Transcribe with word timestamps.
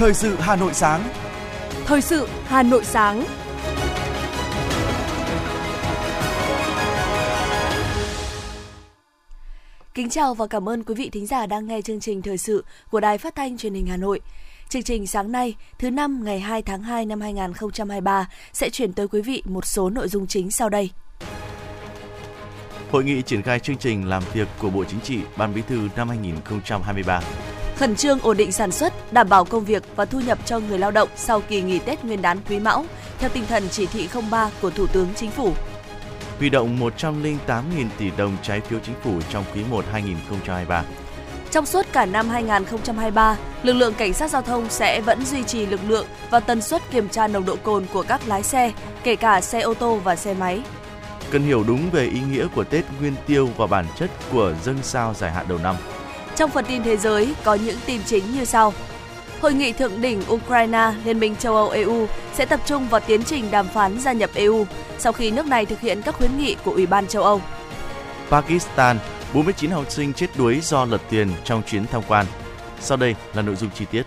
Thời 0.00 0.14
sự 0.14 0.36
Hà 0.38 0.56
Nội 0.56 0.74
sáng. 0.74 1.08
Thời 1.84 2.00
sự 2.00 2.28
Hà 2.44 2.62
Nội 2.62 2.84
sáng. 2.84 3.24
Kính 9.94 10.10
chào 10.10 10.34
và 10.34 10.46
cảm 10.46 10.68
ơn 10.68 10.84
quý 10.84 10.94
vị 10.94 11.10
thính 11.10 11.26
giả 11.26 11.46
đang 11.46 11.66
nghe 11.66 11.82
chương 11.82 12.00
trình 12.00 12.22
thời 12.22 12.38
sự 12.38 12.64
của 12.90 13.00
Đài 13.00 13.18
Phát 13.18 13.34
thanh 13.34 13.58
Truyền 13.58 13.74
hình 13.74 13.86
Hà 13.86 13.96
Nội. 13.96 14.20
Chương 14.68 14.82
trình 14.82 15.06
sáng 15.06 15.32
nay, 15.32 15.54
thứ 15.78 15.90
năm 15.90 16.24
ngày 16.24 16.40
2 16.40 16.62
tháng 16.62 16.82
2 16.82 17.06
năm 17.06 17.20
2023 17.20 18.28
sẽ 18.52 18.70
chuyển 18.70 18.92
tới 18.92 19.08
quý 19.08 19.20
vị 19.20 19.42
một 19.46 19.66
số 19.66 19.90
nội 19.90 20.08
dung 20.08 20.26
chính 20.26 20.50
sau 20.50 20.68
đây. 20.68 20.90
Hội 22.90 23.04
nghị 23.04 23.22
triển 23.22 23.42
khai 23.42 23.58
chương 23.58 23.76
trình 23.76 24.08
làm 24.08 24.22
việc 24.32 24.48
của 24.58 24.70
Bộ 24.70 24.84
Chính 24.84 25.00
trị 25.00 25.18
Ban 25.36 25.54
Bí 25.54 25.62
thư 25.68 25.88
năm 25.96 26.08
2023. 26.08 27.22
Khẩn 27.80 27.96
trương 27.96 28.18
ổn 28.22 28.36
định 28.36 28.52
sản 28.52 28.72
xuất, 28.72 29.12
đảm 29.12 29.28
bảo 29.28 29.44
công 29.44 29.64
việc 29.64 29.82
và 29.96 30.04
thu 30.04 30.20
nhập 30.20 30.38
cho 30.44 30.58
người 30.58 30.78
lao 30.78 30.90
động 30.90 31.08
sau 31.16 31.40
kỳ 31.40 31.62
nghỉ 31.62 31.78
Tết 31.78 32.04
Nguyên 32.04 32.22
đán 32.22 32.38
Quý 32.48 32.58
Mão, 32.58 32.84
theo 33.18 33.30
tinh 33.30 33.46
thần 33.48 33.68
chỉ 33.70 33.86
thị 33.86 34.08
03 34.30 34.50
của 34.62 34.70
Thủ 34.70 34.86
tướng 34.86 35.08
Chính 35.16 35.30
phủ. 35.30 35.52
Huy 36.38 36.50
động 36.50 36.78
108.000 36.98 37.62
tỷ 37.98 38.10
đồng 38.16 38.36
trái 38.42 38.60
phiếu 38.60 38.78
chính 38.86 38.94
phủ 39.02 39.20
trong 39.30 39.44
quý 39.54 39.60
1 39.70 39.84
2023. 39.92 40.84
Trong 41.50 41.66
suốt 41.66 41.86
cả 41.92 42.06
năm 42.06 42.28
2023, 42.28 43.36
lực 43.62 43.72
lượng 43.72 43.94
cảnh 43.94 44.12
sát 44.12 44.30
giao 44.30 44.42
thông 44.42 44.70
sẽ 44.70 45.00
vẫn 45.00 45.24
duy 45.26 45.42
trì 45.42 45.66
lực 45.66 45.80
lượng 45.88 46.06
và 46.30 46.40
tần 46.40 46.62
suất 46.62 46.82
kiểm 46.90 47.08
tra 47.08 47.28
nồng 47.28 47.44
độ 47.44 47.56
cồn 47.62 47.86
của 47.92 48.02
các 48.02 48.20
lái 48.26 48.42
xe, 48.42 48.72
kể 49.02 49.16
cả 49.16 49.40
xe 49.40 49.60
ô 49.60 49.74
tô 49.74 50.00
và 50.04 50.16
xe 50.16 50.34
máy. 50.34 50.62
Cần 51.30 51.42
hiểu 51.42 51.64
đúng 51.66 51.90
về 51.90 52.04
ý 52.04 52.20
nghĩa 52.20 52.46
của 52.54 52.64
Tết 52.64 52.84
Nguyên 53.00 53.14
Tiêu 53.26 53.48
và 53.56 53.66
bản 53.66 53.86
chất 53.98 54.10
của 54.32 54.54
dân 54.64 54.78
sao 54.82 55.14
giải 55.14 55.30
hạn 55.30 55.46
đầu 55.48 55.58
năm. 55.58 55.76
Trong 56.40 56.50
phần 56.50 56.64
tin 56.68 56.82
thế 56.82 56.96
giới 56.96 57.34
có 57.44 57.54
những 57.54 57.76
tin 57.86 58.00
chính 58.06 58.24
như 58.34 58.44
sau. 58.44 58.72
Hội 59.40 59.54
nghị 59.54 59.72
thượng 59.72 60.00
đỉnh 60.00 60.22
Ukraine, 60.30 60.92
Liên 61.04 61.20
minh 61.20 61.36
châu 61.36 61.56
Âu 61.56 61.68
EU 61.68 62.06
sẽ 62.34 62.46
tập 62.46 62.60
trung 62.66 62.88
vào 62.88 63.00
tiến 63.00 63.24
trình 63.24 63.50
đàm 63.50 63.68
phán 63.68 64.00
gia 64.00 64.12
nhập 64.12 64.30
EU 64.34 64.66
sau 64.98 65.12
khi 65.12 65.30
nước 65.30 65.46
này 65.46 65.66
thực 65.66 65.80
hiện 65.80 66.02
các 66.02 66.14
khuyến 66.14 66.38
nghị 66.38 66.56
của 66.64 66.70
Ủy 66.70 66.86
ban 66.86 67.06
châu 67.06 67.22
Âu. 67.22 67.40
Pakistan, 68.30 68.98
49 69.34 69.70
học 69.70 69.90
sinh 69.90 70.12
chết 70.12 70.26
đuối 70.38 70.60
do 70.62 70.84
lật 70.84 71.00
tiền 71.10 71.28
trong 71.44 71.62
chuyến 71.66 71.86
tham 71.86 72.02
quan. 72.08 72.26
Sau 72.80 72.96
đây 72.96 73.14
là 73.34 73.42
nội 73.42 73.56
dung 73.56 73.70
chi 73.74 73.84
tiết. 73.90 74.02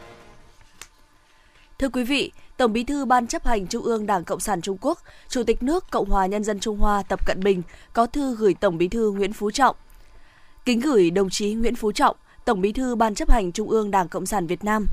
Thưa 1.80 1.89
quý 1.89 2.03
vị, 2.03 2.31
Tổng 2.58 2.73
Bí 2.73 2.83
thư 2.83 3.05
Ban 3.05 3.27
chấp 3.27 3.45
hành 3.45 3.67
Trung 3.67 3.83
ương 3.83 4.05
Đảng 4.05 4.23
Cộng 4.23 4.39
sản 4.39 4.61
Trung 4.61 4.77
Quốc, 4.81 4.99
Chủ 5.30 5.43
tịch 5.43 5.63
nước 5.63 5.86
Cộng 5.91 6.09
hòa 6.09 6.25
Nhân 6.25 6.43
dân 6.43 6.59
Trung 6.59 6.77
Hoa 6.77 7.03
Tập 7.03 7.25
Cận 7.25 7.43
Bình 7.43 7.61
có 7.93 8.05
thư 8.05 8.36
gửi 8.36 8.53
Tổng 8.53 8.77
Bí 8.77 8.88
thư 8.88 9.11
Nguyễn 9.11 9.33
Phú 9.33 9.52
Trọng. 9.52 9.75
Kính 10.65 10.80
gửi 10.80 11.11
đồng 11.11 11.30
chí 11.30 11.53
Nguyễn 11.53 11.75
Phú 11.75 11.91
Trọng, 11.91 12.15
Tổng 12.45 12.61
Bí 12.61 12.72
thư 12.72 12.95
Ban 12.95 13.16
chấp 13.16 13.31
hành 13.31 13.52
Trung 13.52 13.69
ương 13.69 13.91
Đảng 13.91 14.08
Cộng 14.08 14.25
sản 14.25 14.47
Việt 14.47 14.63
Nam. 14.63 14.88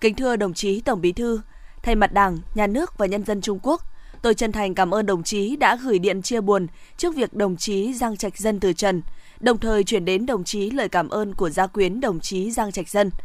Kính 0.00 0.14
thưa 0.14 0.36
đồng 0.36 0.54
chí 0.54 0.80
Tổng 0.80 1.00
Bí 1.00 1.12
thư, 1.12 1.40
thay 1.82 1.94
mặt 1.94 2.12
Đảng, 2.12 2.38
Nhà 2.54 2.66
nước 2.66 2.98
và 2.98 3.06
nhân 3.06 3.24
dân 3.24 3.40
Trung 3.40 3.58
Quốc, 3.62 3.82
tôi 4.22 4.34
chân 4.34 4.52
thành 4.52 4.74
cảm 4.74 4.94
ơn 4.94 5.06
đồng 5.06 5.22
chí 5.22 5.56
đã 5.56 5.76
gửi 5.76 5.98
điện 5.98 6.22
chia 6.22 6.40
buồn 6.40 6.66
trước 6.96 7.16
việc 7.16 7.34
đồng 7.34 7.56
chí 7.56 7.94
Giang 7.94 8.16
Trạch 8.16 8.38
Dân 8.38 8.60
từ 8.60 8.72
trần, 8.72 9.02
đồng 9.40 9.58
thời 9.58 9.84
chuyển 9.84 10.04
đến 10.04 10.26
đồng 10.26 10.44
chí 10.44 10.70
lời 10.70 10.88
cảm 10.88 11.08
ơn 11.08 11.34
của 11.34 11.50
gia 11.50 11.66
quyến 11.66 12.00
đồng 12.00 12.20
chí 12.20 12.50
Giang 12.50 12.72
Trạch 12.72 12.88
Dân– 12.88 13.10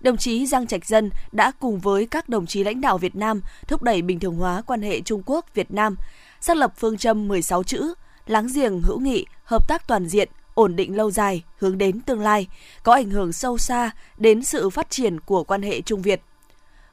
đồng 0.00 0.16
chí 0.16 0.46
Giang 0.46 0.66
Trạch 0.66 0.86
Dân 0.86 1.10
đã 1.32 1.52
cùng 1.60 1.78
với 1.78 2.06
các 2.06 2.28
đồng 2.28 2.46
chí 2.46 2.64
lãnh 2.64 2.80
đạo 2.80 2.98
Việt 2.98 3.16
Nam 3.16 3.40
thúc 3.68 3.82
đẩy 3.82 4.02
bình 4.02 4.20
thường 4.20 4.36
hóa 4.36 4.62
quan 4.66 4.82
hệ 4.82 5.00
Trung 5.00 5.22
Quốc 5.26 5.54
Việt 5.54 5.70
Nam, 5.70 5.96
xác 6.40 6.56
lập 6.56 6.72
phương 6.76 6.98
châm 6.98 7.28
16 7.28 7.64
chữ 7.64 7.94
láng 8.26 8.46
giềng 8.54 8.82
hữu 8.82 9.00
nghị, 9.00 9.26
hợp 9.44 9.68
tác 9.68 9.88
toàn 9.88 10.06
diện, 10.06 10.28
ổn 10.58 10.76
định 10.76 10.96
lâu 10.96 11.10
dài, 11.10 11.42
hướng 11.58 11.78
đến 11.78 12.00
tương 12.00 12.20
lai, 12.20 12.46
có 12.82 12.92
ảnh 12.92 13.10
hưởng 13.10 13.32
sâu 13.32 13.58
xa 13.58 13.90
đến 14.16 14.42
sự 14.42 14.70
phát 14.70 14.90
triển 14.90 15.20
của 15.20 15.44
quan 15.44 15.62
hệ 15.62 15.80
Trung 15.80 16.02
Việt. 16.02 16.20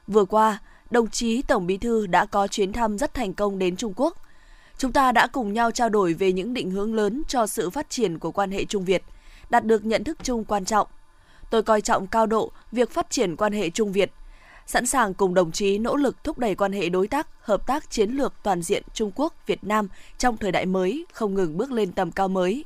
Vừa 0.06 0.24
qua, 0.24 0.58
đồng 0.90 1.10
chí 1.10 1.42
Tổng 1.42 1.66
Bí 1.66 1.76
thư 1.76 2.06
đã 2.06 2.24
có 2.24 2.46
chuyến 2.46 2.72
thăm 2.72 2.98
rất 2.98 3.14
thành 3.14 3.34
công 3.34 3.58
đến 3.58 3.76
Trung 3.76 3.92
Quốc. 3.96 4.16
Chúng 4.78 4.92
ta 4.92 5.12
đã 5.12 5.26
cùng 5.26 5.52
nhau 5.52 5.70
trao 5.70 5.88
đổi 5.88 6.14
về 6.14 6.32
những 6.32 6.54
định 6.54 6.70
hướng 6.70 6.94
lớn 6.94 7.22
cho 7.28 7.46
sự 7.46 7.70
phát 7.70 7.90
triển 7.90 8.18
của 8.18 8.30
quan 8.30 8.50
hệ 8.50 8.64
Trung 8.64 8.84
Việt, 8.84 9.02
đạt 9.50 9.64
được 9.64 9.84
nhận 9.84 10.04
thức 10.04 10.18
chung 10.22 10.44
quan 10.44 10.64
trọng 10.64 10.86
tôi 11.50 11.62
coi 11.62 11.80
trọng 11.80 12.06
cao 12.06 12.26
độ 12.26 12.50
việc 12.72 12.90
phát 12.90 13.10
triển 13.10 13.36
quan 13.36 13.52
hệ 13.52 13.70
Trung 13.70 13.92
Việt, 13.92 14.12
sẵn 14.66 14.86
sàng 14.86 15.14
cùng 15.14 15.34
đồng 15.34 15.52
chí 15.52 15.78
nỗ 15.78 15.96
lực 15.96 16.24
thúc 16.24 16.38
đẩy 16.38 16.54
quan 16.54 16.72
hệ 16.72 16.88
đối 16.88 17.08
tác, 17.08 17.28
hợp 17.40 17.66
tác 17.66 17.90
chiến 17.90 18.10
lược 18.10 18.34
toàn 18.42 18.62
diện 18.62 18.82
Trung 18.94 19.10
Quốc 19.14 19.34
Việt 19.46 19.64
Nam 19.64 19.88
trong 20.18 20.36
thời 20.36 20.52
đại 20.52 20.66
mới 20.66 21.06
không 21.12 21.34
ngừng 21.34 21.56
bước 21.56 21.72
lên 21.72 21.92
tầm 21.92 22.10
cao 22.10 22.28
mới. 22.28 22.64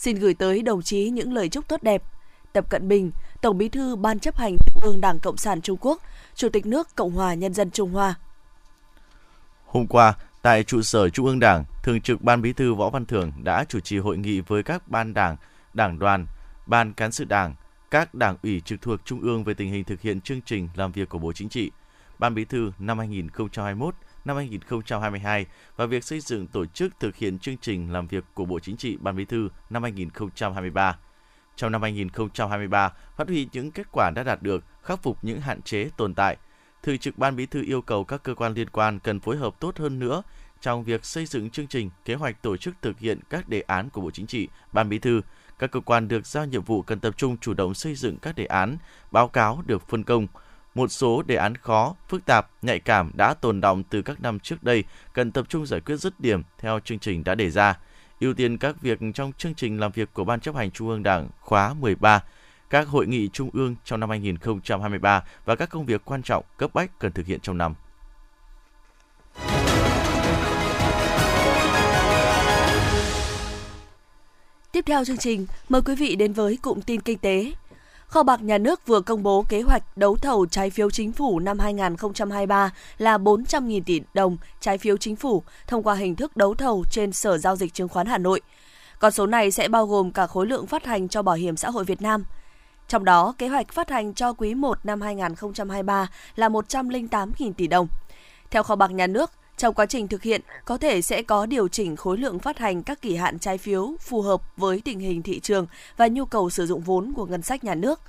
Xin 0.00 0.16
gửi 0.16 0.34
tới 0.34 0.62
đồng 0.62 0.82
chí 0.82 1.10
những 1.10 1.32
lời 1.32 1.48
chúc 1.48 1.68
tốt 1.68 1.82
đẹp. 1.82 2.02
Tập 2.52 2.70
Cận 2.70 2.88
Bình, 2.88 3.10
Tổng 3.40 3.58
Bí 3.58 3.68
thư 3.68 3.96
Ban 3.96 4.18
chấp 4.18 4.36
hành 4.36 4.56
Trung 4.66 4.82
ương 4.82 5.00
Đảng 5.00 5.18
Cộng 5.20 5.36
sản 5.36 5.60
Trung 5.60 5.76
Quốc, 5.80 6.02
Chủ 6.34 6.48
tịch 6.48 6.66
nước 6.66 6.88
Cộng 6.96 7.10
hòa 7.10 7.34
Nhân 7.34 7.54
dân 7.54 7.70
Trung 7.70 7.90
Hoa. 7.90 8.14
Hôm 9.66 9.86
qua, 9.86 10.14
tại 10.42 10.64
trụ 10.64 10.82
sở 10.82 11.08
Trung 11.08 11.26
ương 11.26 11.40
Đảng, 11.40 11.64
Thường 11.82 12.00
trực 12.00 12.22
Ban 12.22 12.42
Bí 12.42 12.52
thư 12.52 12.74
Võ 12.74 12.90
Văn 12.90 13.06
Thưởng 13.06 13.32
đã 13.42 13.64
chủ 13.64 13.80
trì 13.80 13.98
hội 13.98 14.18
nghị 14.18 14.40
với 14.40 14.62
các 14.62 14.88
ban 14.88 15.14
đảng, 15.14 15.36
đảng 15.74 15.98
đoàn, 15.98 16.26
ban 16.66 16.92
cán 16.92 17.12
sự 17.12 17.24
đảng, 17.24 17.54
các 17.90 18.14
đảng 18.14 18.36
ủy 18.42 18.60
trực 18.60 18.80
thuộc 18.82 19.00
Trung 19.04 19.20
ương 19.20 19.44
về 19.44 19.54
tình 19.54 19.72
hình 19.72 19.84
thực 19.84 20.00
hiện 20.00 20.20
chương 20.20 20.40
trình 20.40 20.68
làm 20.74 20.92
việc 20.92 21.08
của 21.08 21.18
Bộ 21.18 21.32
Chính 21.32 21.48
trị, 21.48 21.70
Ban 22.18 22.34
Bí 22.34 22.44
thư 22.44 22.72
năm 22.78 22.98
2021, 22.98 23.94
năm 24.24 24.36
2022 24.36 25.46
và 25.76 25.86
việc 25.86 26.04
xây 26.04 26.20
dựng 26.20 26.46
tổ 26.46 26.66
chức 26.66 27.00
thực 27.00 27.16
hiện 27.16 27.38
chương 27.38 27.56
trình 27.56 27.92
làm 27.92 28.06
việc 28.06 28.24
của 28.34 28.44
Bộ 28.44 28.60
Chính 28.60 28.76
trị, 28.76 28.96
Ban 29.00 29.16
Bí 29.16 29.24
thư 29.24 29.48
năm 29.70 29.82
2023. 29.82 30.98
Trong 31.56 31.72
năm 31.72 31.82
2023, 31.82 32.92
phát 33.16 33.28
huy 33.28 33.48
những 33.52 33.70
kết 33.70 33.86
quả 33.92 34.10
đã 34.10 34.22
đạt 34.22 34.42
được, 34.42 34.64
khắc 34.82 35.02
phục 35.02 35.18
những 35.22 35.40
hạn 35.40 35.62
chế 35.62 35.90
tồn 35.96 36.14
tại. 36.14 36.36
Thường 36.82 36.98
trực 36.98 37.18
Ban 37.18 37.36
Bí 37.36 37.46
thư 37.46 37.62
yêu 37.62 37.82
cầu 37.82 38.04
các 38.04 38.22
cơ 38.22 38.34
quan 38.34 38.54
liên 38.54 38.70
quan 38.70 38.98
cần 38.98 39.20
phối 39.20 39.36
hợp 39.36 39.60
tốt 39.60 39.78
hơn 39.78 39.98
nữa 39.98 40.22
trong 40.60 40.84
việc 40.84 41.04
xây 41.04 41.26
dựng 41.26 41.50
chương 41.50 41.66
trình, 41.66 41.90
kế 42.04 42.14
hoạch 42.14 42.42
tổ 42.42 42.56
chức 42.56 42.74
thực 42.82 42.98
hiện 42.98 43.20
các 43.30 43.48
đề 43.48 43.60
án 43.60 43.90
của 43.90 44.00
Bộ 44.00 44.10
Chính 44.10 44.26
trị, 44.26 44.48
Ban 44.72 44.88
Bí 44.88 44.98
thư, 44.98 45.20
các 45.58 45.70
cơ 45.70 45.80
quan 45.80 46.08
được 46.08 46.26
giao 46.26 46.44
nhiệm 46.44 46.62
vụ 46.62 46.82
cần 46.82 47.00
tập 47.00 47.14
trung 47.16 47.36
chủ 47.38 47.54
động 47.54 47.74
xây 47.74 47.94
dựng 47.94 48.16
các 48.16 48.36
đề 48.36 48.44
án, 48.44 48.76
báo 49.10 49.28
cáo 49.28 49.62
được 49.66 49.88
phân 49.88 50.04
công. 50.04 50.26
Một 50.74 50.88
số 50.88 51.22
đề 51.22 51.36
án 51.36 51.54
khó, 51.56 51.94
phức 52.08 52.24
tạp, 52.24 52.50
nhạy 52.62 52.80
cảm 52.80 53.10
đã 53.14 53.34
tồn 53.34 53.60
động 53.60 53.82
từ 53.90 54.02
các 54.02 54.20
năm 54.20 54.40
trước 54.40 54.62
đây 54.62 54.84
cần 55.12 55.32
tập 55.32 55.46
trung 55.48 55.66
giải 55.66 55.80
quyết 55.80 55.96
dứt 55.96 56.20
điểm 56.20 56.42
theo 56.58 56.80
chương 56.80 56.98
trình 56.98 57.24
đã 57.24 57.34
đề 57.34 57.50
ra. 57.50 57.78
Ưu 58.20 58.34
tiên 58.34 58.58
các 58.58 58.80
việc 58.80 58.98
trong 59.14 59.32
chương 59.32 59.54
trình 59.54 59.80
làm 59.80 59.92
việc 59.92 60.08
của 60.12 60.24
Ban 60.24 60.40
chấp 60.40 60.54
hành 60.54 60.70
Trung 60.70 60.88
ương 60.88 61.02
Đảng 61.02 61.28
khóa 61.40 61.74
13, 61.74 62.22
các 62.70 62.88
hội 62.88 63.06
nghị 63.06 63.28
trung 63.28 63.50
ương 63.52 63.76
trong 63.84 64.00
năm 64.00 64.10
2023 64.10 65.24
và 65.44 65.56
các 65.56 65.70
công 65.70 65.86
việc 65.86 66.04
quan 66.04 66.22
trọng 66.22 66.44
cấp 66.56 66.70
bách 66.74 66.98
cần 66.98 67.12
thực 67.12 67.26
hiện 67.26 67.40
trong 67.40 67.58
năm. 67.58 67.74
Tiếp 74.72 74.84
theo 74.86 75.04
chương 75.04 75.18
trình, 75.18 75.46
mời 75.68 75.82
quý 75.82 75.94
vị 75.94 76.16
đến 76.16 76.32
với 76.32 76.58
cụm 76.62 76.80
tin 76.80 77.00
kinh 77.00 77.18
tế. 77.18 77.52
Kho 78.10 78.22
bạc 78.22 78.42
nhà 78.42 78.58
nước 78.58 78.86
vừa 78.86 79.00
công 79.00 79.22
bố 79.22 79.44
kế 79.48 79.62
hoạch 79.62 79.96
đấu 79.96 80.16
thầu 80.16 80.46
trái 80.46 80.70
phiếu 80.70 80.90
chính 80.90 81.12
phủ 81.12 81.38
năm 81.38 81.58
2023 81.58 82.70
là 82.98 83.18
400.000 83.18 83.82
tỷ 83.86 84.00
đồng 84.14 84.36
trái 84.60 84.78
phiếu 84.78 84.96
chính 84.96 85.16
phủ 85.16 85.42
thông 85.66 85.82
qua 85.82 85.94
hình 85.94 86.16
thức 86.16 86.36
đấu 86.36 86.54
thầu 86.54 86.84
trên 86.90 87.12
Sở 87.12 87.38
Giao 87.38 87.56
dịch 87.56 87.74
Chứng 87.74 87.88
khoán 87.88 88.06
Hà 88.06 88.18
Nội. 88.18 88.40
Con 88.98 89.12
số 89.12 89.26
này 89.26 89.50
sẽ 89.50 89.68
bao 89.68 89.86
gồm 89.86 90.10
cả 90.10 90.26
khối 90.26 90.46
lượng 90.46 90.66
phát 90.66 90.84
hành 90.84 91.08
cho 91.08 91.22
Bảo 91.22 91.34
hiểm 91.34 91.56
xã 91.56 91.70
hội 91.70 91.84
Việt 91.84 92.02
Nam. 92.02 92.24
Trong 92.88 93.04
đó, 93.04 93.34
kế 93.38 93.48
hoạch 93.48 93.72
phát 93.72 93.90
hành 93.90 94.14
cho 94.14 94.32
quý 94.32 94.54
1 94.54 94.78
năm 94.84 95.00
2023 95.00 96.08
là 96.36 96.48
108.000 96.48 97.52
tỷ 97.52 97.66
đồng. 97.66 97.86
Theo 98.50 98.62
kho 98.62 98.76
bạc 98.76 98.90
nhà 98.90 99.06
nước, 99.06 99.30
trong 99.60 99.74
quá 99.74 99.86
trình 99.86 100.08
thực 100.08 100.22
hiện, 100.22 100.40
có 100.64 100.78
thể 100.78 101.02
sẽ 101.02 101.22
có 101.22 101.46
điều 101.46 101.68
chỉnh 101.68 101.96
khối 101.96 102.18
lượng 102.18 102.38
phát 102.38 102.58
hành 102.58 102.82
các 102.82 103.02
kỳ 103.02 103.16
hạn 103.16 103.38
trái 103.38 103.58
phiếu 103.58 103.94
phù 104.00 104.22
hợp 104.22 104.42
với 104.56 104.82
tình 104.84 104.98
hình 104.98 105.22
thị 105.22 105.40
trường 105.40 105.66
và 105.96 106.08
nhu 106.08 106.24
cầu 106.24 106.50
sử 106.50 106.66
dụng 106.66 106.80
vốn 106.80 107.12
của 107.16 107.26
ngân 107.26 107.42
sách 107.42 107.64
nhà 107.64 107.74
nước. 107.74 108.00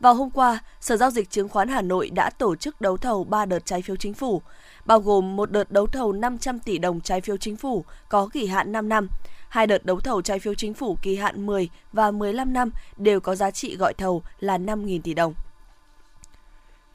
Vào 0.00 0.14
hôm 0.14 0.30
qua, 0.30 0.58
Sở 0.80 0.96
Giao 0.96 1.10
dịch 1.10 1.30
Chứng 1.30 1.48
khoán 1.48 1.68
Hà 1.68 1.82
Nội 1.82 2.10
đã 2.10 2.30
tổ 2.30 2.56
chức 2.56 2.80
đấu 2.80 2.96
thầu 2.96 3.24
3 3.24 3.44
đợt 3.44 3.66
trái 3.66 3.82
phiếu 3.82 3.96
chính 3.96 4.14
phủ, 4.14 4.42
bao 4.84 5.00
gồm 5.00 5.36
một 5.36 5.50
đợt 5.50 5.70
đấu 5.70 5.86
thầu 5.86 6.12
500 6.12 6.58
tỷ 6.58 6.78
đồng 6.78 7.00
trái 7.00 7.20
phiếu 7.20 7.36
chính 7.36 7.56
phủ 7.56 7.84
có 8.08 8.28
kỳ 8.32 8.46
hạn 8.46 8.72
5 8.72 8.88
năm, 8.88 9.08
hai 9.48 9.66
đợt 9.66 9.86
đấu 9.86 10.00
thầu 10.00 10.22
trái 10.22 10.38
phiếu 10.38 10.54
chính 10.54 10.74
phủ 10.74 10.98
kỳ 11.02 11.16
hạn 11.16 11.46
10 11.46 11.68
và 11.92 12.10
15 12.10 12.52
năm 12.52 12.70
đều 12.96 13.20
có 13.20 13.34
giá 13.34 13.50
trị 13.50 13.76
gọi 13.76 13.94
thầu 13.94 14.22
là 14.40 14.58
5.000 14.58 15.00
tỷ 15.02 15.14
đồng 15.14 15.34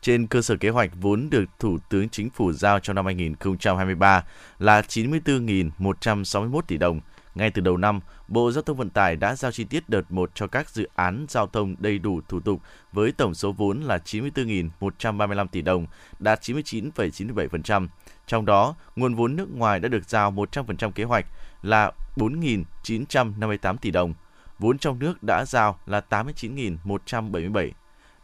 trên 0.02 0.28
cơ 0.28 0.42
sở 0.42 0.56
kế 0.56 0.70
hoạch 0.70 0.92
vốn 1.02 1.30
được 1.30 1.46
Thủ 1.60 1.78
tướng 1.90 2.10
Chính 2.10 2.30
phủ 2.30 2.54
giao 2.54 2.80
cho 2.80 2.94
năm 2.94 3.06
2023 3.06 4.24
là 4.60 4.82
94.161 4.82 6.62
tỷ 6.62 6.78
đồng. 6.78 7.02
Ngay 7.36 7.52
từ 7.52 7.62
đầu 7.62 7.78
năm, 7.78 8.00
Bộ 8.28 8.52
Giao 8.52 8.62
thông 8.62 8.78
Vận 8.78 8.90
tải 8.90 9.16
đã 9.16 9.36
giao 9.36 9.52
chi 9.52 9.64
tiết 9.64 9.90
đợt 9.90 10.12
1 10.12 10.32
cho 10.36 10.48
các 10.48 10.70
dự 10.70 10.90
án 10.96 11.26
giao 11.30 11.48
thông 11.48 11.76
đầy 11.80 12.00
đủ 12.00 12.22
thủ 12.30 12.40
tục 12.40 12.62
với 12.92 13.12
tổng 13.12 13.34
số 13.34 13.52
vốn 13.52 13.82
là 13.82 13.98
94.135 14.06 15.48
tỷ 15.48 15.62
đồng, 15.62 15.86
đạt 16.20 16.42
99,97%. 16.42 17.88
Trong 18.28 18.46
đó, 18.46 18.76
nguồn 18.96 19.16
vốn 19.16 19.36
nước 19.36 19.50
ngoài 19.56 19.80
đã 19.80 19.90
được 19.90 20.10
giao 20.10 20.32
100% 20.32 20.92
kế 20.92 21.04
hoạch 21.04 21.26
là 21.62 21.92
4.958 22.16 23.78
tỷ 23.78 23.92
đồng. 23.92 24.14
Vốn 24.60 24.78
trong 24.78 25.00
nước 25.00 25.24
đã 25.24 25.46
giao 25.46 25.80
là 25.86 26.02
89.177 26.10 27.72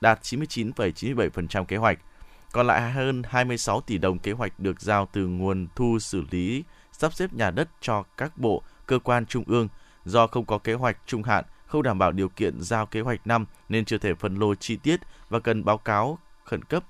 đạt 0.02 0.20
99,97% 0.22 1.66
kế 1.66 1.78
hoạch. 1.78 2.00
Còn 2.52 2.68
lại 2.68 2.92
hơn 2.92 3.24
26 3.30 3.82
tỷ 3.82 3.98
đồng 3.98 4.20
kế 4.20 4.32
hoạch 4.32 4.60
được 4.60 4.82
giao 4.82 5.08
từ 5.14 5.28
nguồn 5.28 5.68
thu 5.76 6.00
xử 6.00 6.24
lý 6.32 6.64
sắp 6.92 7.14
xếp 7.14 7.34
nhà 7.34 7.52
đất 7.52 7.70
cho 7.82 8.04
các 8.18 8.38
bộ, 8.38 8.64
cơ 8.86 9.00
quan 9.00 9.26
trung 9.26 9.44
ương. 9.48 9.68
Do 10.06 10.28
không 10.28 10.46
có 10.46 10.58
kế 10.58 10.74
hoạch 10.74 10.98
trung 11.06 11.24
hạn, 11.24 11.46
không 11.66 11.84
đảm 11.84 12.00
bảo 12.00 12.12
điều 12.12 12.30
kiện 12.30 12.62
giao 12.62 12.86
kế 12.86 13.02
hoạch 13.02 13.28
năm 13.28 13.46
nên 13.70 13.86
chưa 13.86 13.98
thể 13.98 14.14
phân 14.14 14.36
lô 14.36 14.56
chi 14.56 14.76
tiết 14.76 15.00
và 15.30 15.40
cần 15.40 15.66
báo 15.66 15.78
cáo 15.78 16.20
khẩn 16.44 16.64
cấp 16.64 16.84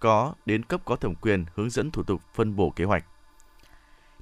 có 0.00 0.34
đến 0.46 0.62
cấp 0.62 0.80
có 0.84 0.96
thẩm 0.96 1.14
quyền 1.14 1.44
hướng 1.54 1.70
dẫn 1.70 1.90
thủ 1.90 2.02
tục 2.02 2.22
phân 2.34 2.56
bổ 2.56 2.70
kế 2.70 2.84
hoạch. 2.84 3.04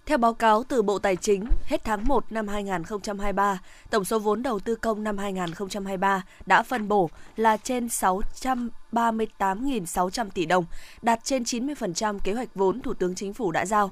Theo 0.08 0.18
báo 0.18 0.34
cáo 0.34 0.64
từ 0.64 0.82
Bộ 0.82 0.98
Tài 0.98 1.16
chính, 1.16 1.44
hết 1.64 1.84
tháng 1.84 2.08
1 2.08 2.32
năm 2.32 2.48
2023, 2.48 3.58
tổng 3.90 4.04
số 4.04 4.18
vốn 4.18 4.42
đầu 4.42 4.60
tư 4.60 4.74
công 4.74 5.04
năm 5.04 5.18
2023 5.18 6.22
đã 6.46 6.62
phân 6.62 6.88
bổ 6.88 7.10
là 7.36 7.56
trên 7.56 7.86
638.600 7.86 10.30
tỷ 10.34 10.46
đồng, 10.46 10.64
đạt 11.02 11.24
trên 11.24 11.42
90% 11.42 12.18
kế 12.18 12.32
hoạch 12.32 12.54
vốn 12.54 12.80
Thủ 12.80 12.94
tướng 12.94 13.14
Chính 13.14 13.34
phủ 13.34 13.52
đã 13.52 13.66
giao. 13.66 13.90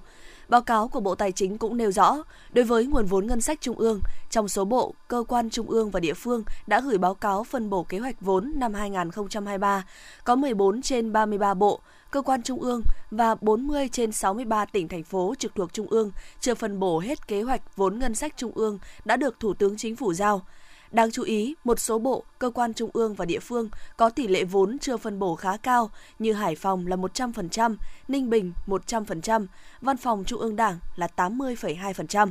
Báo 0.49 0.63
cáo 0.63 0.89
của 0.89 1.01
Bộ 1.01 1.15
Tài 1.15 1.33
chính 1.33 1.59
cũng 1.59 1.77
nêu 1.77 1.93
rõ, 1.93 2.17
đối 2.53 2.65
với 2.65 2.87
nguồn 2.87 3.07
vốn 3.07 3.27
ngân 3.27 3.41
sách 3.41 3.59
trung 3.61 3.77
ương, 3.77 4.01
trong 4.31 4.49
số 4.49 4.65
bộ, 4.65 4.95
cơ 5.09 5.25
quan 5.29 5.51
trung 5.51 5.71
ương 5.71 5.91
và 5.91 6.01
địa 6.01 6.15
phương 6.15 6.45
đã 6.67 6.81
gửi 6.81 6.99
báo 6.99 7.15
cáo 7.15 7.45
phân 7.45 7.71
bổ 7.71 7.83
kế 7.83 7.99
hoạch 7.99 8.21
vốn 8.21 8.53
năm 8.57 8.75
2023, 8.75 9.85
có 10.25 10.37
14 10.37 10.83
trên 10.83 11.13
33 11.13 11.55
bộ, 11.55 11.81
cơ 12.11 12.23
quan 12.23 12.43
trung 12.43 12.61
ương 12.61 12.83
và 13.11 13.35
40 13.41 13.89
trên 13.93 14.13
63 14.13 14.65
tỉnh 14.65 14.89
thành 14.89 15.03
phố 15.03 15.35
trực 15.39 15.55
thuộc 15.55 15.73
trung 15.73 15.87
ương 15.87 16.11
chưa 16.41 16.55
phân 16.55 16.79
bổ 16.79 17.01
hết 17.01 17.29
kế 17.29 17.43
hoạch 17.43 17.77
vốn 17.77 17.99
ngân 17.99 18.15
sách 18.15 18.33
trung 18.37 18.53
ương 18.55 18.79
đã 19.05 19.17
được 19.17 19.41
Thủ 19.41 19.55
tướng 19.55 19.77
Chính 19.77 19.97
phủ 19.97 20.13
giao. 20.13 20.43
Đáng 20.91 21.11
chú 21.11 21.23
ý, 21.23 21.55
một 21.65 21.81
số 21.81 21.99
bộ, 21.99 22.25
cơ 22.39 22.51
quan 22.51 22.75
trung 22.75 22.91
ương 22.93 23.15
và 23.15 23.25
địa 23.25 23.41
phương 23.41 23.69
có 23.97 24.11
tỷ 24.11 24.29
lệ 24.29 24.45
vốn 24.45 24.79
chưa 24.79 24.97
phân 24.97 25.19
bổ 25.19 25.35
khá 25.35 25.57
cao 25.57 25.91
như 26.19 26.33
Hải 26.33 26.57
Phòng 26.57 26.87
là 26.87 26.97
100%, 26.97 27.77
Ninh 28.09 28.31
Bình 28.31 28.53
100%, 28.67 29.47
Văn 29.81 29.97
phòng 29.97 30.25
Trung 30.25 30.41
ương 30.41 30.57
Đảng 30.57 30.79
là 30.97 31.09
80,2%. 31.17 32.31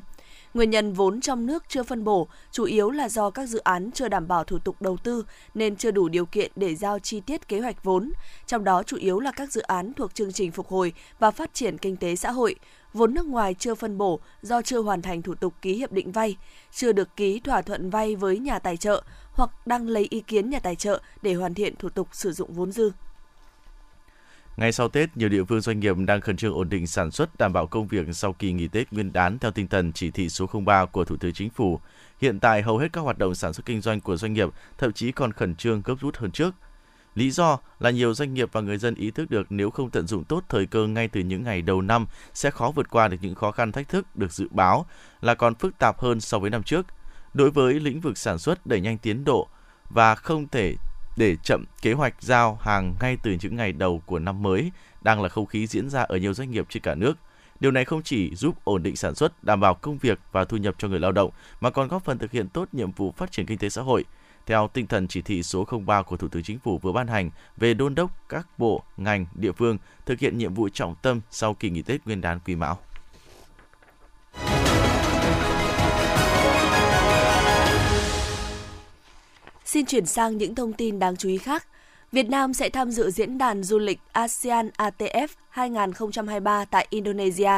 Nguyên 0.56 0.70
nhân 0.70 0.94
vốn 0.94 1.22
trong 1.22 1.46
nước 1.46 1.64
chưa 1.68 1.84
phân 1.84 2.04
bổ 2.04 2.28
chủ 2.52 2.64
yếu 2.64 2.92
là 2.92 3.10
do 3.10 3.30
các 3.30 3.46
dự 3.50 3.60
án 3.60 3.92
chưa 3.92 4.08
đảm 4.08 4.28
bảo 4.28 4.44
thủ 4.44 4.60
tục 4.60 4.82
đầu 4.82 4.98
tư 4.98 5.26
nên 5.54 5.76
chưa 5.76 5.92
đủ 5.92 6.10
điều 6.10 6.26
kiện 6.26 6.52
để 6.56 6.76
giao 6.76 7.00
chi 7.00 7.20
tiết 7.20 7.48
kế 7.48 7.60
hoạch 7.60 7.84
vốn, 7.84 8.12
trong 8.48 8.64
đó 8.64 8.84
chủ 8.84 8.98
yếu 8.98 9.20
là 9.20 9.32
các 9.32 9.52
dự 9.52 9.62
án 9.62 9.94
thuộc 9.94 10.16
chương 10.16 10.34
trình 10.34 10.52
phục 10.52 10.68
hồi 10.68 10.94
và 11.20 11.32
phát 11.32 11.54
triển 11.54 11.78
kinh 11.78 11.98
tế 11.98 12.16
xã 12.16 12.32
hội, 12.32 12.56
vốn 12.94 13.14
nước 13.14 13.26
ngoài 13.26 13.56
chưa 13.60 13.76
phân 13.76 13.98
bổ 13.98 14.20
do 14.42 14.62
chưa 14.62 14.82
hoàn 14.82 15.02
thành 15.02 15.22
thủ 15.22 15.36
tục 15.36 15.54
ký 15.62 15.74
hiệp 15.74 15.92
định 15.92 16.12
vay, 16.12 16.38
chưa 16.72 16.92
được 16.92 17.16
ký 17.16 17.40
thỏa 17.40 17.62
thuận 17.62 17.90
vay 17.90 18.16
với 18.16 18.40
nhà 18.40 18.60
tài 18.60 18.78
trợ 18.78 19.04
hoặc 19.32 19.68
đang 19.68 19.88
lấy 19.88 20.08
ý 20.10 20.20
kiến 20.20 20.50
nhà 20.50 20.60
tài 20.60 20.76
trợ 20.76 21.02
để 21.22 21.34
hoàn 21.34 21.54
thiện 21.54 21.76
thủ 21.76 21.90
tục 21.90 22.08
sử 22.12 22.32
dụng 22.32 22.54
vốn 22.54 22.72
dư. 22.72 22.92
Ngay 24.58 24.72
sau 24.72 24.88
Tết, 24.88 25.18
nhiều 25.18 25.30
địa 25.30 25.44
phương 25.44 25.62
doanh 25.62 25.80
nghiệp 25.80 25.96
đang 25.98 26.22
khẩn 26.22 26.38
trương 26.38 26.54
ổn 26.54 26.70
định 26.70 26.88
sản 26.88 27.12
xuất, 27.12 27.38
đảm 27.38 27.54
bảo 27.54 27.68
công 27.68 27.88
việc 27.88 28.08
sau 28.12 28.34
kỳ 28.34 28.52
nghỉ 28.52 28.68
Tết 28.68 28.94
Nguyên 28.94 29.14
đán 29.14 29.40
theo 29.40 29.52
tinh 29.52 29.68
thần 29.68 29.92
chỉ 29.94 30.12
thị 30.12 30.30
số 30.30 30.50
03 30.66 30.86
của 30.86 31.06
Thủ 31.06 31.18
tướng 31.18 31.34
Chính 31.34 31.50
phủ. 31.50 31.80
Hiện 32.22 32.40
tại, 32.40 32.62
hầu 32.62 32.78
hết 32.78 32.94
các 32.94 33.02
hoạt 33.02 33.18
động 33.18 33.36
sản 33.36 33.54
xuất 33.54 33.66
kinh 33.66 33.82
doanh 33.82 34.02
của 34.02 34.18
doanh 34.18 34.34
nghiệp 34.34 34.50
thậm 34.78 34.94
chí 34.94 35.12
còn 35.12 35.32
khẩn 35.32 35.56
trương 35.56 35.82
gấp 35.86 35.96
rút 36.02 36.18
hơn 36.18 36.32
trước. 36.32 36.56
Lý 37.16 37.32
do 37.32 37.58
là 37.80 37.90
nhiều 37.90 38.14
doanh 38.14 38.34
nghiệp 38.34 38.50
và 38.52 38.62
người 38.62 38.78
dân 38.78 38.96
ý 38.96 39.12
thức 39.12 39.30
được 39.30 39.48
nếu 39.50 39.70
không 39.70 39.90
tận 39.90 40.08
dụng 40.08 40.24
tốt 40.24 40.44
thời 40.50 40.66
cơ 40.66 40.88
ngay 40.88 41.08
từ 41.08 41.22
những 41.22 41.44
ngày 41.44 41.62
đầu 41.62 41.82
năm 41.82 42.06
sẽ 42.34 42.52
khó 42.52 42.72
vượt 42.76 42.90
qua 42.90 43.08
được 43.08 43.18
những 43.22 43.36
khó 43.36 43.52
khăn 43.52 43.72
thách 43.72 43.90
thức 43.90 44.16
được 44.16 44.32
dự 44.32 44.48
báo 44.52 44.86
là 45.22 45.36
còn 45.36 45.56
phức 45.56 45.78
tạp 45.80 46.00
hơn 46.00 46.22
so 46.22 46.40
với 46.40 46.50
năm 46.50 46.64
trước. 46.64 46.86
Đối 47.34 47.52
với 47.52 47.74
lĩnh 47.74 48.02
vực 48.02 48.18
sản 48.18 48.38
xuất 48.38 48.66
đẩy 48.66 48.82
nhanh 48.82 48.98
tiến 48.98 49.24
độ 49.24 49.48
và 49.90 50.16
không 50.16 50.48
thể 50.48 50.76
để 51.16 51.36
chậm 51.44 51.64
kế 51.82 51.94
hoạch 51.94 52.16
giao 52.20 52.60
hàng 52.62 52.96
ngay 53.02 53.18
từ 53.24 53.38
những 53.42 53.56
ngày 53.56 53.72
đầu 53.72 54.02
của 54.06 54.20
năm 54.20 54.44
mới 54.44 54.72
đang 55.02 55.22
là 55.22 55.30
không 55.30 55.46
khí 55.46 55.68
diễn 55.68 55.90
ra 55.90 56.02
ở 56.02 56.18
nhiều 56.18 56.34
doanh 56.34 56.52
nghiệp 56.52 56.66
trên 56.70 56.84
cả 56.84 56.96
nước. 56.96 57.18
Điều 57.60 57.72
này 57.72 57.86
không 57.86 58.04
chỉ 58.04 58.36
giúp 58.36 58.56
ổn 58.64 58.84
định 58.84 58.96
sản 58.96 59.16
xuất, 59.16 59.44
đảm 59.44 59.60
bảo 59.60 59.74
công 59.74 59.98
việc 59.98 60.20
và 60.32 60.46
thu 60.46 60.58
nhập 60.58 60.76
cho 60.78 60.88
người 60.88 61.00
lao 61.00 61.12
động, 61.12 61.32
mà 61.62 61.70
còn 61.70 61.88
góp 61.88 62.06
phần 62.06 62.18
thực 62.18 62.32
hiện 62.32 62.50
tốt 62.50 62.70
nhiệm 62.72 62.92
vụ 62.92 63.12
phát 63.18 63.32
triển 63.32 63.46
kinh 63.46 63.58
tế 63.58 63.70
xã 63.70 63.82
hội. 63.82 64.06
Theo 64.46 64.70
tinh 64.74 64.88
thần 64.88 65.08
chỉ 65.08 65.22
thị 65.22 65.44
số 65.44 65.66
03 65.86 66.02
của 66.02 66.18
Thủ 66.18 66.28
tướng 66.28 66.44
Chính 66.44 66.60
phủ 66.60 66.78
vừa 66.78 66.92
ban 66.92 67.08
hành 67.08 67.30
về 67.58 67.74
đôn 67.74 67.96
đốc 67.96 68.12
các 68.30 68.48
bộ, 68.58 68.84
ngành, 68.98 69.26
địa 69.36 69.52
phương 69.52 69.78
thực 70.06 70.20
hiện 70.20 70.38
nhiệm 70.38 70.54
vụ 70.54 70.70
trọng 70.70 70.96
tâm 71.02 71.22
sau 71.32 71.54
kỳ 71.54 71.70
nghỉ 71.70 71.82
Tết 71.82 72.06
Nguyên 72.06 72.22
đán 72.22 72.40
Quý 72.46 72.56
Mão. 72.56 72.80
Xin 79.76 79.86
chuyển 79.86 80.06
sang 80.06 80.38
những 80.38 80.56
thông 80.56 80.74
tin 80.74 81.00
đáng 81.00 81.16
chú 81.16 81.30
ý 81.30 81.38
khác. 81.38 81.68
Việt 82.12 82.30
Nam 82.30 82.54
sẽ 82.54 82.70
tham 82.70 82.92
dự 82.92 83.12
diễn 83.12 83.38
đàn 83.38 83.64
du 83.64 83.80
lịch 83.80 84.00
ASEAN 84.12 84.70
ATF 84.78 85.28
2023 85.50 86.66
tại 86.66 86.88
Indonesia. 86.90 87.52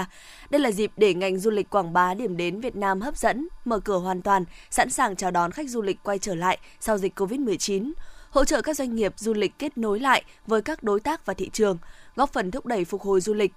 Đây 0.49 0.61
là 0.61 0.71
dịp 0.71 0.91
để 0.97 1.13
ngành 1.13 1.39
du 1.39 1.51
lịch 1.51 1.69
quảng 1.69 1.93
bá 1.93 2.13
điểm 2.13 2.37
đến 2.37 2.59
Việt 2.59 2.75
Nam 2.75 3.01
hấp 3.01 3.17
dẫn, 3.17 3.47
mở 3.65 3.79
cửa 3.79 3.97
hoàn 3.97 4.21
toàn, 4.21 4.45
sẵn 4.69 4.89
sàng 4.89 5.15
chào 5.15 5.31
đón 5.31 5.51
khách 5.51 5.69
du 5.69 5.81
lịch 5.81 5.97
quay 6.03 6.19
trở 6.19 6.35
lại 6.35 6.57
sau 6.79 6.97
dịch 6.97 7.19
COVID-19, 7.19 7.91
hỗ 8.29 8.45
trợ 8.45 8.61
các 8.61 8.75
doanh 8.75 8.95
nghiệp 8.95 9.13
du 9.17 9.33
lịch 9.33 9.59
kết 9.59 9.77
nối 9.77 9.99
lại 9.99 10.23
với 10.47 10.61
các 10.61 10.83
đối 10.83 10.99
tác 10.99 11.25
và 11.25 11.33
thị 11.33 11.49
trường, 11.53 11.77
góp 12.15 12.33
phần 12.33 12.51
thúc 12.51 12.65
đẩy 12.65 12.85
phục 12.85 13.01
hồi 13.01 13.21
du 13.21 13.33
lịch. 13.33 13.51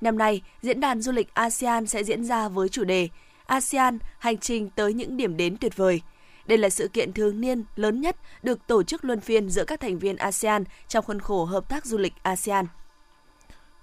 Năm 0.00 0.18
nay, 0.18 0.42
diễn 0.62 0.80
đàn 0.80 1.00
du 1.00 1.12
lịch 1.12 1.34
ASEAN 1.34 1.86
sẽ 1.86 2.04
diễn 2.04 2.24
ra 2.24 2.48
với 2.48 2.68
chủ 2.68 2.84
đề 2.84 3.08
ASEAN 3.46 3.98
hành 4.18 4.38
trình 4.38 4.70
tới 4.70 4.94
những 4.94 5.16
điểm 5.16 5.36
đến 5.36 5.56
tuyệt 5.56 5.76
vời– 5.76 6.00
đây 6.46 6.58
là 6.58 6.70
sự 6.70 6.88
kiện 6.88 7.12
thường 7.12 7.40
niên 7.40 7.64
lớn 7.76 8.00
nhất 8.00 8.16
được 8.42 8.66
tổ 8.66 8.82
chức 8.82 9.04
luân 9.04 9.20
phiên 9.20 9.50
giữa 9.50 9.64
các 9.64 9.80
thành 9.80 9.98
viên 9.98 10.16
ASEAN 10.16 10.64
trong 10.88 11.04
khuôn 11.04 11.20
khổ 11.20 11.44
hợp 11.44 11.68
tác 11.68 11.86
du 11.86 11.98
lịch 11.98 12.12
ASEAN. 12.22 12.66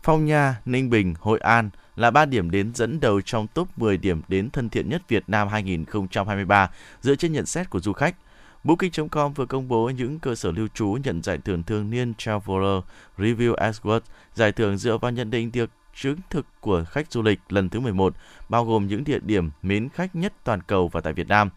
Phong 0.04 0.26
Nha, 0.26 0.62
Ninh 0.66 0.90
Bình, 0.90 1.14
Hội 1.20 1.40
An 1.40 1.70
là 1.96 2.12
ba 2.12 2.26
điểm 2.26 2.52
đến 2.52 2.72
dẫn 2.76 3.00
đầu 3.00 3.22
trong 3.22 3.48
top 3.48 3.68
10 3.78 3.98
điểm 3.98 4.22
đến 4.28 4.50
thân 4.50 4.70
thiện 4.70 4.90
nhất 4.90 5.02
Việt 5.08 5.24
Nam 5.28 5.48
2023 5.48 6.72
dựa 7.02 7.16
trên 7.16 7.34
nhận 7.34 7.46
xét 7.46 7.70
của 7.70 7.80
du 7.80 7.94
khách. 7.94 8.16
Booking.com 8.64 9.34
vừa 9.34 9.46
công 9.46 9.68
bố 9.68 9.90
những 9.90 10.20
cơ 10.20 10.36
sở 10.36 10.52
lưu 10.52 10.68
trú 10.74 10.98
nhận 11.04 11.24
giải 11.24 11.38
thưởng 11.46 11.64
thường 11.64 11.90
niên 11.90 12.14
Traveler 12.18 12.84
Review 13.18 13.56
Award, 13.56 14.00
giải 14.36 14.52
thưởng 14.52 14.78
dựa 14.78 14.98
vào 14.98 15.12
nhận 15.12 15.32
định 15.32 15.52
được 15.52 15.70
chứng 15.96 16.18
thực 16.30 16.46
của 16.60 16.84
khách 16.90 17.12
du 17.12 17.22
lịch 17.22 17.40
lần 17.50 17.70
thứ 17.70 17.80
11, 17.80 18.16
bao 18.50 18.66
gồm 18.66 18.88
những 18.88 19.04
địa 19.04 19.20
điểm 19.22 19.50
mến 19.62 19.90
khách 19.90 20.16
nhất 20.16 20.34
toàn 20.44 20.62
cầu 20.68 20.88
và 20.88 21.02
tại 21.02 21.14
Việt 21.14 21.28
Nam. 21.28 21.50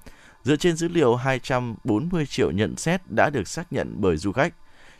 Dựa 0.45 0.57
trên 0.57 0.77
dữ 0.77 0.89
liệu 0.89 1.15
240 1.15 2.27
triệu 2.27 2.51
nhận 2.51 2.77
xét 2.77 3.01
đã 3.17 3.31
được 3.31 3.49
xác 3.49 3.73
nhận 3.73 3.95
bởi 4.01 4.17
du 4.17 4.33
khách, 4.33 4.55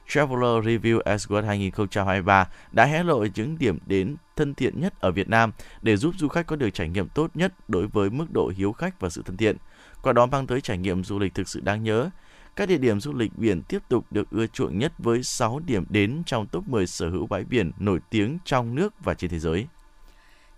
Traveler 0.09 0.65
Review 0.65 1.03
Award 1.03 1.47
2023 1.47 2.49
đã 2.73 2.85
hé 2.85 3.03
lộ 3.03 3.27
những 3.35 3.59
điểm 3.59 3.79
đến 3.87 4.17
thân 4.37 4.55
thiện 4.55 4.81
nhất 4.81 5.01
ở 5.01 5.13
Việt 5.13 5.29
Nam 5.29 5.53
để 5.83 5.97
giúp 5.97 6.15
du 6.19 6.29
khách 6.29 6.47
có 6.47 6.57
được 6.57 6.71
trải 6.71 6.89
nghiệm 6.89 7.09
tốt 7.09 7.31
nhất 7.35 7.55
đối 7.69 7.87
với 7.87 8.11
mức 8.11 8.27
độ 8.33 8.53
hiếu 8.57 8.73
khách 8.73 9.01
và 9.01 9.11
sự 9.11 9.23
thân 9.25 9.37
thiện, 9.37 9.57
qua 10.03 10.13
đó 10.13 10.27
mang 10.27 10.47
tới 10.47 10.61
trải 10.61 10.79
nghiệm 10.79 11.05
du 11.05 11.19
lịch 11.19 11.35
thực 11.35 11.49
sự 11.49 11.61
đáng 11.61 11.83
nhớ. 11.83 12.11
Các 12.57 12.69
địa 12.69 12.79
điểm 12.79 13.01
du 13.01 13.13
lịch 13.13 13.39
biển 13.39 13.63
tiếp 13.63 13.83
tục 13.89 14.07
được 14.11 14.31
ưa 14.31 14.47
chuộng 14.47 14.79
nhất 14.79 14.93
với 14.99 15.23
6 15.23 15.61
điểm 15.67 15.85
đến 15.89 16.23
trong 16.27 16.47
top 16.47 16.69
10 16.69 16.87
sở 16.87 17.11
hữu 17.11 17.27
bãi 17.27 17.45
biển 17.45 17.71
nổi 17.79 18.01
tiếng 18.11 18.39
trong 18.45 18.75
nước 18.75 18.95
và 19.05 19.15
trên 19.15 19.31
thế 19.31 19.39
giới. 19.39 19.67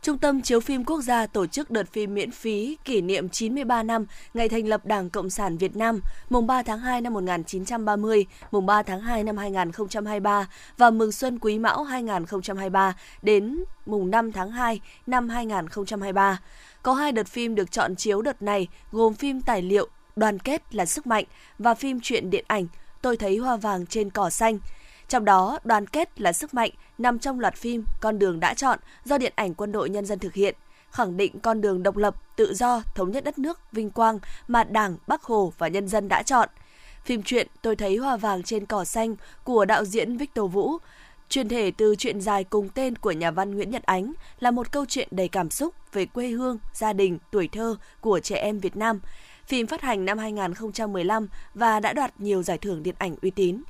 Trung 0.05 0.19
tâm 0.19 0.43
Chiếu 0.43 0.61
phim 0.61 0.85
Quốc 0.85 1.01
gia 1.01 1.27
tổ 1.27 1.47
chức 1.47 1.71
đợt 1.71 1.93
phim 1.93 2.15
miễn 2.15 2.31
phí 2.31 2.77
kỷ 2.85 3.01
niệm 3.01 3.29
93 3.29 3.83
năm 3.83 4.07
ngày 4.35 4.49
thành 4.49 4.69
lập 4.69 4.87
Đảng 4.87 5.11
Cộng 5.11 5.31
sản 5.31 5.57
Việt 5.57 5.77
Nam, 5.77 6.01
mùng 6.31 6.47
3 6.47 6.63
tháng 6.63 6.79
2 6.79 7.01
năm 7.01 7.13
1930, 7.15 8.27
mùng 8.51 8.67
3 8.67 8.83
tháng 8.83 9.01
2 9.01 9.25
năm 9.25 9.37
2023 9.37 10.49
và 10.79 10.91
mừng 10.91 11.13
xuân 11.13 11.39
Quý 11.39 11.59
Mão 11.59 11.85
2023 11.85 12.97
đến 13.23 13.65
mùng 13.87 14.11
5 14.11 14.33
tháng 14.33 14.51
2 14.51 14.81
năm 15.07 15.29
2023. 15.29 16.41
Có 16.83 16.95
hai 16.95 17.13
đợt 17.13 17.27
phim 17.27 17.55
được 17.55 17.71
chọn 17.71 17.97
chiếu 17.97 18.23
đợt 18.23 18.43
này 18.43 18.69
gồm 18.93 19.15
phim 19.15 19.41
tài 19.41 19.63
liệu 19.63 19.89
Đoàn 20.17 20.39
kết 20.39 20.75
là 20.75 20.87
sức 20.87 21.07
mạnh 21.07 21.25
và 21.59 21.75
phim 21.75 22.01
truyện 22.01 22.31
điện 22.31 22.45
ảnh 22.49 22.67
Tôi 23.05 23.17
thấy 23.17 23.37
hoa 23.37 23.57
vàng 23.57 23.87
trên 23.87 24.11
cỏ 24.11 24.31
xanh. 24.31 24.59
Trong 25.09 25.25
đó, 25.25 25.59
đoàn 25.65 25.87
kết 25.87 26.21
là 26.21 26.33
sức 26.33 26.55
mạnh 26.55 26.71
nằm 26.99 27.19
trong 27.19 27.41
loạt 27.41 27.55
phim 27.55 27.85
Con 28.01 28.19
đường 28.19 28.41
đã 28.41 28.55
chọn 28.55 28.79
do 29.05 29.19
Điện 29.19 29.33
ảnh 29.37 29.55
Quân 29.55 29.73
đội 29.73 29.91
Nhân 29.91 30.07
dân 30.07 30.19
thực 30.19 30.35
hiện, 30.35 30.55
khẳng 30.91 31.17
định 31.17 31.41
con 31.41 31.61
đường 31.61 31.83
độc 31.83 31.97
lập, 31.97 32.17
tự 32.37 32.55
do, 32.55 32.83
thống 32.95 33.11
nhất 33.11 33.25
đất 33.25 33.39
nước, 33.39 33.61
vinh 33.73 33.91
quang 33.91 34.19
mà 34.49 34.65
Đảng, 34.65 34.97
Bắc 35.07 35.23
Hồ 35.23 35.53
và 35.59 35.69
nhân 35.69 35.89
dân 35.89 36.09
đã 36.09 36.23
chọn. 36.23 36.49
Phim 37.05 37.23
truyện 37.23 37.49
Tôi 37.63 37.77
thấy 37.77 37.97
hoa 37.97 38.17
vàng 38.17 38.43
trên 38.43 38.67
cỏ 38.67 38.85
xanh 38.85 39.17
của 39.45 39.65
đạo 39.65 39.85
diễn 39.85 40.17
Victor 40.17 40.53
Vũ, 40.53 40.79
truyền 41.29 41.49
thể 41.49 41.71
từ 41.71 41.95
truyện 41.97 42.21
dài 42.21 42.45
cùng 42.45 42.69
tên 42.69 42.97
của 42.97 43.13
nhà 43.13 43.31
văn 43.31 43.55
Nguyễn 43.55 43.71
Nhật 43.71 43.83
Ánh 43.83 44.13
là 44.41 44.51
một 44.51 44.73
câu 44.73 44.85
chuyện 44.89 45.09
đầy 45.11 45.29
cảm 45.29 45.51
xúc 45.51 45.75
về 45.93 46.07
quê 46.07 46.29
hương, 46.29 46.59
gia 46.73 46.93
đình, 46.93 47.19
tuổi 47.31 47.49
thơ 47.49 47.77
của 48.01 48.21
trẻ 48.21 48.37
em 48.37 48.59
Việt 48.61 48.77
Nam. 48.77 49.01
Phim 49.47 49.67
phát 49.67 49.81
hành 49.81 50.05
năm 50.05 50.19
2015 50.19 51.29
và 51.55 51.81
đã 51.81 51.93
đoạt 51.93 52.21
nhiều 52.21 52.43
giải 52.43 52.59
thưởng 52.59 52.83
điện 52.83 52.95
ảnh 52.99 53.17
uy 53.23 53.31
tín. 53.31 53.63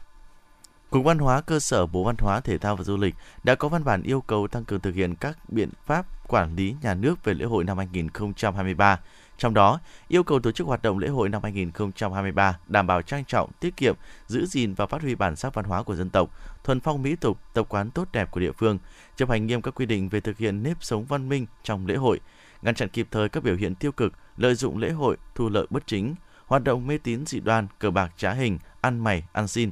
Cục 0.94 1.04
Văn 1.04 1.18
hóa 1.18 1.40
cơ 1.40 1.60
sở 1.60 1.86
Bộ 1.86 2.04
Văn 2.04 2.16
hóa 2.18 2.40
Thể 2.40 2.58
thao 2.58 2.76
và 2.76 2.84
Du 2.84 2.96
lịch 2.96 3.14
đã 3.44 3.54
có 3.54 3.68
văn 3.68 3.84
bản 3.84 4.02
yêu 4.02 4.20
cầu 4.20 4.48
tăng 4.48 4.64
cường 4.64 4.80
thực 4.80 4.94
hiện 4.94 5.14
các 5.14 5.38
biện 5.50 5.68
pháp 5.86 6.28
quản 6.28 6.56
lý 6.56 6.74
nhà 6.82 6.94
nước 6.94 7.24
về 7.24 7.34
lễ 7.34 7.44
hội 7.44 7.64
năm 7.64 7.78
2023. 7.78 9.00
Trong 9.38 9.54
đó, 9.54 9.80
yêu 10.08 10.22
cầu 10.22 10.40
tổ 10.40 10.52
chức 10.52 10.66
hoạt 10.66 10.82
động 10.82 10.98
lễ 10.98 11.08
hội 11.08 11.28
năm 11.28 11.42
2023 11.42 12.58
đảm 12.66 12.86
bảo 12.86 13.02
trang 13.02 13.24
trọng, 13.24 13.50
tiết 13.60 13.76
kiệm, 13.76 13.94
giữ 14.26 14.46
gìn 14.46 14.74
và 14.74 14.86
phát 14.86 15.02
huy 15.02 15.14
bản 15.14 15.36
sắc 15.36 15.54
văn 15.54 15.64
hóa 15.64 15.82
của 15.82 15.94
dân 15.94 16.10
tộc, 16.10 16.30
thuần 16.64 16.80
phong 16.80 17.02
mỹ 17.02 17.16
tục, 17.16 17.38
tập 17.54 17.66
quán 17.68 17.90
tốt 17.90 18.08
đẹp 18.12 18.30
của 18.30 18.40
địa 18.40 18.52
phương, 18.52 18.78
chấp 19.16 19.28
hành 19.28 19.46
nghiêm 19.46 19.62
các 19.62 19.74
quy 19.74 19.86
định 19.86 20.08
về 20.08 20.20
thực 20.20 20.38
hiện 20.38 20.62
nếp 20.62 20.76
sống 20.80 21.04
văn 21.04 21.28
minh 21.28 21.46
trong 21.62 21.86
lễ 21.86 21.96
hội, 21.96 22.20
ngăn 22.62 22.74
chặn 22.74 22.88
kịp 22.88 23.08
thời 23.10 23.28
các 23.28 23.42
biểu 23.42 23.56
hiện 23.56 23.74
tiêu 23.74 23.92
cực, 23.92 24.12
lợi 24.36 24.54
dụng 24.54 24.78
lễ 24.78 24.90
hội, 24.90 25.16
thu 25.34 25.48
lợi 25.48 25.66
bất 25.70 25.86
chính, 25.86 26.14
hoạt 26.46 26.64
động 26.64 26.86
mê 26.86 26.98
tín 26.98 27.26
dị 27.26 27.40
đoan, 27.40 27.66
cờ 27.78 27.90
bạc 27.90 28.12
trá 28.16 28.32
hình, 28.32 28.58
ăn 28.80 28.98
mày, 28.98 29.24
ăn 29.32 29.48
xin, 29.48 29.70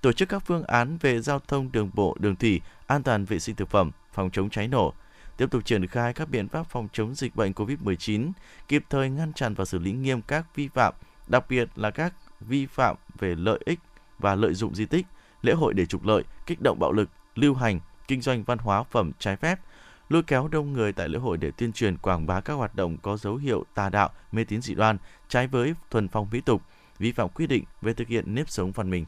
tổ 0.00 0.12
chức 0.12 0.28
các 0.28 0.42
phương 0.46 0.64
án 0.64 0.98
về 1.00 1.20
giao 1.20 1.38
thông 1.38 1.72
đường 1.72 1.90
bộ, 1.94 2.16
đường 2.20 2.36
thủy, 2.36 2.60
an 2.86 3.02
toàn 3.02 3.24
vệ 3.24 3.38
sinh 3.38 3.56
thực 3.56 3.70
phẩm, 3.70 3.90
phòng 4.12 4.30
chống 4.30 4.50
cháy 4.50 4.68
nổ, 4.68 4.92
tiếp 5.36 5.50
tục 5.50 5.64
triển 5.64 5.86
khai 5.86 6.12
các 6.12 6.30
biện 6.30 6.48
pháp 6.48 6.66
phòng 6.70 6.88
chống 6.92 7.14
dịch 7.14 7.36
bệnh 7.36 7.52
COVID-19, 7.52 8.32
kịp 8.68 8.84
thời 8.90 9.10
ngăn 9.10 9.32
chặn 9.32 9.54
và 9.54 9.64
xử 9.64 9.78
lý 9.78 9.92
nghiêm 9.92 10.22
các 10.22 10.54
vi 10.54 10.68
phạm, 10.68 10.94
đặc 11.26 11.44
biệt 11.48 11.68
là 11.76 11.90
các 11.90 12.14
vi 12.40 12.66
phạm 12.66 12.96
về 13.18 13.34
lợi 13.34 13.60
ích 13.64 13.78
và 14.18 14.34
lợi 14.34 14.54
dụng 14.54 14.74
di 14.74 14.86
tích, 14.86 15.06
lễ 15.42 15.52
hội 15.52 15.74
để 15.74 15.86
trục 15.86 16.04
lợi, 16.04 16.24
kích 16.46 16.58
động 16.62 16.78
bạo 16.78 16.92
lực, 16.92 17.08
lưu 17.34 17.54
hành, 17.54 17.80
kinh 18.08 18.20
doanh 18.20 18.44
văn 18.44 18.58
hóa 18.58 18.82
phẩm 18.82 19.12
trái 19.18 19.36
phép, 19.36 19.60
lôi 20.08 20.22
kéo 20.22 20.48
đông 20.48 20.72
người 20.72 20.92
tại 20.92 21.08
lễ 21.08 21.18
hội 21.18 21.36
để 21.36 21.50
tuyên 21.50 21.72
truyền 21.72 21.96
quảng 21.96 22.26
bá 22.26 22.40
các 22.40 22.54
hoạt 22.54 22.74
động 22.74 22.96
có 23.02 23.16
dấu 23.16 23.36
hiệu 23.36 23.64
tà 23.74 23.88
đạo, 23.88 24.10
mê 24.32 24.44
tín 24.44 24.62
dị 24.62 24.74
đoan, 24.74 24.98
trái 25.28 25.46
với 25.46 25.74
thuần 25.90 26.08
phong 26.08 26.28
mỹ 26.32 26.40
tục, 26.40 26.62
vi 26.98 27.12
phạm 27.12 27.28
quy 27.28 27.46
định 27.46 27.64
về 27.82 27.92
thực 27.92 28.08
hiện 28.08 28.34
nếp 28.34 28.50
sống 28.50 28.72
văn 28.72 28.90
minh. 28.90 29.04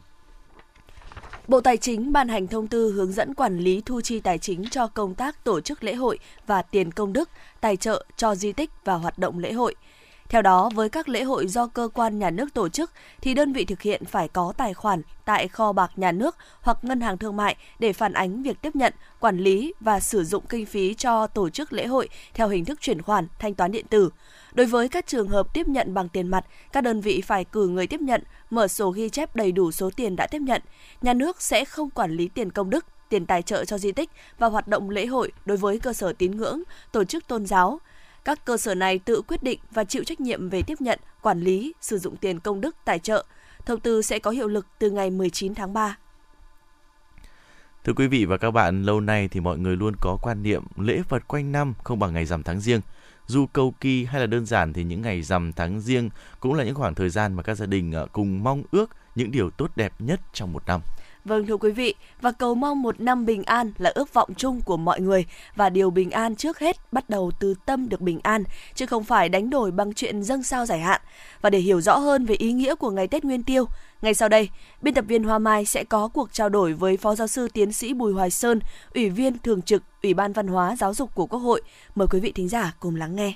Bộ 1.49 1.61
Tài 1.61 1.77
chính 1.77 2.13
ban 2.13 2.29
hành 2.29 2.47
thông 2.47 2.67
tư 2.67 2.93
hướng 2.93 3.13
dẫn 3.13 3.35
quản 3.35 3.59
lý 3.59 3.83
thu 3.87 4.01
chi 4.01 4.21
tài 4.21 4.39
chính 4.39 4.65
cho 4.71 4.87
công 4.87 5.15
tác 5.15 5.45
tổ 5.45 5.61
chức 5.61 5.85
lễ 5.85 5.95
hội 5.95 6.19
và 6.47 6.63
tiền 6.63 6.93
công 6.93 7.13
đức, 7.13 7.29
tài 7.61 7.77
trợ 7.77 8.05
cho 8.17 8.35
di 8.35 8.53
tích 8.53 8.71
và 8.85 8.95
hoạt 8.95 9.19
động 9.19 9.39
lễ 9.39 9.53
hội. 9.53 9.75
Theo 10.29 10.43
đó, 10.43 10.71
với 10.75 10.89
các 10.89 11.09
lễ 11.09 11.23
hội 11.23 11.47
do 11.47 11.67
cơ 11.67 11.89
quan 11.95 12.19
nhà 12.19 12.31
nước 12.31 12.55
tổ 12.55 12.69
chức 12.69 12.91
thì 13.21 13.35
đơn 13.35 13.53
vị 13.53 13.65
thực 13.65 13.83
hiện 13.83 14.05
phải 14.05 14.29
có 14.29 14.53
tài 14.57 14.75
khoản 14.75 15.03
tại 15.25 15.49
kho 15.49 15.73
bạc 15.73 15.93
nhà 15.97 16.13
nước 16.13 16.37
hoặc 16.61 16.85
ngân 16.85 17.01
hàng 17.01 17.19
thương 17.19 17.37
mại 17.37 17.57
để 17.79 17.93
phản 17.93 18.13
ánh 18.13 18.43
việc 18.43 18.63
tiếp 18.63 18.77
nhận, 18.77 18.93
quản 19.21 19.39
lý 19.39 19.75
và 19.81 20.01
sử 20.01 20.25
dụng 20.25 20.45
kinh 20.49 20.67
phí 20.67 20.95
cho 20.95 21.27
tổ 21.27 21.51
chức 21.51 21.73
lễ 21.73 21.87
hội 21.87 22.09
theo 22.35 22.49
hình 22.49 22.65
thức 22.65 22.81
chuyển 22.81 23.03
khoản, 23.03 23.29
thanh 23.39 23.55
toán 23.55 23.73
điện 23.73 23.87
tử. 23.91 24.11
Đối 24.55 24.67
với 24.67 24.89
các 24.89 25.07
trường 25.07 25.29
hợp 25.29 25.55
tiếp 25.55 25.69
nhận 25.69 25.95
bằng 25.95 26.09
tiền 26.09 26.29
mặt, 26.29 26.45
các 26.73 26.81
đơn 26.81 27.01
vị 27.01 27.23
phải 27.27 27.45
cử 27.45 27.69
người 27.69 27.87
tiếp 27.87 28.01
nhận, 28.01 28.23
mở 28.53 28.69
sổ 28.69 28.91
ghi 28.91 29.09
chép 29.09 29.37
đầy 29.37 29.53
đủ 29.53 29.73
số 29.73 29.91
tiền 29.97 30.17
đã 30.17 30.27
tiếp 30.27 30.43
nhận. 30.43 30.63
Nhà 31.03 31.15
nước 31.15 31.43
sẽ 31.43 31.65
không 31.65 31.91
quản 31.91 32.11
lý 32.11 32.29
tiền 32.29 32.51
công 32.51 32.71
đức, 32.71 32.87
tiền 33.09 33.27
tài 33.27 33.43
trợ 33.43 33.65
cho 33.65 33.79
di 33.79 33.93
tích 33.93 34.11
và 34.39 34.47
hoạt 34.47 34.69
động 34.69 34.91
lễ 34.91 35.07
hội 35.07 35.33
đối 35.45 35.57
với 35.57 35.79
cơ 35.79 35.93
sở 35.93 36.13
tín 36.13 36.37
ngưỡng, 36.37 36.63
tổ 36.93 37.05
chức 37.05 37.29
tôn 37.29 37.47
giáo. 37.47 37.81
Các 38.25 38.45
cơ 38.45 38.57
sở 38.57 38.75
này 38.75 38.99
tự 38.99 39.23
quyết 39.29 39.43
định 39.43 39.61
và 39.71 39.85
chịu 39.85 40.05
trách 40.05 40.21
nhiệm 40.21 40.49
về 40.49 40.63
tiếp 40.63 40.81
nhận, 40.81 40.99
quản 41.23 41.41
lý, 41.41 41.73
sử 41.81 41.99
dụng 41.99 42.17
tiền 42.17 42.41
công 42.41 42.61
đức 42.61 42.77
tài 42.85 42.99
trợ. 42.99 43.25
Thông 43.67 43.81
tư 43.81 44.03
sẽ 44.03 44.19
có 44.19 44.31
hiệu 44.31 44.49
lực 44.49 44.67
từ 44.79 44.91
ngày 44.91 45.11
19 45.11 45.55
tháng 45.55 45.73
3. 45.73 45.97
Thưa 47.85 47.93
quý 47.93 48.07
vị 48.07 48.25
và 48.25 48.37
các 48.37 48.51
bạn, 48.51 48.83
lâu 48.83 49.01
nay 49.01 49.29
thì 49.29 49.41
mọi 49.41 49.59
người 49.59 49.77
luôn 49.77 49.95
có 50.01 50.19
quan 50.23 50.43
niệm 50.43 50.63
lễ 50.77 51.03
Phật 51.09 51.29
quanh 51.29 51.53
năm 51.53 51.75
không 51.85 51.99
bằng 51.99 52.13
ngày 52.13 52.25
rằm 52.25 52.43
tháng 52.43 52.61
riêng. 52.61 52.81
Dù 53.33 53.47
cầu 53.47 53.75
kỳ 53.81 54.05
hay 54.05 54.21
là 54.21 54.27
đơn 54.27 54.47
giản 54.47 54.73
thì 54.73 54.85
những 54.85 55.03
ngày 55.03 55.23
rằm 55.23 55.53
tháng 55.53 55.81
riêng 55.81 56.11
cũng 56.41 56.55
là 56.55 56.65
những 56.65 56.75
khoảng 56.75 56.95
thời 56.95 57.09
gian 57.09 57.35
mà 57.35 57.43
các 57.43 57.55
gia 57.55 57.67
đình 57.67 57.93
ờ, 57.93 58.07
cùng 58.13 58.43
mong 58.45 58.63
ước 58.71 58.91
những 59.15 59.31
điều 59.31 59.51
tốt 59.51 59.71
đẹp 59.77 59.93
nhất 59.99 60.21
trong 60.33 60.53
một 60.53 60.63
năm. 60.67 60.81
Vâng 61.25 61.47
thưa 61.47 61.57
quý 61.57 61.71
vị, 61.71 61.95
và 62.21 62.33
cầu 62.33 62.55
mong 62.55 62.83
một 62.83 63.01
năm 63.01 63.27
bình 63.27 63.43
an 63.43 63.73
là 63.79 63.93
ước 63.95 64.15
vọng 64.15 64.31
chung 64.37 64.61
của 64.61 64.77
mọi 64.77 65.01
người 65.01 65.27
và 65.57 65.71
điều 65.71 65.91
bình 65.91 66.11
an 66.11 66.37
trước 66.37 66.59
hết 66.59 66.77
bắt 66.93 67.11
đầu 67.11 67.31
từ 67.41 67.55
tâm 67.67 67.89
được 67.89 68.01
bình 68.01 68.21
an 68.23 68.45
chứ 68.75 68.87
không 68.87 69.05
phải 69.05 69.29
đánh 69.29 69.51
đổi 69.51 69.71
bằng 69.71 69.95
chuyện 69.95 70.23
dâng 70.23 70.43
sao 70.43 70.67
giải 70.67 70.81
hạn. 70.81 71.01
Và 71.41 71.51
để 71.51 71.59
hiểu 71.59 71.81
rõ 71.81 71.99
hơn 71.99 72.27
về 72.27 72.35
ý 72.35 72.53
nghĩa 72.53 72.75
của 72.75 72.91
ngày 72.91 73.07
Tết 73.07 73.25
Nguyên 73.25 73.43
Tiêu, 73.43 73.65
ngay 74.03 74.15
sau 74.15 74.29
đây, 74.29 74.49
biên 74.83 74.95
tập 74.95 75.05
viên 75.09 75.25
Hoa 75.25 75.39
Mai 75.39 75.65
sẽ 75.65 75.85
có 75.85 76.09
cuộc 76.09 76.33
trao 76.33 76.49
đổi 76.49 76.73
với 76.73 76.97
Phó 76.97 77.15
Giáo 77.15 77.27
sư 77.27 77.49
Tiến 77.53 77.73
sĩ 77.73 77.95
Bùi 77.95 78.13
Hoài 78.13 78.31
Sơn, 78.31 78.61
Ủy 78.95 79.11
viên 79.11 79.39
Thường 79.39 79.63
trực 79.63 79.83
Ủy 80.03 80.15
ban 80.15 80.33
Văn 80.33 80.47
hóa 80.47 80.77
Giáo 80.77 80.95
dục 80.95 81.15
của 81.15 81.27
Quốc 81.27 81.39
hội. 81.39 81.63
Mời 81.95 82.09
quý 82.11 82.21
vị 82.21 82.33
thính 82.33 82.49
giả 82.49 82.73
cùng 82.81 82.97
lắng 82.97 83.17
nghe. 83.17 83.35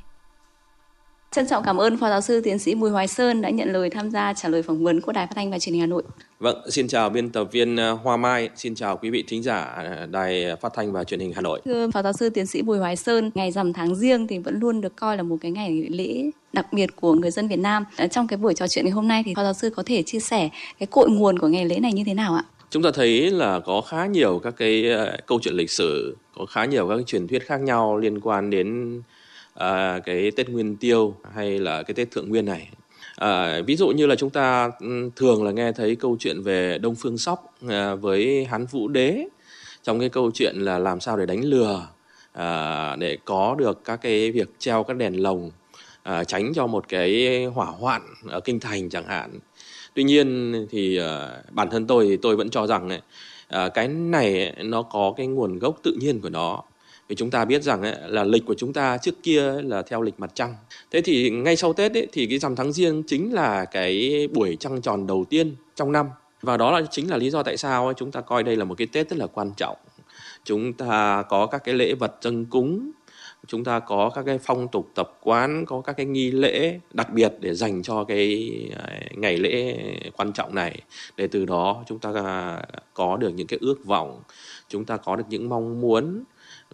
Trân 1.37 1.47
trọng 1.47 1.63
cảm 1.63 1.77
ơn 1.77 1.97
Phó 1.97 2.09
Giáo 2.09 2.21
sư 2.21 2.41
Tiến 2.41 2.59
sĩ 2.59 2.75
Bùi 2.75 2.91
Hoài 2.91 3.09
Sơn 3.09 3.43
đã 3.43 3.51
nhận 3.51 3.73
lời 3.73 3.91
tham 3.91 4.11
gia 4.11 4.33
trả 4.33 4.49
lời 4.49 4.63
phỏng 4.63 4.85
vấn 4.85 5.01
của 5.01 5.13
Đài 5.13 5.27
Phát 5.27 5.33
thanh 5.37 5.51
và 5.51 5.59
Truyền 5.59 5.73
hình 5.73 5.81
Hà 5.81 5.87
Nội. 5.87 6.03
Vâng, 6.41 6.57
xin 6.71 6.89
chào 6.89 7.11
biên 7.11 7.31
tập 7.31 7.49
viên 7.53 7.77
ờ, 7.77 7.93
Hoa 7.93 8.17
Mai, 8.17 8.49
xin 8.57 8.75
chào 8.75 8.97
quý 8.97 9.11
vị 9.11 9.25
thính 9.29 9.43
giả 9.43 9.61
ờ, 9.61 10.07
Đài 10.07 10.57
Phát 10.61 10.73
thanh 10.75 10.93
và 10.93 11.05
Truyền 11.05 11.21
hình 11.21 11.33
Hà 11.33 11.41
Nội. 11.41 11.61
Thưa 11.65 11.91
Phó 11.91 12.03
Giáo 12.03 12.13
sư 12.13 12.31
Tiến 12.31 12.47
sĩ 12.47 12.63
Bùi 12.63 12.79
Hoài 12.79 12.97
Sơn, 12.97 13.31
ngày 13.35 13.53
rằm 13.53 13.73
tháng 13.73 13.95
riêng 13.95 14.27
thì 14.27 14.39
vẫn 14.39 14.61
luôn 14.61 14.81
được 14.81 14.97
coi 14.97 15.17
là 15.17 15.23
một 15.23 15.37
cái 15.41 15.51
ngày 15.51 15.87
lễ 15.91 16.31
đặc 16.53 16.73
biệt 16.73 16.97
của 16.97 17.15
người 17.15 17.31
dân 17.31 17.49
Việt 17.49 17.59
Nam. 17.59 17.85
Trong 18.11 18.27
cái 18.29 18.37
buổi 18.37 18.55
trò 18.55 18.69
chuyện 18.69 18.85
ngày 18.85 18.93
hôm 18.93 19.09
nay 19.09 19.23
thì 19.27 19.35
Phó 19.37 19.43
Giáo 19.43 19.55
sư 19.55 19.71
có 19.71 19.83
thể 19.87 20.03
chia 20.03 20.21
sẻ 20.21 20.49
cái 20.79 20.87
cội 20.87 21.11
nguồn 21.11 21.39
của 21.39 21.49
ngày 21.49 21.65
lễ 21.65 21.79
này 21.79 21.93
như 21.93 22.03
thế 22.07 22.15
nào 22.15 22.35
ạ? 22.35 22.45
Chúng 22.71 22.83
ta 22.83 22.91
thấy 22.95 23.31
là 23.31 23.61
có 23.61 23.81
khá 23.81 24.07
nhiều 24.07 24.41
các 24.45 24.55
cái 24.57 24.91
ờ, 24.91 25.17
câu 25.27 25.39
chuyện 25.43 25.55
lịch 25.55 25.71
sử, 25.71 26.17
có 26.39 26.47
khá 26.47 26.65
nhiều 26.65 26.89
các 26.89 27.07
truyền 27.07 27.29
thuyết 27.29 27.47
khác 27.47 27.61
nhau 27.61 27.99
liên 27.99 28.21
quan 28.21 28.51
đến 28.51 29.01
à, 29.57 30.01
cái 30.05 30.31
Tết 30.31 30.49
Nguyên 30.49 30.77
Tiêu 30.77 31.15
hay 31.35 31.59
là 31.59 31.83
cái 31.83 31.95
Tết 31.95 32.11
Thượng 32.11 32.29
Nguyên 32.29 32.45
này. 32.45 32.69
À, 33.17 33.61
ví 33.67 33.77
dụ 33.77 33.89
như 33.89 34.07
là 34.07 34.15
chúng 34.15 34.31
ta 34.31 34.71
thường 35.17 35.45
là 35.45 35.51
nghe 35.51 35.73
thấy 35.73 35.97
câu 35.97 36.17
chuyện 36.21 36.43
về 36.43 36.79
Đông 36.79 36.95
Phương 36.95 37.19
Sóc 37.19 37.55
à, 37.69 37.95
với 37.95 38.45
Hán 38.45 38.67
Vũ 38.67 38.89
Đế 38.89 39.25
trong 39.83 40.01
cái 40.01 40.09
câu 40.09 40.31
chuyện 40.35 40.57
là 40.57 40.79
làm 40.79 41.01
sao 41.01 41.17
để 41.17 41.27
đánh 41.27 41.45
lừa 41.45 41.89
à, 42.33 42.97
để 42.97 43.19
có 43.25 43.55
được 43.59 43.85
các 43.85 43.97
cái 43.97 44.33
việc 44.33 44.49
treo 44.59 44.83
các 44.83 44.97
đèn 44.97 45.23
lồng 45.23 45.51
à, 46.03 46.25
tránh 46.25 46.53
cho 46.55 46.67
một 46.67 46.89
cái 46.89 47.45
hỏa 47.45 47.67
hoạn 47.67 48.03
ở 48.29 48.41
kinh 48.41 48.61
thành 48.61 48.89
chẳng 48.89 49.07
hạn. 49.07 49.39
Tuy 49.95 50.05
nhiên 50.05 50.55
thì 50.71 50.97
à, 50.97 51.31
bản 51.51 51.71
thân 51.71 51.87
tôi 51.87 52.07
thì 52.09 52.17
tôi 52.17 52.37
vẫn 52.37 52.51
cho 52.51 52.67
rằng 52.67 52.89
này, 52.89 53.01
à, 53.49 53.69
cái 53.69 53.89
này 53.89 54.55
nó 54.65 54.83
có 54.83 55.15
cái 55.17 55.27
nguồn 55.27 55.59
gốc 55.59 55.77
tự 55.83 55.97
nhiên 56.01 56.21
của 56.21 56.29
nó 56.29 56.63
vì 57.09 57.17
chúng 57.17 57.31
ta 57.31 57.45
biết 57.45 57.63
rằng 57.63 57.83
ấy, 57.83 57.95
là 58.07 58.25
lịch 58.25 58.47
của 58.47 58.55
chúng 58.55 58.73
ta 58.73 58.99
trước 58.99 59.23
kia 59.23 59.53
là 59.63 59.83
theo 59.83 60.03
lịch 60.03 60.21
mặt 60.21 60.31
trăng. 60.35 60.55
Thế 60.91 61.01
thì 61.01 61.31
ngay 61.31 61.57
sau 61.57 61.73
tết 61.73 61.93
ấy, 61.93 62.07
thì 62.13 62.27
cái 62.27 62.39
rằm 62.39 62.57
tháng 62.57 62.73
riêng 62.73 63.03
chính 63.07 63.35
là 63.35 63.65
cái 63.65 64.29
buổi 64.33 64.57
trăng 64.61 64.83
tròn 64.83 65.07
đầu 65.07 65.25
tiên 65.31 65.55
trong 65.75 65.93
năm. 65.93 66.07
Và 66.43 66.57
đó 66.57 66.79
là 66.79 66.87
chính 66.91 67.11
là 67.11 67.17
lý 67.17 67.31
do 67.31 67.43
tại 67.43 67.57
sao 67.57 67.85
ấy, 67.85 67.95
chúng 67.97 68.13
ta 68.13 68.21
coi 68.21 68.43
đây 68.43 68.57
là 68.57 68.65
một 68.65 68.75
cái 68.79 68.87
tết 68.87 69.11
rất 69.11 69.19
là 69.19 69.27
quan 69.27 69.53
trọng. 69.57 69.77
Chúng 70.45 70.73
ta 70.73 71.23
có 71.29 71.47
các 71.47 71.65
cái 71.65 71.75
lễ 71.75 71.95
vật 71.95 72.17
dâng 72.21 72.47
cúng 72.47 72.91
chúng 73.47 73.65
ta 73.65 73.81
có 73.81 74.11
các 74.15 74.23
cái 74.27 74.39
phong 74.39 74.69
tục 74.69 74.91
tập 74.95 75.19
quán 75.23 75.65
có 75.67 75.81
các 75.81 75.93
cái 75.97 76.07
nghi 76.07 76.31
lễ 76.31 76.81
đặc 76.93 77.13
biệt 77.13 77.33
để 77.41 77.55
dành 77.55 77.83
cho 77.83 78.05
cái 78.05 78.51
à, 78.77 79.01
ngày 79.17 79.37
lễ 79.37 79.79
quan 80.17 80.33
trọng 80.33 80.55
này. 80.55 80.81
Để 81.17 81.27
từ 81.27 81.45
đó 81.45 81.85
chúng 81.87 81.99
ta 81.99 82.13
à, 82.25 82.63
có 82.95 83.17
được 83.17 83.29
những 83.29 83.47
cái 83.47 83.59
ước 83.63 83.85
vọng 83.85 84.23
chúng 84.69 84.85
ta 84.85 84.97
có 84.97 85.17
được 85.17 85.25
những 85.29 85.49
mong 85.49 85.81
muốn 85.81 86.25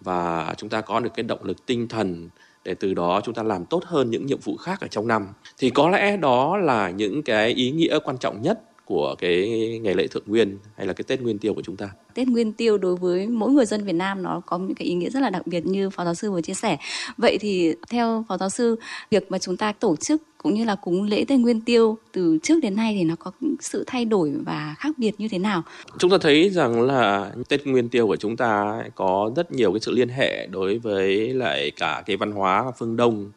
và 0.01 0.55
chúng 0.57 0.71
ta 0.71 0.81
có 0.81 1.01
được 1.01 1.11
cái 1.15 1.23
động 1.23 1.45
lực 1.45 1.67
tinh 1.67 1.89
thần 1.89 2.29
để 2.65 2.75
từ 2.75 2.95
đó 2.95 3.21
chúng 3.25 3.35
ta 3.35 3.43
làm 3.43 3.65
tốt 3.65 3.83
hơn 3.85 4.11
những 4.11 4.27
nhiệm 4.27 4.41
vụ 4.41 4.57
khác 4.57 4.81
ở 4.81 4.87
trong 4.87 5.09
năm. 5.09 5.27
Thì 5.59 5.71
có 5.71 5.89
lẽ 5.89 6.17
đó 6.17 6.57
là 6.57 6.91
những 6.91 7.23
cái 7.23 7.51
ý 7.51 7.71
nghĩa 7.71 7.99
quan 8.05 8.19
trọng 8.19 8.43
nhất 8.43 8.61
của 8.85 9.15
cái 9.19 9.49
ngày 9.83 9.95
lễ 9.95 10.07
thượng 10.07 10.23
nguyên 10.27 10.59
hay 10.77 10.87
là 10.87 10.93
cái 10.93 11.05
Tết 11.09 11.21
Nguyên 11.21 11.39
Tiêu 11.39 11.55
của 11.55 11.63
chúng 11.63 11.77
ta. 11.77 11.91
Tết 12.15 12.29
Nguyên 12.29 12.53
Tiêu 12.53 12.79
đối 12.79 12.97
với 12.97 13.27
mỗi 13.27 13.51
người 13.51 13.67
dân 13.67 13.85
Việt 13.85 13.93
Nam 13.93 14.23
nó 14.23 14.41
có 14.47 14.59
những 14.59 14.75
cái 14.75 14.89
ý 14.89 14.95
nghĩa 14.95 15.11
rất 15.11 15.21
là 15.21 15.31
đặc 15.31 15.47
biệt 15.47 15.67
như 15.67 15.91
Phó 15.91 16.05
giáo 16.05 16.15
sư 16.15 16.31
vừa 16.31 16.41
chia 16.41 16.55
sẻ. 16.55 16.79
Vậy 17.17 17.39
thì 17.41 17.75
theo 17.91 18.25
Phó 18.29 18.39
giáo 18.39 18.49
sư, 18.49 18.77
việc 19.11 19.31
mà 19.31 19.39
chúng 19.39 19.57
ta 19.57 19.73
tổ 19.73 19.97
chức 19.97 20.23
cũng 20.39 20.55
như 20.55 20.65
là 20.65 20.75
cúng 20.75 21.03
lễ 21.03 21.25
Tết 21.29 21.41
Nguyên 21.41 21.61
Tiêu 21.61 21.99
từ 22.13 22.39
trước 22.43 22.55
đến 22.63 22.77
nay 22.77 22.97
thì 22.99 23.05
nó 23.05 23.15
có 23.19 23.33
sự 23.61 23.85
thay 23.87 24.05
đổi 24.05 24.33
và 24.47 24.75
khác 24.79 24.95
biệt 24.99 25.13
như 25.19 25.29
thế 25.29 25.39
nào? 25.39 25.63
Chúng 25.99 26.11
ta 26.11 26.19
thấy 26.21 26.51
rằng 26.51 26.83
là 26.83 27.33
Tết 27.49 27.67
Nguyên 27.67 27.89
Tiêu 27.89 28.07
của 28.07 28.17
chúng 28.17 28.37
ta 28.37 28.83
có 28.95 29.31
rất 29.37 29.53
nhiều 29.53 29.73
cái 29.73 29.81
sự 29.81 29.93
liên 29.93 30.09
hệ 30.09 30.47
đối 30.47 30.79
với 30.79 31.35
lại 31.35 31.71
cả 31.77 32.03
cái 32.07 32.17
văn 32.17 32.33
hóa 32.33 32.73
phương 32.79 32.97
Đông, 32.97 33.31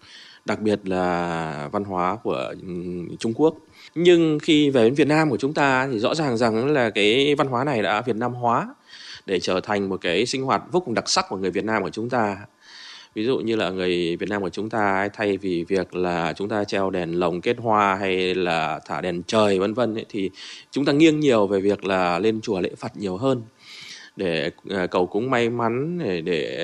đặc 0.45 0.61
biệt 0.61 0.79
là 0.83 1.69
văn 1.71 1.83
hóa 1.83 2.17
của 2.23 2.53
Trung 3.19 3.33
Quốc 3.35 3.55
nhưng 3.95 4.39
khi 4.39 4.69
về 4.69 4.83
đến 4.83 4.93
Việt 4.93 5.07
Nam 5.07 5.29
của 5.29 5.37
chúng 5.37 5.53
ta 5.53 5.87
thì 5.91 5.99
rõ 5.99 6.15
ràng 6.15 6.37
rằng 6.37 6.73
là 6.73 6.89
cái 6.89 7.35
văn 7.35 7.47
hóa 7.47 7.63
này 7.63 7.81
đã 7.81 8.01
Việt 8.01 8.15
Nam 8.15 8.33
hóa 8.33 8.75
để 9.25 9.39
trở 9.39 9.59
thành 9.59 9.89
một 9.89 10.01
cái 10.01 10.25
sinh 10.25 10.43
hoạt 10.43 10.63
vô 10.71 10.79
cùng 10.79 10.93
đặc 10.93 11.09
sắc 11.09 11.25
của 11.29 11.37
người 11.37 11.51
Việt 11.51 11.65
Nam 11.65 11.83
của 11.83 11.89
chúng 11.89 12.09
ta. 12.09 12.37
Ví 13.15 13.25
dụ 13.25 13.37
như 13.37 13.55
là 13.55 13.69
người 13.69 14.15
Việt 14.15 14.29
Nam 14.29 14.41
của 14.41 14.49
chúng 14.49 14.69
ta 14.69 15.09
thay 15.13 15.37
vì 15.37 15.63
việc 15.63 15.95
là 15.95 16.33
chúng 16.33 16.49
ta 16.49 16.63
treo 16.63 16.89
đèn 16.89 17.19
lồng 17.19 17.41
kết 17.41 17.57
hoa 17.59 17.95
hay 17.95 18.35
là 18.35 18.79
thả 18.85 19.01
đèn 19.01 19.23
trời, 19.27 19.59
vân 19.59 19.73
vân 19.73 19.95
thì 20.09 20.29
chúng 20.71 20.85
ta 20.85 20.91
nghiêng 20.91 21.19
nhiều 21.19 21.47
về 21.47 21.59
việc 21.59 21.85
là 21.85 22.19
lên 22.19 22.41
chùa 22.41 22.59
lễ 22.59 22.69
Phật 22.77 22.97
nhiều 22.97 23.17
hơn 23.17 23.41
để 24.15 24.51
à, 24.69 24.87
cầu 24.87 25.05
cúng 25.05 25.29
may 25.29 25.49
mắn 25.49 25.99
để, 26.03 26.21
để 26.21 26.57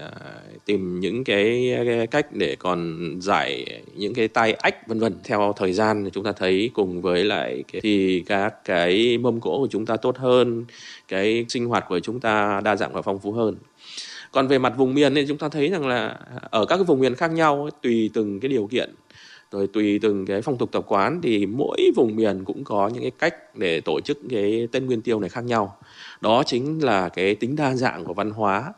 à, 0.00 0.10
tìm 0.64 1.00
những 1.00 1.24
cái, 1.24 1.76
cái 1.86 2.06
cách 2.06 2.26
để 2.32 2.56
còn 2.58 2.98
giải 3.20 3.80
những 3.94 4.14
cái 4.14 4.28
tai 4.28 4.52
ách 4.52 4.88
vân 4.88 5.00
vân 5.00 5.14
theo 5.24 5.54
thời 5.56 5.72
gian. 5.72 6.10
Chúng 6.12 6.24
ta 6.24 6.32
thấy 6.32 6.70
cùng 6.74 7.02
với 7.02 7.24
lại 7.24 7.64
cái, 7.72 7.80
thì 7.80 8.24
các 8.26 8.64
cái 8.64 9.18
mâm 9.18 9.40
cỗ 9.40 9.58
của 9.58 9.68
chúng 9.70 9.86
ta 9.86 9.96
tốt 9.96 10.16
hơn 10.18 10.64
cái 11.08 11.46
sinh 11.48 11.66
hoạt 11.66 11.84
của 11.88 12.00
chúng 12.00 12.20
ta 12.20 12.60
đa 12.64 12.76
dạng 12.76 12.92
và 12.92 13.02
phong 13.02 13.18
phú 13.18 13.32
hơn. 13.32 13.56
Còn 14.32 14.48
về 14.48 14.58
mặt 14.58 14.72
vùng 14.76 14.94
miền 14.94 15.14
thì 15.14 15.24
chúng 15.28 15.38
ta 15.38 15.48
thấy 15.48 15.68
rằng 15.68 15.86
là 15.86 16.18
ở 16.50 16.64
các 16.64 16.76
cái 16.76 16.84
vùng 16.84 17.00
miền 17.00 17.14
khác 17.14 17.32
nhau 17.32 17.68
tùy 17.82 18.10
từng 18.14 18.40
cái 18.40 18.48
điều 18.48 18.66
kiện 18.66 18.94
rồi 19.52 19.66
tùy 19.66 19.98
từng 20.02 20.26
cái 20.26 20.42
phong 20.42 20.58
tục 20.58 20.72
tập 20.72 20.84
quán 20.86 21.20
thì 21.22 21.46
mỗi 21.46 21.90
vùng 21.96 22.16
miền 22.16 22.44
cũng 22.44 22.64
có 22.64 22.88
những 22.88 23.02
cái 23.02 23.12
cách 23.18 23.56
để 23.56 23.80
tổ 23.80 24.00
chức 24.00 24.18
cái 24.30 24.68
tên 24.72 24.86
Nguyên 24.86 25.02
Tiêu 25.02 25.20
này 25.20 25.28
khác 25.28 25.44
nhau. 25.44 25.76
Đó 26.20 26.42
chính 26.46 26.84
là 26.84 27.08
cái 27.08 27.34
tính 27.34 27.56
đa 27.56 27.74
dạng 27.74 28.04
của 28.04 28.14
văn 28.14 28.30
hóa 28.30 28.72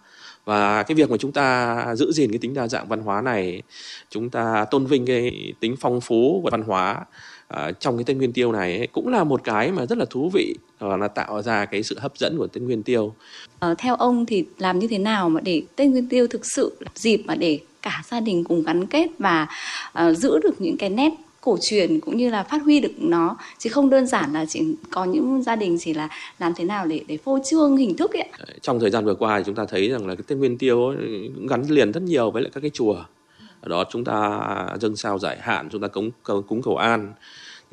và 0.44 0.82
cái 0.82 0.94
việc 0.94 1.10
mà 1.10 1.16
chúng 1.16 1.32
ta 1.32 1.86
giữ 1.94 2.12
gìn 2.12 2.30
cái 2.30 2.38
tính 2.38 2.54
đa 2.54 2.68
dạng 2.68 2.88
văn 2.88 3.00
hóa 3.00 3.20
này, 3.22 3.62
chúng 4.10 4.30
ta 4.30 4.64
tôn 4.70 4.86
vinh 4.86 5.06
cái 5.06 5.52
tính 5.60 5.76
phong 5.80 6.00
phú 6.00 6.40
của 6.42 6.50
văn 6.50 6.62
hóa 6.62 7.04
uh, 7.54 7.80
trong 7.80 7.96
cái 7.96 8.04
Tết 8.04 8.16
Nguyên 8.16 8.32
Tiêu 8.32 8.52
này 8.52 8.78
ấy, 8.78 8.86
cũng 8.86 9.08
là 9.08 9.24
một 9.24 9.44
cái 9.44 9.72
mà 9.72 9.86
rất 9.86 9.98
là 9.98 10.04
thú 10.10 10.30
vị 10.34 10.54
và 10.78 10.96
nó 10.96 11.08
tạo 11.08 11.42
ra 11.42 11.64
cái 11.64 11.82
sự 11.82 11.98
hấp 11.98 12.18
dẫn 12.18 12.38
của 12.38 12.46
Tết 12.46 12.62
Nguyên 12.62 12.82
Tiêu. 12.82 13.14
Uh, 13.70 13.78
theo 13.78 13.96
ông 13.96 14.26
thì 14.26 14.44
làm 14.58 14.78
như 14.78 14.86
thế 14.86 14.98
nào 14.98 15.28
mà 15.28 15.40
để 15.40 15.62
Tết 15.76 15.88
Nguyên 15.88 16.08
Tiêu 16.08 16.26
thực 16.26 16.46
sự 16.46 16.76
là 16.80 16.90
dịp 16.94 17.22
mà 17.24 17.34
để 17.34 17.58
cả 17.82 18.02
gia 18.10 18.20
đình 18.20 18.44
cùng 18.44 18.62
gắn 18.62 18.86
kết 18.86 19.06
và 19.18 19.48
uh, 20.08 20.16
giữ 20.16 20.38
được 20.42 20.60
những 20.60 20.76
cái 20.76 20.90
nét 20.90 21.12
cổ 21.40 21.58
truyền 21.60 22.00
cũng 22.00 22.16
như 22.16 22.30
là 22.30 22.42
phát 22.42 22.62
huy 22.62 22.80
được 22.80 22.92
nó 22.98 23.36
chứ 23.58 23.70
không 23.70 23.90
đơn 23.90 24.06
giản 24.06 24.32
là 24.32 24.44
chỉ 24.46 24.60
có 24.90 25.04
những 25.04 25.42
gia 25.42 25.56
đình 25.56 25.76
chỉ 25.80 25.94
là 25.94 26.08
làm 26.38 26.52
thế 26.56 26.64
nào 26.64 26.86
để 26.86 27.00
để 27.08 27.16
phô 27.16 27.38
trương 27.44 27.76
hình 27.76 27.96
thức 27.96 28.12
ấy. 28.12 28.28
Trong 28.60 28.80
thời 28.80 28.90
gian 28.90 29.04
vừa 29.04 29.14
qua 29.14 29.38
thì 29.38 29.44
chúng 29.46 29.54
ta 29.54 29.64
thấy 29.68 29.88
rằng 29.88 30.06
là 30.06 30.14
cái 30.14 30.24
Tết 30.26 30.38
Nguyên 30.38 30.58
Tiêu 30.58 30.86
ấy, 30.86 31.30
gắn 31.48 31.62
liền 31.68 31.92
rất 31.92 32.02
nhiều 32.02 32.30
với 32.30 32.42
lại 32.42 32.50
các 32.54 32.60
cái 32.60 32.70
chùa. 32.70 33.04
Ở 33.60 33.68
đó 33.68 33.84
chúng 33.90 34.04
ta 34.04 34.40
dâng 34.80 34.96
sao 34.96 35.18
giải 35.18 35.38
hạn, 35.40 35.68
chúng 35.72 35.80
ta 35.80 35.88
cúng 35.88 36.10
cúng 36.22 36.62
cầu 36.62 36.76
an. 36.76 37.12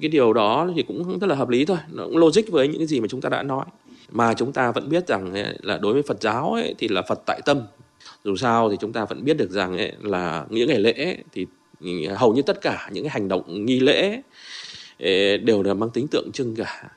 Cái 0.01 0.09
điều 0.09 0.33
đó 0.33 0.69
thì 0.75 0.83
cũng 0.87 1.19
rất 1.19 1.27
là 1.27 1.35
hợp 1.35 1.49
lý 1.49 1.65
thôi, 1.65 1.77
nó 1.91 2.03
cũng 2.03 2.17
logic 2.17 2.41
với 2.51 2.67
những 2.67 2.77
cái 2.77 2.87
gì 2.87 2.99
mà 2.99 3.07
chúng 3.07 3.21
ta 3.21 3.29
đã 3.29 3.43
nói. 3.43 3.65
Mà 4.11 4.33
chúng 4.33 4.53
ta 4.53 4.71
vẫn 4.71 4.89
biết 4.89 5.07
rằng 5.07 5.33
ấy, 5.33 5.57
là 5.61 5.77
đối 5.77 5.93
với 5.93 6.03
Phật 6.03 6.21
giáo 6.21 6.53
ấy, 6.53 6.75
thì 6.77 6.87
là 6.87 7.01
Phật 7.01 7.19
tại 7.25 7.41
tâm, 7.45 7.61
dù 8.23 8.35
sao 8.35 8.69
thì 8.69 8.77
chúng 8.79 8.93
ta 8.93 9.05
vẫn 9.05 9.23
biết 9.25 9.37
được 9.37 9.51
rằng 9.51 9.77
ấy, 9.77 9.93
là 10.01 10.45
những 10.49 10.69
ngày 10.69 10.79
lễ 10.79 10.91
ấy, 10.91 11.17
thì 11.33 11.45
hầu 12.15 12.33
như 12.33 12.41
tất 12.41 12.61
cả 12.61 12.89
những 12.93 13.03
cái 13.03 13.11
hành 13.11 13.27
động 13.27 13.65
nghi 13.65 13.79
lễ 13.79 14.21
ấy, 14.99 15.37
đều 15.37 15.63
là 15.63 15.73
mang 15.73 15.89
tính 15.89 16.07
tượng 16.07 16.31
trưng 16.31 16.55
cả 16.55 16.89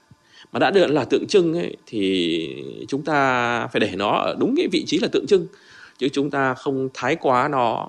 mà 0.52 0.58
đã 0.58 0.70
được 0.70 0.86
là 0.86 1.04
tượng 1.04 1.26
trưng 1.26 1.54
ấy, 1.54 1.76
thì 1.86 2.64
chúng 2.88 3.04
ta 3.04 3.66
phải 3.66 3.80
để 3.80 3.90
nó 3.96 4.10
ở 4.10 4.36
đúng 4.38 4.54
cái 4.56 4.68
vị 4.72 4.84
trí 4.86 4.98
là 4.98 5.08
tượng 5.12 5.26
trưng 5.26 5.46
chứ 5.98 6.08
chúng 6.08 6.30
ta 6.30 6.54
không 6.54 6.88
thái 6.94 7.16
quá 7.16 7.48
nó 7.48 7.88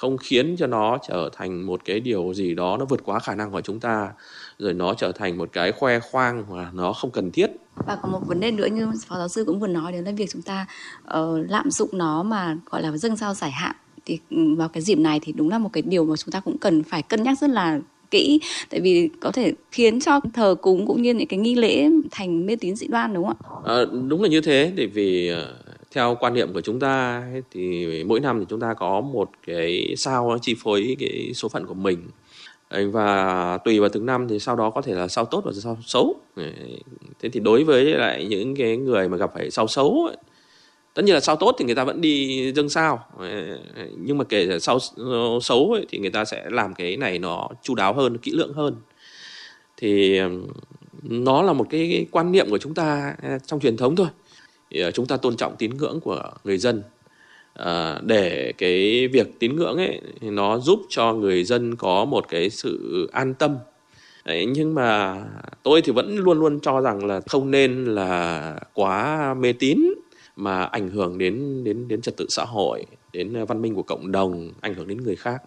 không 0.00 0.16
khiến 0.16 0.56
cho 0.58 0.66
nó 0.66 0.98
trở 1.08 1.30
thành 1.32 1.66
một 1.66 1.80
cái 1.84 2.00
điều 2.00 2.34
gì 2.34 2.54
đó 2.54 2.76
nó 2.76 2.84
vượt 2.84 3.00
quá 3.04 3.18
khả 3.18 3.34
năng 3.34 3.50
của 3.50 3.60
chúng 3.60 3.80
ta 3.80 4.08
rồi 4.58 4.74
nó 4.74 4.94
trở 4.94 5.12
thành 5.12 5.38
một 5.38 5.48
cái 5.52 5.72
khoe 5.72 6.00
khoang 6.00 6.44
hoặc 6.48 6.74
nó 6.74 6.92
không 6.92 7.10
cần 7.10 7.30
thiết. 7.30 7.50
Và 7.86 7.98
còn 8.02 8.12
một 8.12 8.20
vấn 8.26 8.40
đề 8.40 8.50
nữa 8.50 8.66
như 8.66 8.92
phó 9.06 9.16
giáo 9.16 9.28
sư 9.28 9.44
cũng 9.44 9.60
vừa 9.60 9.66
nói 9.66 9.92
đến 9.92 10.04
là 10.04 10.12
việc 10.16 10.30
chúng 10.30 10.42
ta 10.42 10.66
uh, 11.18 11.50
lạm 11.50 11.70
dụng 11.70 11.90
nó 11.92 12.22
mà 12.22 12.56
gọi 12.70 12.82
là 12.82 12.96
dâng 12.96 13.16
sao 13.16 13.34
giải 13.34 13.50
hạn 13.50 13.76
thì 14.06 14.18
ừ, 14.30 14.54
vào 14.56 14.68
cái 14.68 14.82
dịp 14.82 14.98
này 14.98 15.20
thì 15.22 15.32
đúng 15.32 15.48
là 15.48 15.58
một 15.58 15.70
cái 15.72 15.82
điều 15.82 16.04
mà 16.04 16.16
chúng 16.16 16.32
ta 16.32 16.40
cũng 16.40 16.58
cần 16.58 16.82
phải 16.82 17.02
cân 17.02 17.22
nhắc 17.22 17.38
rất 17.38 17.50
là 17.50 17.80
kỹ. 18.10 18.40
Tại 18.70 18.80
vì 18.80 19.10
có 19.20 19.32
thể 19.32 19.52
khiến 19.72 20.00
cho 20.00 20.20
thờ 20.34 20.54
cúng 20.62 20.86
cũng 20.86 21.02
như 21.02 21.14
những 21.14 21.28
cái 21.28 21.38
nghi 21.38 21.54
lễ 21.54 21.90
thành 22.10 22.46
mê 22.46 22.56
tín 22.56 22.76
dị 22.76 22.86
đoan 22.86 23.14
đúng 23.14 23.26
không 23.26 23.36
ạ? 23.64 23.74
À, 23.74 23.84
đúng 24.08 24.22
là 24.22 24.28
như 24.28 24.40
thế. 24.40 24.72
Để 24.74 24.86
vì 24.86 25.32
theo 25.90 26.16
quan 26.20 26.34
niệm 26.34 26.52
của 26.52 26.60
chúng 26.60 26.80
ta 26.80 27.22
thì 27.50 27.86
mỗi 28.04 28.20
năm 28.20 28.40
thì 28.40 28.46
chúng 28.48 28.60
ta 28.60 28.74
có 28.74 29.00
một 29.00 29.30
cái 29.46 29.94
sao 29.96 30.38
chi 30.42 30.54
phối 30.62 30.96
cái 30.98 31.32
số 31.34 31.48
phận 31.48 31.66
của 31.66 31.74
mình. 31.74 32.08
Và 32.92 33.58
tùy 33.64 33.80
vào 33.80 33.88
từng 33.88 34.06
năm 34.06 34.28
thì 34.28 34.38
sau 34.38 34.56
đó 34.56 34.70
có 34.70 34.82
thể 34.82 34.94
là 34.94 35.08
sao 35.08 35.24
tốt 35.24 35.42
và 35.44 35.52
sao 35.52 35.78
xấu. 35.86 36.16
Thế 37.20 37.28
thì 37.28 37.40
đối 37.40 37.64
với 37.64 37.84
lại 37.84 38.24
những 38.24 38.56
cái 38.56 38.76
người 38.76 39.08
mà 39.08 39.16
gặp 39.16 39.30
phải 39.34 39.50
sao 39.50 39.66
xấu 39.66 40.06
ấy, 40.06 40.16
tất 40.94 41.02
nhiên 41.04 41.14
là 41.14 41.20
sao 41.20 41.36
tốt 41.36 41.56
thì 41.58 41.64
người 41.64 41.74
ta 41.74 41.84
vẫn 41.84 42.00
đi 42.00 42.52
dâng 42.52 42.68
sao. 42.68 43.04
Nhưng 43.96 44.18
mà 44.18 44.24
kể 44.24 44.58
sao 44.58 44.78
ờ, 44.96 45.38
xấu 45.42 45.72
ấy, 45.72 45.86
thì 45.88 45.98
người 45.98 46.10
ta 46.10 46.24
sẽ 46.24 46.44
làm 46.50 46.74
cái 46.74 46.96
này 46.96 47.18
nó 47.18 47.48
chu 47.62 47.74
đáo 47.74 47.94
hơn 47.94 48.18
kỹ 48.18 48.30
lưỡng 48.34 48.52
hơn. 48.52 48.76
Thì 49.76 50.20
nó 51.02 51.42
là 51.42 51.52
một 51.52 51.66
cái, 51.70 51.88
cái 51.92 52.06
quan 52.10 52.32
niệm 52.32 52.50
của 52.50 52.58
chúng 52.58 52.74
ta 52.74 53.14
à, 53.22 53.38
trong 53.46 53.60
truyền 53.60 53.76
thống 53.76 53.96
thôi 53.96 54.08
thì 54.70 54.80
ờ, 54.80 54.90
chúng 54.90 55.06
ta 55.06 55.16
tôn 55.16 55.36
trọng 55.36 55.56
tín 55.56 55.76
ngưỡng 55.76 56.00
của 56.00 56.22
người 56.44 56.58
dân. 56.58 56.82
À, 57.54 58.00
để 58.02 58.52
cái 58.58 59.08
việc 59.08 59.38
tín 59.38 59.56
ngưỡng 59.56 59.76
ấy 59.76 60.00
nó 60.20 60.58
giúp 60.58 60.80
cho 60.88 61.12
người 61.12 61.44
dân 61.44 61.76
có 61.76 62.04
một 62.04 62.28
cái 62.28 62.50
sự 62.50 63.08
an 63.12 63.34
tâm. 63.34 63.56
Đấy, 64.24 64.46
nhưng 64.46 64.74
mà 64.74 65.18
tôi 65.62 65.82
thì 65.82 65.92
vẫn 65.92 66.16
luôn 66.16 66.38
luôn 66.38 66.60
cho 66.60 66.80
rằng 66.80 67.04
là 67.04 67.20
không 67.28 67.50
nên 67.50 67.84
là 67.84 68.56
quá 68.74 69.34
mê 69.34 69.52
tín 69.52 69.78
mà 70.36 70.62
ảnh 70.62 70.90
hưởng 70.90 71.18
đến 71.18 71.64
đến 71.64 71.88
đến 71.88 72.00
trật 72.00 72.16
tự 72.16 72.26
xã 72.28 72.44
hội 72.44 72.84
đến 73.12 73.32
ờ, 73.34 73.44
văn 73.44 73.62
minh 73.62 73.74
của 73.74 73.82
cộng 73.82 74.12
đồng 74.12 74.50
ảnh 74.60 74.74
hưởng 74.74 74.88
đến 74.88 74.98
người 75.02 75.16
khác. 75.16 75.42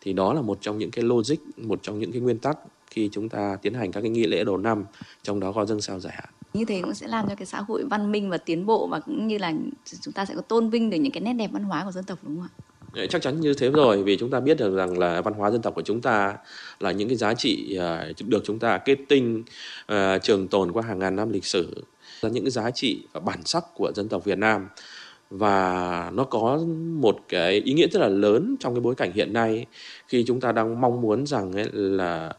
Thì 0.00 0.12
đó 0.12 0.34
là 0.34 0.40
một 0.40 0.58
trong 0.60 0.78
những 0.78 0.90
cái 0.90 1.04
logic 1.04 1.36
một 1.56 1.78
trong 1.82 1.98
những 1.98 2.12
cái 2.12 2.20
nguyên 2.20 2.38
tắc 2.38 2.58
khi 2.90 3.08
chúng 3.12 3.28
ta 3.28 3.56
tiến 3.62 3.74
hành 3.74 3.92
các 3.92 4.00
cái 4.00 4.10
nghi 4.10 4.26
lễ 4.26 4.44
đầu 4.44 4.56
năm 4.56 4.84
trong 5.22 5.40
đó 5.40 5.52
có 5.52 5.64
dân 5.64 5.80
sao 5.80 6.00
giải 6.00 6.12
hạn 6.16 6.28
như 6.54 6.64
thế 6.64 6.80
cũng 6.82 6.94
sẽ 6.94 7.06
làm 7.06 7.28
cho 7.28 7.34
cái 7.34 7.46
xã 7.46 7.60
hội 7.60 7.84
văn 7.90 8.12
minh 8.12 8.30
và 8.30 8.38
tiến 8.38 8.66
bộ 8.66 8.86
và 8.86 9.00
cũng 9.00 9.26
như 9.26 9.38
là 9.38 9.52
chúng 10.00 10.14
ta 10.14 10.24
sẽ 10.24 10.34
có 10.34 10.40
tôn 10.40 10.70
vinh 10.70 10.90
được 10.90 10.96
những 10.96 11.12
cái 11.12 11.20
nét 11.20 11.32
đẹp 11.32 11.50
văn 11.52 11.64
hóa 11.64 11.84
của 11.84 11.92
dân 11.92 12.04
tộc, 12.04 12.18
đúng 12.22 12.36
không 12.36 12.48
ạ? 12.56 13.06
chắc 13.10 13.22
chắn 13.22 13.40
như 13.40 13.54
thế 13.54 13.70
rồi, 13.70 14.02
vì 14.02 14.16
chúng 14.16 14.30
ta 14.30 14.40
biết 14.40 14.58
được 14.58 14.76
rằng 14.76 14.98
là 14.98 15.20
văn 15.20 15.34
hóa 15.34 15.50
dân 15.50 15.62
tộc 15.62 15.74
của 15.74 15.82
chúng 15.82 16.00
ta 16.00 16.36
là 16.80 16.92
những 16.92 17.08
cái 17.08 17.16
giá 17.16 17.34
trị 17.34 17.76
à, 17.76 18.06
được 18.26 18.42
chúng 18.44 18.58
ta 18.58 18.78
kết 18.78 18.98
tinh 19.08 19.42
à, 19.86 20.18
trường 20.18 20.48
tồn 20.48 20.72
qua 20.72 20.82
hàng 20.82 20.98
ngàn 20.98 21.16
năm 21.16 21.32
lịch 21.32 21.44
sử 21.44 21.84
là 22.20 22.30
những 22.30 22.44
cái 22.44 22.50
giá 22.50 22.70
trị 22.70 23.02
và 23.12 23.20
bản 23.20 23.38
sắc 23.44 23.64
của 23.74 23.92
dân 23.94 24.08
tộc 24.08 24.24
Việt 24.24 24.38
Nam 24.38 24.68
và 25.30 26.10
nó 26.14 26.24
có 26.24 26.58
một 27.00 27.18
cái 27.28 27.52
ý 27.60 27.72
nghĩa 27.72 27.86
rất 27.88 28.00
là 28.00 28.08
lớn 28.08 28.56
trong 28.60 28.74
cái 28.74 28.80
bối 28.80 28.94
cảnh 28.94 29.12
hiện 29.12 29.32
nay 29.32 29.66
khi 30.08 30.24
chúng 30.26 30.40
ta 30.40 30.52
đang 30.52 30.80
mong 30.80 31.00
muốn 31.00 31.26
rằng 31.26 31.52
ấy 31.52 31.66
là 31.72 32.32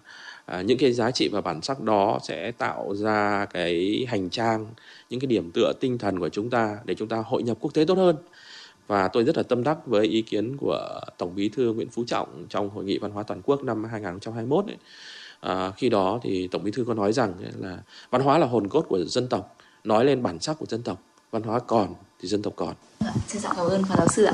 à, 0.46 0.62
những 0.62 0.78
cái 0.78 0.92
giá 0.92 1.12
trị 1.12 1.28
và 1.28 1.42
bản 1.42 1.62
sắc 1.62 1.82
đó 1.82 2.20
sẽ 2.24 2.52
tạo 2.52 2.96
ra 2.96 3.46
cái 3.46 4.06
hành 4.10 4.30
trang 4.30 4.66
những 5.10 5.20
cái 5.20 5.28
điểm 5.28 5.52
tựa 5.52 5.74
tinh 5.80 5.98
thần 5.98 6.20
của 6.20 6.30
chúng 6.30 6.50
ta 6.50 6.78
để 6.86 6.96
chúng 6.96 7.08
ta 7.08 7.24
hội 7.26 7.44
nhập 7.44 7.58
quốc 7.62 7.74
tế 7.74 7.86
tốt 7.86 7.98
hơn. 7.98 8.16
Và 8.88 9.08
tôi 9.08 9.24
rất 9.24 9.38
là 9.38 9.44
tâm 9.44 9.64
đắc 9.64 9.88
với 9.88 10.08
ý 10.08 10.22
kiến 10.22 10.58
của 10.58 11.00
tổng 11.18 11.36
bí 11.36 11.50
thư 11.50 11.74
nguyễn 11.74 11.90
phú 11.90 12.04
trọng 12.08 12.46
trong 12.50 12.70
hội 12.70 12.84
nghị 12.84 12.98
văn 12.98 13.12
hóa 13.12 13.24
toàn 13.24 13.42
quốc 13.42 13.64
năm 13.64 13.84
2021 13.84 14.66
ấy. 14.66 14.78
À, 15.40 15.72
khi 15.78 15.90
đó 15.90 16.20
thì 16.24 16.48
tổng 16.48 16.64
bí 16.64 16.72
thư 16.72 16.86
có 16.88 16.94
nói 16.94 17.14
rằng 17.14 17.34
là 17.60 17.78
văn 18.10 18.22
hóa 18.22 18.38
là 18.38 18.48
hồn 18.48 18.68
cốt 18.68 18.86
của 18.90 19.00
dân 19.06 19.28
tộc 19.28 19.58
nói 19.84 20.06
lên 20.06 20.24
bản 20.24 20.40
sắc 20.40 20.60
của 20.60 20.66
dân 20.66 20.84
tộc 20.84 21.02
văn 21.32 21.44
hóa 21.44 21.60
còn 21.60 21.94
thì 22.20 22.28
dân 22.28 22.42
tộc 22.42 22.54
còn. 22.56 22.74
Vâng, 23.00 23.14
xin 23.28 23.42
cảm 23.44 23.56
ơn 23.56 23.84
phó 23.84 23.96
giáo 23.98 24.08
sư 24.08 24.24
ạ. 24.24 24.34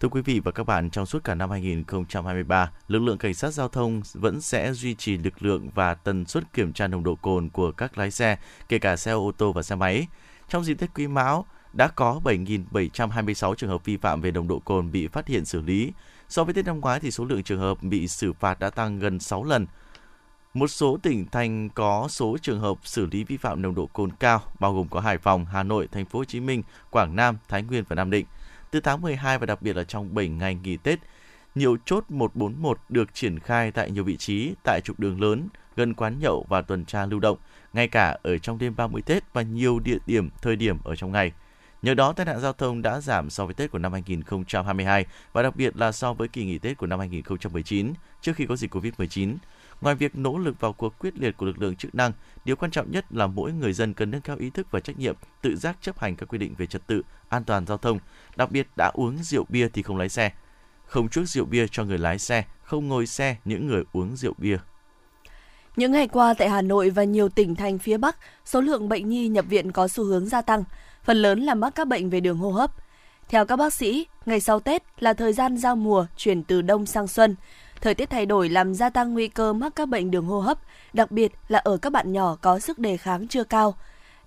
Thưa 0.00 0.08
quý 0.08 0.22
vị 0.22 0.40
và 0.40 0.50
các 0.50 0.66
bạn, 0.66 0.90
trong 0.90 1.06
suốt 1.06 1.24
cả 1.24 1.34
năm 1.34 1.50
2023, 1.50 2.70
lực 2.88 2.98
lượng 2.98 3.18
cảnh 3.18 3.34
sát 3.34 3.50
giao 3.50 3.68
thông 3.68 4.02
vẫn 4.12 4.40
sẽ 4.40 4.72
duy 4.72 4.94
trì 4.94 5.16
lực 5.16 5.42
lượng 5.42 5.70
và 5.74 5.94
tần 5.94 6.26
suất 6.26 6.52
kiểm 6.52 6.72
tra 6.72 6.86
nồng 6.86 7.04
độ 7.04 7.14
cồn 7.14 7.48
của 7.48 7.72
các 7.72 7.98
lái 7.98 8.10
xe, 8.10 8.38
kể 8.68 8.78
cả 8.78 8.96
xe 8.96 9.12
ô 9.12 9.32
tô 9.36 9.52
và 9.52 9.62
xe 9.62 9.74
máy. 9.74 10.06
Trong 10.48 10.64
dịp 10.64 10.74
Tết 10.74 10.90
Quý 10.94 11.06
Mão, 11.06 11.46
đã 11.72 11.88
có 11.88 12.20
7.726 12.24 13.54
trường 13.54 13.70
hợp 13.70 13.84
vi 13.84 13.96
phạm 13.96 14.20
về 14.20 14.30
nồng 14.30 14.48
độ 14.48 14.58
cồn 14.58 14.92
bị 14.92 15.08
phát 15.08 15.26
hiện 15.26 15.44
xử 15.44 15.60
lý. 15.60 15.92
So 16.28 16.44
với 16.44 16.54
Tết 16.54 16.66
năm 16.66 16.80
ngoái 16.80 17.00
thì 17.00 17.10
số 17.10 17.24
lượng 17.24 17.42
trường 17.42 17.60
hợp 17.60 17.82
bị 17.82 18.08
xử 18.08 18.32
phạt 18.32 18.60
đã 18.60 18.70
tăng 18.70 18.98
gần 18.98 19.20
6 19.20 19.44
lần. 19.44 19.66
Một 20.54 20.68
số 20.68 20.98
tỉnh 21.02 21.26
thành 21.32 21.68
có 21.68 22.06
số 22.10 22.36
trường 22.42 22.60
hợp 22.60 22.78
xử 22.84 23.06
lý 23.06 23.24
vi 23.24 23.36
phạm 23.36 23.62
nồng 23.62 23.74
độ 23.74 23.86
cồn 23.86 24.10
cao, 24.12 24.42
bao 24.60 24.74
gồm 24.74 24.88
có 24.88 25.00
Hải 25.00 25.18
Phòng, 25.18 25.44
Hà 25.44 25.62
Nội, 25.62 25.88
Thành 25.92 26.06
phố 26.06 26.18
Hồ 26.18 26.24
Chí 26.24 26.40
Minh, 26.40 26.62
Quảng 26.90 27.16
Nam, 27.16 27.38
Thái 27.48 27.62
Nguyên 27.62 27.84
và 27.88 27.96
Nam 27.96 28.10
Định. 28.10 28.26
Từ 28.70 28.80
tháng 28.80 29.00
12 29.00 29.38
và 29.38 29.46
đặc 29.46 29.62
biệt 29.62 29.76
là 29.76 29.84
trong 29.84 30.14
7 30.14 30.28
ngày 30.28 30.54
nghỉ 30.54 30.76
Tết, 30.76 30.98
nhiều 31.54 31.76
chốt 31.84 32.04
141 32.08 32.78
được 32.88 33.14
triển 33.14 33.38
khai 33.38 33.70
tại 33.70 33.90
nhiều 33.90 34.04
vị 34.04 34.16
trí 34.16 34.54
tại 34.64 34.80
trục 34.84 35.00
đường 35.00 35.20
lớn, 35.20 35.48
gần 35.76 35.94
quán 35.94 36.18
nhậu 36.20 36.46
và 36.48 36.62
tuần 36.62 36.84
tra 36.84 37.06
lưu 37.06 37.20
động, 37.20 37.38
ngay 37.72 37.88
cả 37.88 38.18
ở 38.22 38.38
trong 38.38 38.58
đêm 38.58 38.76
30 38.76 39.02
Tết 39.02 39.32
và 39.32 39.42
nhiều 39.42 39.78
địa 39.78 39.98
điểm, 40.06 40.30
thời 40.42 40.56
điểm 40.56 40.78
ở 40.84 40.96
trong 40.96 41.12
ngày. 41.12 41.32
Nhờ 41.82 41.94
đó, 41.94 42.12
tai 42.12 42.26
nạn 42.26 42.40
giao 42.40 42.52
thông 42.52 42.82
đã 42.82 43.00
giảm 43.00 43.30
so 43.30 43.44
với 43.44 43.54
Tết 43.54 43.70
của 43.70 43.78
năm 43.78 43.92
2022 43.92 45.06
và 45.32 45.42
đặc 45.42 45.56
biệt 45.56 45.76
là 45.76 45.92
so 45.92 46.12
với 46.12 46.28
kỳ 46.28 46.44
nghỉ 46.44 46.58
Tết 46.58 46.78
của 46.78 46.86
năm 46.86 46.98
2019 46.98 47.92
trước 48.20 48.36
khi 48.36 48.46
có 48.46 48.56
dịch 48.56 48.74
Covid-19. 48.74 49.36
Ngoài 49.80 49.94
việc 49.94 50.16
nỗ 50.16 50.38
lực 50.38 50.60
vào 50.60 50.72
cuộc 50.72 50.98
quyết 50.98 51.18
liệt 51.18 51.36
của 51.36 51.46
lực 51.46 51.62
lượng 51.62 51.76
chức 51.76 51.94
năng, 51.94 52.12
điều 52.44 52.56
quan 52.56 52.70
trọng 52.70 52.90
nhất 52.90 53.04
là 53.10 53.26
mỗi 53.26 53.52
người 53.52 53.72
dân 53.72 53.94
cần 53.94 54.10
nâng 54.10 54.20
cao 54.20 54.36
ý 54.36 54.50
thức 54.50 54.66
và 54.70 54.80
trách 54.80 54.98
nhiệm, 54.98 55.16
tự 55.42 55.56
giác 55.56 55.76
chấp 55.80 55.98
hành 55.98 56.16
các 56.16 56.28
quy 56.28 56.38
định 56.38 56.54
về 56.58 56.66
trật 56.66 56.86
tự, 56.86 57.02
an 57.28 57.44
toàn 57.44 57.66
giao 57.66 57.78
thông, 57.78 57.98
đặc 58.36 58.50
biệt 58.50 58.68
đã 58.76 58.90
uống 58.94 59.18
rượu 59.22 59.44
bia 59.48 59.68
thì 59.68 59.82
không 59.82 59.96
lái 59.96 60.08
xe. 60.08 60.32
Không 60.86 61.08
chuốc 61.08 61.28
rượu 61.28 61.44
bia 61.44 61.66
cho 61.66 61.84
người 61.84 61.98
lái 61.98 62.18
xe, 62.18 62.44
không 62.62 62.88
ngồi 62.88 63.06
xe 63.06 63.36
những 63.44 63.66
người 63.66 63.84
uống 63.92 64.16
rượu 64.16 64.34
bia. 64.38 64.56
Những 65.76 65.92
ngày 65.92 66.08
qua 66.08 66.34
tại 66.34 66.48
Hà 66.48 66.62
Nội 66.62 66.90
và 66.90 67.04
nhiều 67.04 67.28
tỉnh 67.28 67.54
thành 67.54 67.78
phía 67.78 67.96
Bắc, 67.96 68.16
số 68.44 68.60
lượng 68.60 68.88
bệnh 68.88 69.08
nhi 69.08 69.28
nhập 69.28 69.44
viện 69.48 69.72
có 69.72 69.88
xu 69.88 70.04
hướng 70.04 70.26
gia 70.26 70.42
tăng, 70.42 70.64
phần 71.04 71.16
lớn 71.16 71.40
là 71.40 71.54
mắc 71.54 71.70
các 71.74 71.88
bệnh 71.88 72.10
về 72.10 72.20
đường 72.20 72.38
hô 72.38 72.50
hấp. 72.50 72.70
Theo 73.28 73.46
các 73.46 73.56
bác 73.56 73.74
sĩ, 73.74 74.06
ngày 74.26 74.40
sau 74.40 74.60
Tết 74.60 74.82
là 74.98 75.12
thời 75.12 75.32
gian 75.32 75.56
giao 75.56 75.76
mùa 75.76 76.06
chuyển 76.16 76.42
từ 76.44 76.62
đông 76.62 76.86
sang 76.86 77.08
xuân. 77.08 77.36
Thời 77.80 77.94
tiết 77.94 78.10
thay 78.10 78.26
đổi 78.26 78.48
làm 78.48 78.74
gia 78.74 78.90
tăng 78.90 79.12
nguy 79.12 79.28
cơ 79.28 79.52
mắc 79.52 79.72
các 79.76 79.88
bệnh 79.88 80.10
đường 80.10 80.26
hô 80.26 80.40
hấp, 80.40 80.58
đặc 80.92 81.10
biệt 81.10 81.32
là 81.48 81.58
ở 81.58 81.76
các 81.76 81.92
bạn 81.92 82.12
nhỏ 82.12 82.36
có 82.40 82.58
sức 82.58 82.78
đề 82.78 82.96
kháng 82.96 83.28
chưa 83.28 83.44
cao. 83.44 83.74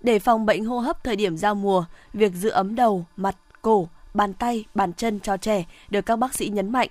Để 0.00 0.18
phòng 0.18 0.46
bệnh 0.46 0.64
hô 0.64 0.78
hấp 0.78 1.04
thời 1.04 1.16
điểm 1.16 1.36
giao 1.36 1.54
mùa, 1.54 1.84
việc 2.12 2.32
giữ 2.32 2.48
ấm 2.48 2.74
đầu, 2.74 3.06
mặt, 3.16 3.36
cổ, 3.62 3.88
bàn 4.14 4.34
tay, 4.34 4.64
bàn 4.74 4.92
chân 4.92 5.20
cho 5.20 5.36
trẻ 5.36 5.64
được 5.90 6.06
các 6.06 6.16
bác 6.16 6.34
sĩ 6.34 6.48
nhấn 6.48 6.72
mạnh. 6.72 6.88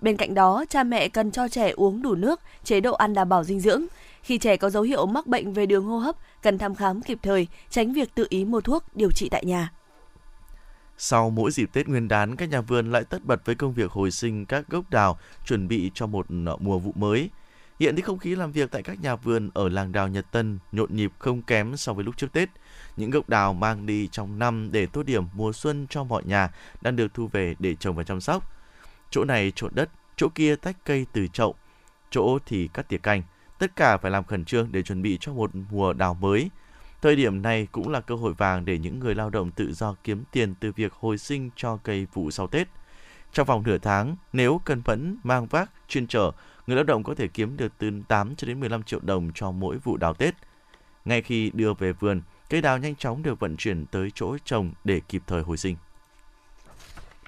Bên 0.00 0.16
cạnh 0.16 0.34
đó, 0.34 0.64
cha 0.68 0.82
mẹ 0.82 1.08
cần 1.08 1.30
cho 1.30 1.48
trẻ 1.48 1.70
uống 1.70 2.02
đủ 2.02 2.14
nước, 2.14 2.40
chế 2.64 2.80
độ 2.80 2.92
ăn 2.92 3.14
đảm 3.14 3.28
bảo 3.28 3.44
dinh 3.44 3.60
dưỡng. 3.60 3.82
Khi 4.22 4.38
trẻ 4.38 4.56
có 4.56 4.70
dấu 4.70 4.82
hiệu 4.82 5.06
mắc 5.06 5.26
bệnh 5.26 5.52
về 5.52 5.66
đường 5.66 5.84
hô 5.84 5.98
hấp, 5.98 6.16
cần 6.42 6.58
thăm 6.58 6.74
khám 6.74 7.00
kịp 7.00 7.18
thời, 7.22 7.46
tránh 7.70 7.92
việc 7.92 8.14
tự 8.14 8.26
ý 8.28 8.44
mua 8.44 8.60
thuốc 8.60 8.84
điều 8.94 9.10
trị 9.10 9.28
tại 9.28 9.44
nhà. 9.44 9.72
Sau 11.04 11.30
mỗi 11.30 11.50
dịp 11.50 11.70
Tết 11.72 11.88
Nguyên 11.88 12.08
đán, 12.08 12.36
các 12.36 12.48
nhà 12.48 12.60
vườn 12.60 12.92
lại 12.92 13.04
tất 13.04 13.24
bật 13.24 13.46
với 13.46 13.54
công 13.54 13.74
việc 13.74 13.90
hồi 13.90 14.10
sinh 14.10 14.46
các 14.46 14.68
gốc 14.68 14.90
đào, 14.90 15.18
chuẩn 15.46 15.68
bị 15.68 15.90
cho 15.94 16.06
một 16.06 16.26
ờ, 16.46 16.56
mùa 16.60 16.78
vụ 16.78 16.92
mới. 16.94 17.30
Hiện 17.80 17.96
thì 17.96 18.02
không 18.02 18.18
khí 18.18 18.36
làm 18.36 18.52
việc 18.52 18.70
tại 18.70 18.82
các 18.82 19.02
nhà 19.02 19.16
vườn 19.16 19.50
ở 19.54 19.68
làng 19.68 19.92
đào 19.92 20.08
Nhật 20.08 20.26
Tân 20.32 20.58
nhộn 20.72 20.96
nhịp 20.96 21.12
không 21.18 21.42
kém 21.42 21.76
so 21.76 21.92
với 21.92 22.04
lúc 22.04 22.16
trước 22.16 22.32
Tết. 22.32 22.48
Những 22.96 23.10
gốc 23.10 23.28
đào 23.28 23.54
mang 23.54 23.86
đi 23.86 24.08
trong 24.12 24.38
năm 24.38 24.72
để 24.72 24.86
tô 24.86 25.02
điểm 25.02 25.24
mùa 25.34 25.52
xuân 25.52 25.86
cho 25.90 26.04
mọi 26.04 26.22
nhà 26.24 26.50
đang 26.80 26.96
được 26.96 27.14
thu 27.14 27.26
về 27.26 27.54
để 27.58 27.74
trồng 27.74 27.96
và 27.96 28.02
chăm 28.02 28.20
sóc. 28.20 28.52
Chỗ 29.10 29.24
này 29.24 29.52
trộn 29.56 29.74
đất, 29.74 29.90
chỗ 30.16 30.28
kia 30.34 30.56
tách 30.56 30.76
cây 30.84 31.06
từ 31.12 31.26
chậu, 31.26 31.54
chỗ 32.10 32.38
thì 32.46 32.68
cắt 32.74 32.88
tỉa 32.88 32.98
cành. 32.98 33.22
Tất 33.58 33.76
cả 33.76 33.96
phải 33.96 34.10
làm 34.10 34.24
khẩn 34.24 34.44
trương 34.44 34.72
để 34.72 34.82
chuẩn 34.82 35.02
bị 35.02 35.18
cho 35.20 35.32
một 35.32 35.50
mùa 35.70 35.92
đào 35.92 36.14
mới– 36.14 36.50
Thời 37.02 37.16
điểm 37.16 37.42
này 37.42 37.66
cũng 37.72 37.88
là 37.88 38.00
cơ 38.00 38.14
hội 38.14 38.34
vàng 38.34 38.64
để 38.64 38.78
những 38.78 38.98
người 38.98 39.14
lao 39.14 39.30
động 39.30 39.50
tự 39.50 39.72
do 39.72 39.96
kiếm 40.04 40.24
tiền 40.32 40.54
từ 40.60 40.72
việc 40.72 40.92
hồi 40.92 41.18
sinh 41.18 41.50
cho 41.56 41.76
cây 41.76 42.06
vụ 42.12 42.30
sau 42.30 42.46
Tết. 42.46 42.68
Trong 43.32 43.46
vòng 43.46 43.62
nửa 43.66 43.78
tháng, 43.78 44.16
nếu 44.32 44.60
cần 44.64 44.80
vẫn 44.80 45.18
mang 45.24 45.46
vác, 45.46 45.70
chuyên 45.88 46.06
trở, 46.06 46.30
người 46.66 46.76
lao 46.76 46.84
động 46.84 47.02
có 47.02 47.14
thể 47.14 47.28
kiếm 47.28 47.56
được 47.56 47.72
từ 47.78 47.90
8 48.08 48.36
cho 48.36 48.46
đến 48.46 48.60
15 48.60 48.82
triệu 48.82 49.00
đồng 49.02 49.30
cho 49.34 49.50
mỗi 49.50 49.78
vụ 49.78 49.96
đào 49.96 50.14
Tết. 50.14 50.34
Ngay 51.04 51.22
khi 51.22 51.50
đưa 51.54 51.74
về 51.74 51.92
vườn, 51.92 52.22
cây 52.50 52.62
đào 52.62 52.78
nhanh 52.78 52.96
chóng 52.96 53.22
được 53.22 53.40
vận 53.40 53.56
chuyển 53.56 53.86
tới 53.86 54.10
chỗ 54.14 54.36
trồng 54.44 54.72
để 54.84 55.00
kịp 55.08 55.22
thời 55.26 55.42
hồi 55.42 55.56
sinh. 55.56 55.76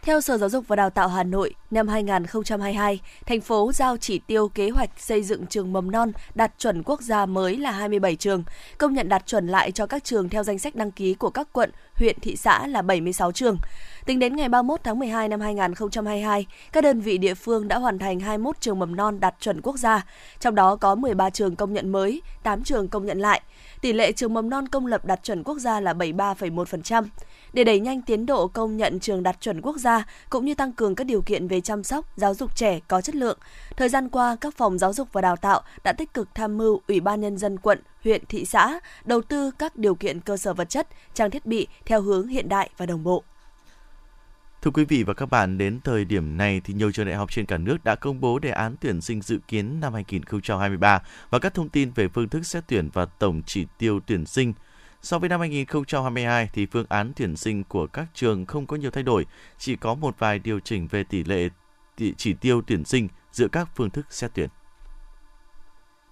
Theo 0.05 0.21
Sở 0.21 0.39
Giáo 0.39 0.49
dục 0.49 0.69
và 0.69 0.77
Đào 0.77 0.91
tạo 0.91 1.09
Hà 1.09 1.23
Nội, 1.23 1.55
năm 1.71 1.89
2022, 1.89 3.01
thành 3.27 3.41
phố 3.41 3.73
giao 3.73 3.97
chỉ 3.97 4.19
tiêu 4.19 4.49
kế 4.49 4.71
hoạch 4.71 4.91
xây 4.97 5.23
dựng 5.23 5.47
trường 5.47 5.73
mầm 5.73 5.91
non 5.91 6.13
đạt 6.35 6.53
chuẩn 6.59 6.83
quốc 6.83 7.03
gia 7.03 7.27
mới 7.27 7.57
là 7.57 7.71
27 7.71 8.17
trường, 8.17 8.45
công 8.79 8.95
nhận 8.95 9.09
đạt 9.09 9.27
chuẩn 9.27 9.47
lại 9.47 9.73
cho 9.73 9.87
các 9.87 10.05
trường 10.05 10.29
theo 10.29 10.43
danh 10.43 10.59
sách 10.59 10.75
đăng 10.75 10.91
ký 10.91 11.15
của 11.15 11.31
các 11.31 11.49
quận, 11.53 11.71
huyện, 11.95 12.21
thị 12.21 12.37
xã 12.37 12.67
là 12.67 12.83
76 12.83 13.33
trường. 13.33 13.59
Tính 14.07 14.19
đến 14.19 14.37
ngày 14.37 14.49
31 14.49 14.81
tháng 14.85 14.99
12 14.99 15.29
năm 15.29 15.41
2022, 15.41 16.47
các 16.73 16.85
đơn 16.85 17.01
vị 17.01 17.19
địa 17.19 17.35
phương 17.35 17.69
đã 17.69 17.79
hoàn 17.79 17.99
thành 17.99 18.21
21 18.21 18.61
trường 18.61 18.79
mầm 18.79 18.97
non 18.97 19.21
đạt 19.21 19.35
chuẩn 19.41 19.61
quốc 19.63 19.77
gia, 19.77 20.07
trong 20.41 20.55
đó 20.55 20.77
có 20.77 20.95
13 20.95 21.31
trường 21.31 21.57
công 21.57 21.73
nhận 21.73 21.93
mới, 21.93 22.23
8 22.43 22.65
trường 22.65 22.89
công 22.89 23.07
nhận 23.07 23.19
lại. 23.19 23.41
Tỷ 23.81 23.93
lệ 23.93 24.13
trường 24.13 24.35
mầm 24.35 24.51
non 24.51 24.69
công 24.69 24.87
lập 24.87 25.05
đạt 25.05 25.23
chuẩn 25.23 25.43
quốc 25.43 25.59
gia 25.59 25.81
là 25.81 25.93
73,1%. 25.93 27.05
Để 27.55 27.65
đẩy 27.65 27.81
nhanh 27.81 28.03
tiến 28.03 28.27
độ 28.27 28.49
công 28.49 28.77
nhận 28.77 29.01
trường 29.01 29.23
đạt 29.23 29.41
chuẩn 29.41 29.61
quốc 29.61 29.77
gia 29.77 30.05
cũng 30.31 30.45
như 30.45 30.55
tăng 30.55 30.73
cường 30.73 30.95
các 30.95 31.05
điều 31.05 31.23
kiện 31.23 31.49
về 31.49 31.61
chăm 31.61 31.85
sóc, 31.85 32.17
giáo 32.17 32.35
dục 32.35 32.57
trẻ 32.57 32.81
có 32.89 33.01
chất 33.01 33.15
lượng, 33.15 33.39
thời 33.77 33.89
gian 33.89 34.09
qua 34.09 34.37
các 34.41 34.57
phòng 34.57 34.79
giáo 34.79 34.93
dục 34.93 35.09
và 35.13 35.21
đào 35.21 35.37
tạo 35.37 35.63
đã 35.85 35.93
tích 35.93 36.15
cực 36.15 36.29
tham 36.35 36.59
mưu 36.59 36.81
Ủy 36.89 37.01
ban 37.01 37.21
nhân 37.21 37.39
dân 37.39 37.59
quận, 37.59 37.81
huyện, 38.05 38.23
thị 38.29 38.45
xã 38.45 38.81
đầu 39.05 39.23
tư 39.23 39.51
các 39.59 39.77
điều 39.77 39.95
kiện 39.95 40.21
cơ 40.21 40.37
sở 40.37 40.55
vật 40.55 40.69
chất, 40.69 40.89
trang 41.15 41.31
thiết 41.31 41.47
bị 41.47 41.67
theo 41.87 42.01
hướng 42.01 42.29
hiện 42.29 42.49
đại 42.49 42.71
và 42.77 42.87
đồng 42.87 43.05
bộ. 43.05 43.25
Thưa 44.63 44.71
quý 44.71 44.85
vị 44.85 45.03
và 45.03 45.15
các 45.15 45.27
bạn, 45.27 45.59
đến 45.59 45.81
thời 45.85 46.05
điểm 46.05 46.37
này 46.37 46.61
thì 46.65 46.75
nhiều 46.75 46.93
trường 46.93 47.07
đại 47.07 47.15
học 47.15 47.31
trên 47.33 47.47
cả 47.47 47.59
nước 47.59 47.85
đã 47.85 47.95
công 47.95 48.21
bố 48.21 48.39
đề 48.39 48.51
án 48.51 48.77
tuyển 48.81 49.01
sinh 49.01 49.23
dự 49.23 49.39
kiến 49.49 49.81
năm 49.81 49.95
2023 49.95 51.03
và 51.31 51.39
các 51.39 51.55
thông 51.55 51.69
tin 51.69 51.91
về 51.91 52.09
phương 52.09 52.29
thức 52.29 52.47
xét 52.47 52.65
tuyển 52.69 52.89
và 52.93 53.05
tổng 53.05 53.43
chỉ 53.47 53.67
tiêu 53.79 54.01
tuyển 54.07 54.27
sinh. 54.27 54.53
So 55.05 55.19
với 55.19 55.29
năm 55.29 55.41
2022 55.41 56.49
thì 56.53 56.67
phương 56.67 56.87
án 56.89 57.13
tuyển 57.17 57.37
sinh 57.37 57.65
của 57.65 57.87
các 57.87 58.05
trường 58.15 58.47
không 58.47 58.67
có 58.67 58.77
nhiều 58.77 58.91
thay 58.91 59.03
đổi, 59.03 59.27
chỉ 59.59 59.77
có 59.77 59.95
một 59.95 60.19
vài 60.19 60.39
điều 60.39 60.61
chỉnh 60.61 60.89
về 60.91 61.05
tỷ 61.11 61.25
lệ 61.25 61.49
chỉ 62.17 62.35
tiêu 62.41 62.63
tuyển 62.67 62.85
sinh 62.85 63.09
giữa 63.33 63.49
các 63.53 63.69
phương 63.77 63.91
thức 63.91 64.07
xét 64.11 64.31
tuyển. 64.35 64.49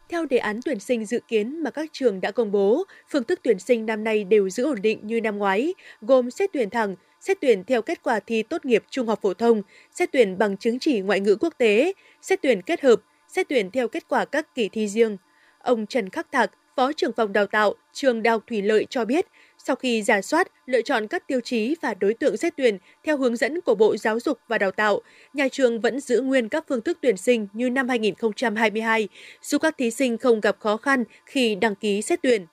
Theo 0.09 0.26
đề 0.26 0.38
án 0.38 0.61
tuyển 0.64 0.81
sinh 0.81 1.05
dự 1.05 1.20
kiến 1.28 1.62
mà 1.62 1.70
các 1.70 1.88
trường 1.92 2.20
đã 2.20 2.31
công 2.31 2.52
bố, 2.52 2.85
phương 3.11 3.24
thức 3.24 3.40
tuyển 3.42 3.59
sinh 3.59 3.87
năm 3.87 4.05
nay 4.05 4.24
đều 4.24 4.50
giữ 4.50 4.64
ổn 4.64 4.83
định 4.83 5.07
như 5.07 5.20
năm 5.20 5.38
ngoái, 5.38 5.74
gồm 6.00 6.31
xét 6.31 6.50
tuyển 6.52 6.70
thẳng, 6.70 6.96
xét 7.20 7.37
tuyển 7.40 7.64
theo 7.64 7.83
kết 7.83 8.02
quả 8.02 8.20
thi 8.20 8.42
tốt 8.42 8.64
nghiệp 8.64 8.85
trung 8.90 9.07
học 9.07 9.18
phổ 9.22 9.35
thông, 9.35 9.62
xét 9.92 10.12
tuyển 10.12 10.38
bằng 10.38 10.57
chứng 10.57 10.78
chỉ 10.78 11.00
ngoại 11.00 11.20
ngữ 11.20 11.37
quốc 11.40 11.55
tế, 11.59 11.92
xét 12.22 12.42
tuyển 12.42 12.62
kết 12.62 12.81
hợp, 12.81 13.00
xét 13.28 13.48
tuyển 13.48 13.70
theo 13.70 13.88
kết 13.88 14.09
quả 14.09 14.24
các 14.24 14.55
kỳ 14.55 14.68
thi 14.68 14.88
riêng. 14.88 15.16
Ông 15.59 15.87
Trần 15.87 16.11
Khắc 16.11 16.33
Thạc, 16.33 16.50
Phó 16.76 16.92
trưởng 16.92 17.12
phòng 17.12 17.32
đào 17.32 17.46
tạo, 17.46 17.74
trường 17.92 18.22
Đại 18.22 18.32
học 18.32 18.42
Thủy 18.46 18.62
Lợi 18.62 18.87
cho 18.90 19.04
biết, 19.04 19.26
sau 19.58 19.76
khi 19.76 20.02
giả 20.02 20.22
soát, 20.22 20.48
lựa 20.66 20.82
chọn 20.82 21.06
các 21.06 21.26
tiêu 21.26 21.40
chí 21.44 21.74
và 21.82 21.94
đối 21.94 22.14
tượng 22.14 22.37
xét 22.37 22.56
tuyển 22.56 22.78
theo 23.04 23.16
hướng 23.16 23.37
dẫn 23.37 23.61
của 23.61 23.74
Bộ 23.74 23.96
Giáo 23.96 24.20
dục 24.20 24.38
và 24.48 24.58
Đào 24.58 24.70
tạo, 24.70 25.00
nhà 25.35 25.48
trường 25.52 25.80
vẫn 25.80 26.00
giữ 26.00 26.20
nguyên 26.20 26.48
các 26.48 26.64
phương 26.68 26.80
thức 26.80 26.98
tuyển 27.00 27.16
sinh 27.16 27.48
như 27.52 27.70
năm 27.70 27.88
2022, 27.88 29.08
giúp 29.42 29.62
các 29.62 29.74
thí 29.78 29.90
sinh 29.90 30.18
không 30.18 30.40
gặp 30.40 30.56
khó 30.61 30.76
khăn 30.76 31.04
khi 31.26 31.54
đăng 31.54 31.74
ký 31.74 32.02
xét 32.02 32.22
tuyển. 32.22 32.46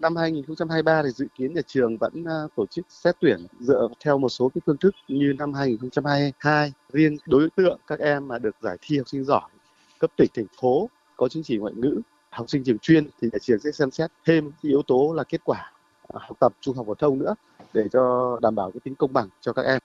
Năm 0.00 0.16
2023 0.16 1.02
thì 1.02 1.10
dự 1.10 1.26
kiến 1.38 1.54
nhà 1.54 1.62
trường 1.66 1.96
vẫn 1.96 2.24
ờ, 2.24 2.48
tổ 2.56 2.66
chức 2.66 2.86
xét 2.88 3.16
tuyển 3.20 3.46
dựa 3.60 3.88
theo 4.04 4.18
một 4.18 4.28
số 4.28 4.48
cái 4.54 4.62
phương 4.66 4.76
thức 4.76 4.94
như 5.08 5.32
năm 5.38 5.54
2022. 5.54 6.72
Riêng 6.92 7.16
đối 7.26 7.48
tượng 7.56 7.78
các 7.86 7.98
em 7.98 8.28
mà 8.28 8.38
được 8.38 8.56
giải 8.62 8.76
thi 8.80 8.98
học 8.98 9.08
sinh 9.08 9.24
giỏi 9.24 9.50
cấp 9.98 10.10
tỉnh 10.16 10.28
thành 10.34 10.46
phố 10.60 10.90
có 11.16 11.28
chứng 11.28 11.42
chỉ 11.42 11.56
ngoại 11.56 11.74
ngữ 11.76 12.00
học 12.30 12.50
sinh 12.50 12.64
trường 12.64 12.78
chuyên 12.78 13.08
thì 13.20 13.28
nhà 13.32 13.38
trường 13.42 13.58
sẽ 13.58 13.70
xem 13.72 13.90
xét 13.90 14.10
thêm 14.26 14.50
cái 14.50 14.70
yếu 14.70 14.82
tố 14.82 15.12
là 15.16 15.24
kết 15.24 15.40
quả 15.44 15.72
à, 16.08 16.18
học 16.20 16.36
tập 16.40 16.52
trung 16.60 16.76
học 16.76 16.86
phổ 16.86 16.94
thông 16.94 17.18
nữa 17.18 17.34
để 17.72 17.84
cho 17.92 18.38
đảm 18.42 18.54
bảo 18.54 18.70
cái 18.70 18.80
tính 18.84 18.94
công 18.94 19.12
bằng 19.12 19.28
cho 19.40 19.52
các 19.52 19.62
em. 19.62 19.78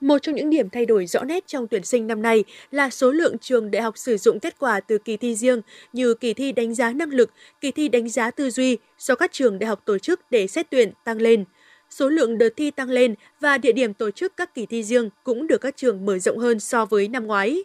Một 0.00 0.18
trong 0.22 0.34
những 0.34 0.50
điểm 0.50 0.70
thay 0.70 0.86
đổi 0.86 1.06
rõ 1.06 1.24
nét 1.24 1.46
trong 1.46 1.68
tuyển 1.68 1.84
sinh 1.84 2.06
năm 2.06 2.22
nay 2.22 2.44
là 2.70 2.90
số 2.90 3.12
lượng 3.12 3.38
trường 3.38 3.70
đại 3.70 3.82
học 3.82 3.98
sử 3.98 4.16
dụng 4.16 4.40
kết 4.40 4.58
quả 4.58 4.80
từ 4.80 4.98
kỳ 4.98 5.16
thi 5.16 5.34
riêng 5.34 5.60
như 5.92 6.14
kỳ 6.14 6.34
thi 6.34 6.52
đánh 6.52 6.74
giá 6.74 6.92
năng 6.92 7.10
lực, 7.10 7.30
kỳ 7.60 7.70
thi 7.70 7.88
đánh 7.88 8.08
giá 8.08 8.30
tư 8.30 8.50
duy 8.50 8.78
do 8.98 9.14
các 9.14 9.32
trường 9.32 9.58
đại 9.58 9.68
học 9.68 9.82
tổ 9.84 9.98
chức 9.98 10.20
để 10.30 10.46
xét 10.46 10.70
tuyển 10.70 10.92
tăng 11.04 11.20
lên. 11.20 11.44
Số 11.90 12.08
lượng 12.08 12.38
đợt 12.38 12.48
thi 12.56 12.70
tăng 12.70 12.90
lên 12.90 13.14
và 13.40 13.58
địa 13.58 13.72
điểm 13.72 13.94
tổ 13.94 14.10
chức 14.10 14.36
các 14.36 14.54
kỳ 14.54 14.66
thi 14.66 14.82
riêng 14.82 15.10
cũng 15.24 15.46
được 15.46 15.58
các 15.58 15.76
trường 15.76 16.06
mở 16.06 16.18
rộng 16.18 16.38
hơn 16.38 16.60
so 16.60 16.84
với 16.84 17.08
năm 17.08 17.26
ngoái. 17.26 17.64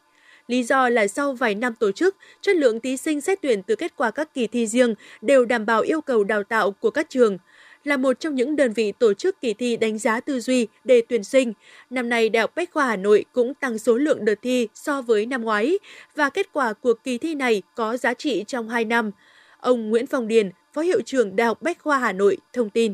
Lý 0.52 0.64
do 0.64 0.90
là 0.90 1.08
sau 1.08 1.34
vài 1.34 1.56
năm 1.56 1.76
tổ 1.76 1.92
chức, 1.92 2.16
chất 2.42 2.56
lượng 2.56 2.80
thí 2.80 2.98
sinh 2.98 3.22
xét 3.22 3.42
tuyển 3.42 3.64
từ 3.64 3.76
kết 3.76 3.94
quả 3.98 4.12
các 4.12 4.34
kỳ 4.34 4.48
thi 4.48 4.68
riêng 4.68 4.96
đều 5.22 5.46
đảm 5.46 5.66
bảo 5.66 5.82
yêu 5.82 6.02
cầu 6.02 6.24
đào 6.24 6.44
tạo 6.44 6.72
của 6.72 6.92
các 6.92 7.10
trường. 7.10 7.38
Là 7.84 7.98
một 7.98 8.20
trong 8.20 8.36
những 8.36 8.56
đơn 8.56 8.74
vị 8.74 8.92
tổ 8.92 9.14
chức 9.14 9.42
kỳ 9.42 9.54
thi 9.54 9.78
đánh 9.78 9.98
giá 9.98 10.20
tư 10.20 10.40
duy 10.40 10.68
để 10.84 11.02
tuyển 11.10 11.24
sinh, 11.24 11.54
năm 11.90 12.10
nay 12.10 12.30
Đại 12.30 12.42
học 12.42 12.52
Bách 12.56 12.72
khoa 12.74 12.88
Hà 12.88 12.96
Nội 12.96 13.26
cũng 13.32 13.54
tăng 13.54 13.78
số 13.78 13.98
lượng 13.98 14.26
đợt 14.26 14.36
thi 14.42 14.68
so 14.74 15.02
với 15.02 15.26
năm 15.26 15.42
ngoái 15.42 15.80
và 16.16 16.30
kết 16.30 16.48
quả 16.54 16.74
của 16.74 16.94
kỳ 16.94 17.18
thi 17.18 17.36
này 17.36 17.62
có 17.76 17.98
giá 17.98 18.14
trị 18.14 18.44
trong 18.48 18.70
2 18.70 18.86
năm. 18.86 19.12
Ông 19.60 19.90
Nguyễn 19.90 20.08
Phong 20.08 20.28
Điền, 20.28 20.52
Phó 20.74 20.82
Hiệu 20.82 21.02
trưởng 21.06 21.36
Đại 21.36 21.48
học 21.48 21.62
Bách 21.62 21.80
khoa 21.80 22.00
Hà 22.00 22.14
Nội 22.14 22.38
thông 22.54 22.70
tin. 22.70 22.94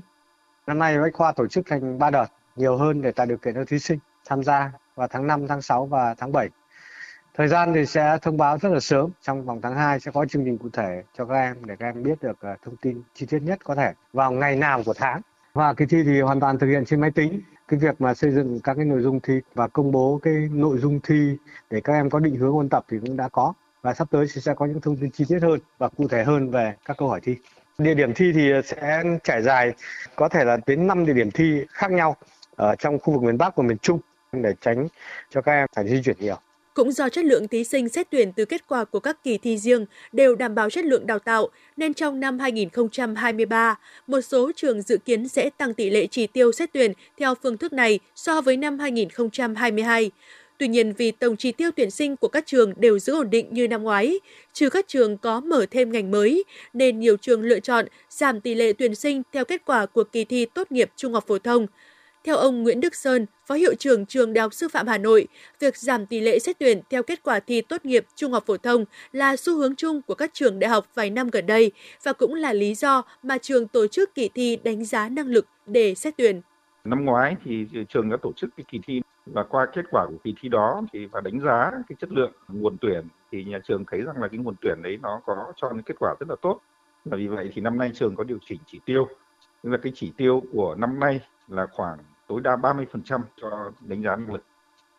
Năm 0.68 0.80
nay 0.80 0.98
Bách 1.00 1.14
khoa 1.14 1.32
tổ 1.32 1.48
chức 1.48 1.66
thành 1.68 2.00
3 2.00 2.10
đợt, 2.10 2.28
nhiều 2.56 2.78
hơn 2.78 3.02
để 3.02 3.12
tạo 3.12 3.26
điều 3.26 3.38
kiện 3.38 3.54
cho 3.54 3.64
thí 3.68 3.80
sinh 3.80 4.00
tham 4.26 4.44
gia 4.44 4.72
vào 4.96 5.08
tháng 5.08 5.28
5, 5.28 5.48
tháng 5.48 5.62
6 5.62 5.86
và 5.86 6.16
tháng 6.18 6.32
7 6.32 6.50
Thời 7.38 7.48
gian 7.48 7.74
thì 7.74 7.86
sẽ 7.86 8.18
thông 8.22 8.38
báo 8.38 8.58
rất 8.58 8.70
là 8.70 8.80
sớm, 8.80 9.10
trong 9.22 9.46
vòng 9.46 9.62
tháng 9.62 9.76
2 9.76 10.00
sẽ 10.00 10.12
có 10.12 10.26
chương 10.26 10.46
trình 10.46 10.58
cụ 10.58 10.70
thể 10.74 11.04
cho 11.18 11.26
các 11.26 11.36
em 11.36 11.56
để 11.66 11.76
các 11.80 11.86
em 11.86 12.04
biết 12.04 12.22
được 12.22 12.38
ờ, 12.40 12.56
thông 12.66 12.76
tin 12.76 13.02
chi 13.14 13.26
tiết 13.30 13.40
nhất 13.40 13.60
có 13.64 13.76
thể 13.76 13.94
vào 14.14 14.32
ngày 14.32 14.56
nào 14.56 14.84
của 14.86 14.94
tháng. 14.94 15.22
Và 15.54 15.74
kỳ 15.74 15.86
thi 15.86 16.04
thì 16.04 16.22
hoàn 16.22 16.40
toàn 16.40 16.60
thực 16.60 16.68
hiện 16.68 16.86
trên 16.86 17.02
máy 17.02 17.12
tính. 17.12 17.42
Cái 17.68 17.80
việc 17.80 18.02
mà 18.02 18.14
xây 18.14 18.32
dựng 18.32 18.60
các 18.64 18.74
cái 18.74 18.86
nội 18.86 19.02
dung 19.02 19.20
thi 19.20 19.40
và 19.54 19.68
công 19.68 19.92
bố 19.92 20.20
cái 20.24 20.34
nội 20.52 20.78
dung 20.78 21.00
thi 21.04 21.38
để 21.70 21.82
các 21.82 21.94
em 21.94 22.10
có 22.10 22.20
định 22.20 22.36
hướng 22.36 22.54
ôn 22.54 22.70
tập 22.70 22.86
thì 22.90 22.98
cũng 23.06 23.18
đã 23.18 23.28
có. 23.28 23.54
Và 23.82 23.94
sắp 23.94 24.08
tới 24.12 24.28
sẽ 24.28 24.54
có 24.54 24.66
những 24.66 24.82
thông 24.82 24.98
tin 24.98 25.12
chi 25.12 25.26
tiết 25.28 25.40
hơn 25.42 25.60
và 25.78 25.90
cụ 25.90 26.08
thể 26.08 26.24
hơn 26.24 26.52
về 26.52 26.74
các 26.86 26.98
câu 26.98 27.10
hỏi 27.10 27.20
thi. 27.24 27.36
Địa 27.78 27.94
điểm 27.94 28.14
thi 28.14 28.32
thì 28.36 28.52
sẽ 28.66 29.04
trải 29.24 29.42
dài 29.42 29.74
có 30.16 30.30
thể 30.30 30.44
là 30.44 30.58
đến 30.66 30.88
5 30.88 31.06
địa 31.06 31.14
điểm 31.14 31.32
thi 31.32 31.66
khác 31.70 31.92
nhau 31.92 32.16
ở 32.56 32.76
trong 32.76 33.00
khu 33.00 33.14
vực 33.14 33.24
miền 33.24 33.38
Bắc 33.38 33.56
và 33.56 33.64
miền 33.64 33.78
Trung 33.78 34.00
để 34.32 34.54
tránh 34.62 34.88
cho 35.30 35.42
các 35.42 35.52
em 35.52 35.68
phải 35.76 35.88
di 35.88 36.02
chuyển 36.04 36.16
nhiều. 36.20 36.38
Cũng 36.78 36.92
do 36.92 37.10
chất 37.10 37.26
lượng 37.26 37.48
thí 37.48 37.64
sinh 37.64 37.90
xét 37.90 38.08
tuyển 38.10 38.32
từ 38.36 38.46
kết 38.46 38.68
quả 38.68 38.86
của 38.86 39.00
các 39.00 39.24
kỳ 39.24 39.38
thi 39.38 39.58
riêng 39.58 39.86
đều 40.12 40.36
đảm 40.36 40.56
bảo 40.56 40.70
chất 40.70 40.86
lượng 40.86 41.08
đào 41.08 41.20
tạo, 41.20 41.50
nên 41.78 41.94
trong 41.94 42.20
năm 42.20 42.40
2023, 42.40 43.80
một 44.08 44.22
số 44.22 44.52
trường 44.56 44.82
dự 44.82 44.98
kiến 44.98 45.28
sẽ 45.28 45.50
tăng 45.50 45.74
tỷ 45.74 45.90
lệ 45.90 46.08
chỉ 46.08 46.28
tiêu 46.28 46.52
xét 46.52 46.70
tuyển 46.74 46.94
theo 47.18 47.36
phương 47.44 47.58
thức 47.58 47.74
này 47.74 48.00
so 48.16 48.42
với 48.42 48.58
năm 48.58 48.80
2022. 48.80 50.12
Tuy 50.58 50.68
nhiên 50.68 50.94
vì 50.94 51.12
tổng 51.12 51.38
chỉ 51.38 51.52
tiêu 51.52 51.72
tuyển 51.76 51.92
sinh 51.92 52.16
của 52.16 52.28
các 52.28 52.46
trường 52.46 52.74
đều 52.78 53.00
giữ 53.00 53.14
ổn 53.14 53.30
định 53.30 53.48
như 53.52 53.68
năm 53.68 53.84
ngoái, 53.84 54.20
trừ 54.54 54.70
các 54.70 54.88
trường 54.88 55.18
có 55.18 55.40
mở 55.40 55.66
thêm 55.72 55.92
ngành 55.92 56.12
mới, 56.12 56.44
nên 56.74 57.00
nhiều 57.00 57.18
trường 57.18 57.42
lựa 57.42 57.60
chọn 57.60 57.86
giảm 58.10 58.42
tỷ 58.42 58.56
lệ 58.56 58.74
tuyển 58.74 58.96
sinh 58.96 59.24
theo 59.34 59.46
kết 59.46 59.62
quả 59.66 59.86
của 59.86 60.04
kỳ 60.04 60.26
thi 60.26 60.46
tốt 60.46 60.72
nghiệp 60.72 60.90
trung 60.96 61.14
học 61.14 61.24
phổ 61.28 61.40
thông. 61.40 61.68
Theo 62.28 62.38
ông 62.38 62.64
Nguyễn 62.64 62.80
Đức 62.80 62.96
Sơn, 62.96 63.26
Phó 63.46 63.56
Hiệu 63.56 63.76
trưởng 63.80 64.06
Trường 64.06 64.34
Đại 64.34 64.42
học 64.42 64.54
Sư 64.54 64.68
phạm 64.68 64.88
Hà 64.88 64.98
Nội, 64.98 65.28
việc 65.60 65.78
giảm 65.78 66.06
tỷ 66.06 66.20
lệ 66.20 66.40
xét 66.40 66.60
tuyển 66.60 66.82
theo 66.90 67.04
kết 67.04 67.24
quả 67.24 67.40
thi 67.40 67.62
tốt 67.62 67.86
nghiệp 67.86 68.06
trung 68.16 68.32
học 68.32 68.44
phổ 68.46 68.58
thông 68.58 68.86
là 69.12 69.36
xu 69.36 69.58
hướng 69.58 69.76
chung 69.76 70.02
của 70.02 70.16
các 70.16 70.30
trường 70.34 70.60
đại 70.60 70.70
học 70.70 70.86
vài 70.96 71.10
năm 71.10 71.30
gần 71.30 71.46
đây 71.46 71.72
và 72.04 72.14
cũng 72.14 72.34
là 72.34 72.54
lý 72.54 72.76
do 72.76 73.04
mà 73.24 73.38
trường 73.38 73.68
tổ 73.68 73.88
chức 73.88 74.16
kỳ 74.16 74.30
thi 74.34 74.58
đánh 74.64 74.86
giá 74.86 75.10
năng 75.10 75.28
lực 75.28 75.48
để 75.66 75.96
xét 75.96 76.14
tuyển. 76.18 76.42
Năm 76.84 77.06
ngoái 77.06 77.36
thì 77.46 77.66
trường 77.90 78.10
đã 78.10 78.18
tổ 78.22 78.32
chức 78.36 78.50
cái 78.58 78.66
kỳ 78.68 78.80
thi 78.84 79.02
và 79.26 79.44
qua 79.44 79.68
kết 79.74 79.86
quả 79.92 80.06
của 80.10 80.18
kỳ 80.24 80.36
thi 80.42 80.50
đó 80.50 80.82
thì 80.94 81.06
và 81.06 81.22
đánh 81.22 81.40
giá 81.40 81.72
cái 81.90 81.96
chất 82.00 82.12
lượng 82.12 82.32
nguồn 82.48 82.78
tuyển 82.82 83.08
thì 83.32 83.44
nhà 83.44 83.60
trường 83.68 83.84
thấy 83.92 84.02
rằng 84.02 84.22
là 84.22 84.28
cái 84.28 84.38
nguồn 84.38 84.56
tuyển 84.62 84.82
đấy 84.84 84.98
nó 85.02 85.22
có 85.26 85.36
cho 85.56 85.70
những 85.70 85.84
kết 85.84 85.96
quả 86.00 86.16
rất 86.20 86.30
là 86.30 86.36
tốt. 86.42 86.60
Và 87.06 87.18
vì 87.18 87.28
vậy 87.28 87.50
thì 87.54 87.62
năm 87.62 87.78
nay 87.78 87.92
trường 87.94 88.16
có 88.16 88.24
điều 88.24 88.38
chỉnh 88.46 88.60
chỉ 88.66 88.80
tiêu. 88.86 89.08
Tức 89.64 89.70
là 89.70 89.78
cái 89.78 89.92
chỉ 89.96 90.12
tiêu 90.18 90.44
của 90.54 90.76
năm 90.76 91.00
nay 91.00 91.20
là 91.48 91.66
khoảng 91.72 91.98
tối 92.28 92.42
đa 92.42 92.56
30% 92.56 93.22
cho 93.42 93.72
đánh 93.80 94.04
giá 94.04 94.16
năng 94.16 94.34
lực. 94.34 94.44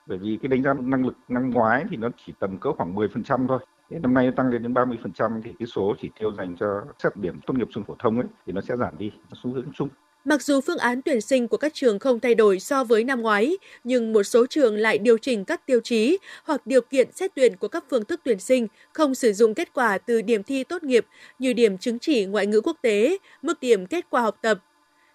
Bởi 0.07 0.19
vì 0.19 0.38
cái 0.43 0.49
đánh 0.49 0.62
giá 0.62 0.75
năng 0.75 1.07
lực 1.07 1.14
năm 1.29 1.51
ngoái 1.51 1.85
thì 1.91 1.97
nó 1.97 2.09
chỉ 2.27 2.33
tầm 2.38 2.59
cỡ 2.59 2.73
khoảng 2.73 2.95
10% 2.95 3.49
thôi. 3.49 3.59
Thế 3.91 3.99
năm 3.99 4.14
nay 4.14 4.31
tăng 4.37 4.51
lên 4.51 4.62
đến 4.62 4.75
30% 4.75 5.43
thì 5.45 5.51
cái 5.59 5.67
số 5.67 5.95
chỉ 6.01 6.11
tiêu 6.21 6.33
dành 6.38 6.57
cho 6.61 6.67
xét 6.99 7.17
điểm 7.17 7.41
tốt 7.47 7.55
nghiệp 7.55 7.69
trung 7.71 7.85
phổ 7.85 7.97
thông 7.99 8.17
ấy 8.17 8.27
thì 8.47 8.53
nó 8.53 8.61
sẽ 8.61 8.77
giảm 8.77 8.99
đi, 8.99 9.12
nó 9.31 9.37
xu 9.43 9.53
hướng 9.53 9.73
chung. 9.75 9.88
Mặc 10.25 10.43
dù 10.43 10.61
phương 10.61 10.79
án 10.79 11.03
tuyển 11.03 11.21
sinh 11.21 11.49
của 11.49 11.57
các 11.57 11.75
trường 11.75 11.99
không 11.99 12.21
thay 12.21 12.35
đổi 12.35 12.61
so 12.61 12.85
với 12.85 13.05
năm 13.05 13.23
ngoái, 13.23 13.57
nhưng 13.85 14.12
một 14.12 14.23
số 14.23 14.47
trường 14.47 14.77
lại 14.77 14.99
điều 14.99 15.19
chỉnh 15.19 15.45
các 15.45 15.67
tiêu 15.67 15.81
chí 15.85 16.19
hoặc 16.45 16.67
điều 16.67 16.81
kiện 16.81 17.12
xét 17.12 17.35
tuyển 17.35 17.57
của 17.57 17.69
các 17.69 17.85
phương 17.91 18.05
thức 18.05 18.21
tuyển 18.25 18.38
sinh 18.38 18.67
không 18.93 19.14
sử 19.14 19.33
dụng 19.33 19.55
kết 19.55 19.75
quả 19.75 19.99
từ 19.99 20.23
điểm 20.23 20.43
thi 20.43 20.64
tốt 20.64 20.83
nghiệp 20.83 21.07
như 21.38 21.53
điểm 21.53 21.79
chứng 21.79 21.99
chỉ 21.99 22.27
ngoại 22.27 22.47
ngữ 22.47 22.61
quốc 22.61 22.77
tế, 22.83 23.19
mức 23.43 23.61
điểm 23.61 23.87
kết 23.87 24.07
quả 24.11 24.23
học 24.23 24.38
tập. 24.43 24.59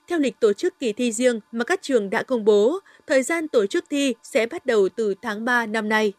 Theo 0.07 0.19
lịch 0.19 0.39
tổ 0.39 0.53
chức 0.53 0.79
kỳ 0.79 0.93
thi 0.93 1.11
riêng 1.11 1.39
mà 1.51 1.63
các 1.63 1.81
trường 1.81 2.09
đã 2.09 2.23
công 2.23 2.45
bố, 2.45 2.79
thời 3.07 3.23
gian 3.23 3.47
tổ 3.47 3.65
chức 3.65 3.85
thi 3.89 4.15
sẽ 4.23 4.45
bắt 4.45 4.65
đầu 4.65 4.89
từ 4.89 5.15
tháng 5.21 5.45
3 5.45 5.65
năm 5.65 5.89
nay. 5.89 6.13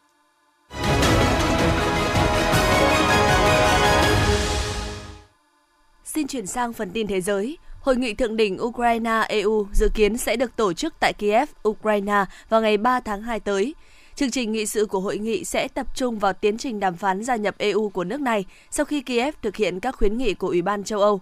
Xin 6.03 6.27
chuyển 6.27 6.47
sang 6.47 6.73
phần 6.73 6.91
tin 6.93 7.07
thế 7.07 7.21
giới. 7.21 7.57
Hội 7.81 7.95
nghị 7.95 8.13
thượng 8.13 8.35
đỉnh 8.35 8.57
Ukraine-EU 8.57 9.67
dự 9.73 9.89
kiến 9.95 10.17
sẽ 10.17 10.35
được 10.35 10.55
tổ 10.55 10.73
chức 10.73 10.93
tại 10.99 11.13
Kiev, 11.13 11.49
Ukraine 11.67 12.25
vào 12.49 12.61
ngày 12.61 12.77
3 12.77 12.99
tháng 12.99 13.21
2 13.21 13.39
tới. 13.39 13.75
Chương 14.15 14.31
trình 14.31 14.51
nghị 14.51 14.65
sự 14.65 14.85
của 14.85 14.99
hội 14.99 15.17
nghị 15.17 15.43
sẽ 15.43 15.67
tập 15.67 15.87
trung 15.95 16.19
vào 16.19 16.33
tiến 16.33 16.57
trình 16.57 16.79
đàm 16.79 16.95
phán 16.95 17.23
gia 17.23 17.35
nhập 17.35 17.55
EU 17.57 17.89
của 17.89 18.03
nước 18.03 18.21
này 18.21 18.45
sau 18.71 18.85
khi 18.85 19.01
Kiev 19.01 19.35
thực 19.41 19.55
hiện 19.55 19.79
các 19.79 19.95
khuyến 19.95 20.17
nghị 20.17 20.33
của 20.33 20.47
Ủy 20.47 20.61
ban 20.61 20.83
châu 20.83 21.01
Âu. 21.01 21.21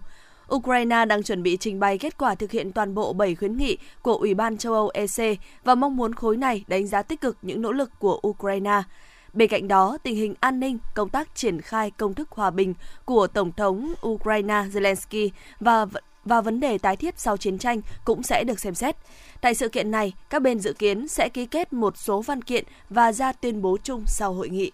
Ukraine 0.54 1.04
đang 1.04 1.22
chuẩn 1.22 1.42
bị 1.42 1.56
trình 1.60 1.80
bày 1.80 1.98
kết 1.98 2.18
quả 2.18 2.34
thực 2.34 2.50
hiện 2.50 2.72
toàn 2.72 2.94
bộ 2.94 3.12
7 3.12 3.34
khuyến 3.34 3.56
nghị 3.56 3.78
của 4.02 4.14
Ủy 4.14 4.34
ban 4.34 4.56
châu 4.56 4.72
Âu 4.72 4.90
EC 4.94 5.38
và 5.64 5.74
mong 5.74 5.96
muốn 5.96 6.14
khối 6.14 6.36
này 6.36 6.64
đánh 6.66 6.86
giá 6.86 7.02
tích 7.02 7.20
cực 7.20 7.36
những 7.42 7.62
nỗ 7.62 7.72
lực 7.72 7.90
của 7.98 8.20
Ukraine. 8.28 8.82
Bên 9.32 9.48
cạnh 9.48 9.68
đó, 9.68 9.98
tình 10.02 10.16
hình 10.16 10.34
an 10.40 10.60
ninh, 10.60 10.78
công 10.94 11.08
tác 11.08 11.34
triển 11.34 11.60
khai 11.60 11.90
công 11.90 12.14
thức 12.14 12.30
hòa 12.30 12.50
bình 12.50 12.74
của 13.04 13.26
Tổng 13.26 13.52
thống 13.52 13.94
Ukraine 14.06 14.64
Zelensky 14.72 15.28
và 15.60 15.86
và 16.24 16.40
vấn 16.40 16.60
đề 16.60 16.78
tái 16.78 16.96
thiết 16.96 17.18
sau 17.18 17.36
chiến 17.36 17.58
tranh 17.58 17.80
cũng 18.04 18.22
sẽ 18.22 18.44
được 18.44 18.60
xem 18.60 18.74
xét. 18.74 18.96
Tại 19.40 19.54
sự 19.54 19.68
kiện 19.68 19.90
này, 19.90 20.12
các 20.30 20.42
bên 20.42 20.58
dự 20.58 20.72
kiến 20.72 21.08
sẽ 21.08 21.28
ký 21.28 21.46
kết 21.46 21.72
một 21.72 21.96
số 21.96 22.22
văn 22.22 22.42
kiện 22.42 22.64
và 22.90 23.12
ra 23.12 23.32
tuyên 23.32 23.62
bố 23.62 23.76
chung 23.82 24.04
sau 24.06 24.32
hội 24.32 24.48
nghị. 24.48 24.72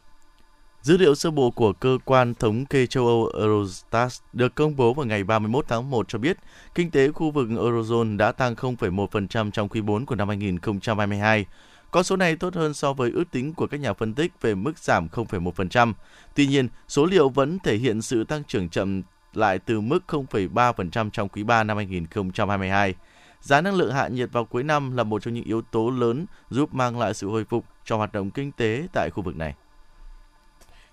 Dữ 0.82 0.96
liệu 0.96 1.14
sơ 1.14 1.30
bộ 1.30 1.50
của 1.50 1.72
cơ 1.72 1.98
quan 2.04 2.34
thống 2.34 2.66
kê 2.66 2.86
châu 2.86 3.06
Âu 3.06 3.30
Eurostat 3.38 4.12
được 4.32 4.54
công 4.54 4.76
bố 4.76 4.94
vào 4.94 5.06
ngày 5.06 5.24
31 5.24 5.64
tháng 5.68 5.90
1 5.90 6.08
cho 6.08 6.18
biết 6.18 6.36
kinh 6.74 6.90
tế 6.90 7.12
khu 7.12 7.30
vực 7.30 7.48
Eurozone 7.48 8.16
đã 8.16 8.32
tăng 8.32 8.54
0,1% 8.54 9.50
trong 9.50 9.68
quý 9.68 9.80
4 9.80 10.06
của 10.06 10.14
năm 10.14 10.28
2022. 10.28 11.46
Con 11.90 12.04
số 12.04 12.16
này 12.16 12.36
tốt 12.36 12.54
hơn 12.54 12.74
so 12.74 12.92
với 12.92 13.10
ước 13.10 13.24
tính 13.30 13.54
của 13.54 13.66
các 13.66 13.80
nhà 13.80 13.92
phân 13.92 14.14
tích 14.14 14.32
về 14.40 14.54
mức 14.54 14.78
giảm 14.78 15.08
0,1%. 15.08 15.92
Tuy 16.34 16.46
nhiên, 16.46 16.68
số 16.88 17.06
liệu 17.06 17.28
vẫn 17.28 17.58
thể 17.58 17.76
hiện 17.76 18.02
sự 18.02 18.24
tăng 18.24 18.44
trưởng 18.44 18.68
chậm 18.68 19.02
lại 19.34 19.58
từ 19.58 19.80
mức 19.80 20.04
0,3% 20.08 21.10
trong 21.10 21.28
quý 21.28 21.42
3 21.42 21.64
năm 21.64 21.76
2022. 21.76 22.94
Giá 23.40 23.60
năng 23.60 23.74
lượng 23.74 23.92
hạ 23.92 24.08
nhiệt 24.08 24.32
vào 24.32 24.44
cuối 24.44 24.62
năm 24.62 24.96
là 24.96 25.04
một 25.04 25.22
trong 25.22 25.34
những 25.34 25.44
yếu 25.44 25.62
tố 25.62 25.90
lớn 25.90 26.26
giúp 26.50 26.74
mang 26.74 26.98
lại 26.98 27.14
sự 27.14 27.28
hồi 27.28 27.44
phục 27.44 27.64
cho 27.84 27.96
hoạt 27.96 28.12
động 28.12 28.30
kinh 28.30 28.52
tế 28.52 28.86
tại 28.92 29.10
khu 29.10 29.22
vực 29.22 29.36
này. 29.36 29.54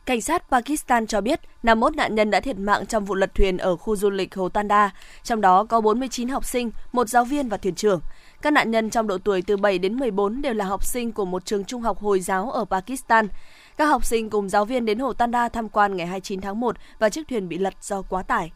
Cảnh 0.08 0.22
sát 0.22 0.44
Pakistan 0.50 1.08
cho 1.08 1.22
biết 1.22 1.40
51 1.64 1.96
nạn 1.96 2.16
nhân 2.16 2.32
đã 2.32 2.40
thiệt 2.40 2.58
mạng 2.58 2.86
trong 2.86 3.06
vụ 3.06 3.16
lật 3.16 3.36
thuyền 3.36 3.58
ở 3.58 3.76
khu 3.76 3.96
du 3.96 4.10
lịch 4.10 4.36
Hồ 4.36 4.50
Tanda, 4.50 4.94
trong 5.24 5.42
đó 5.42 5.64
có 5.64 5.82
49 5.82 6.28
học 6.28 6.46
sinh, 6.46 6.72
một 6.92 7.10
giáo 7.10 7.26
viên 7.26 7.50
và 7.50 7.58
thuyền 7.58 7.76
trưởng. 7.76 8.02
Các 8.42 8.54
nạn 8.54 8.72
nhân 8.72 8.90
trong 8.90 9.08
độ 9.08 9.18
tuổi 9.18 9.42
từ 9.42 9.58
7 9.58 9.80
đến 9.80 9.96
14 9.96 10.42
đều 10.42 10.54
là 10.54 10.66
học 10.66 10.86
sinh 10.86 11.12
của 11.12 11.26
một 11.26 11.46
trường 11.46 11.66
trung 11.66 11.82
học 11.82 12.00
Hồi 12.00 12.20
giáo 12.20 12.52
ở 12.52 12.66
Pakistan. 12.66 13.28
Các 13.78 13.86
học 13.86 14.06
sinh 14.06 14.30
cùng 14.30 14.50
giáo 14.50 14.66
viên 14.66 14.86
đến 14.86 15.00
Hồ 15.00 15.14
Tanda 15.14 15.50
tham 15.50 15.70
quan 15.70 15.98
ngày 15.98 16.08
29 16.08 16.42
tháng 16.42 16.60
1 16.60 16.76
và 17.00 17.10
chiếc 17.10 17.28
thuyền 17.28 17.50
bị 17.50 17.58
lật 17.58 17.74
do 17.82 18.02
quá 18.02 18.24
tải. 18.24 18.52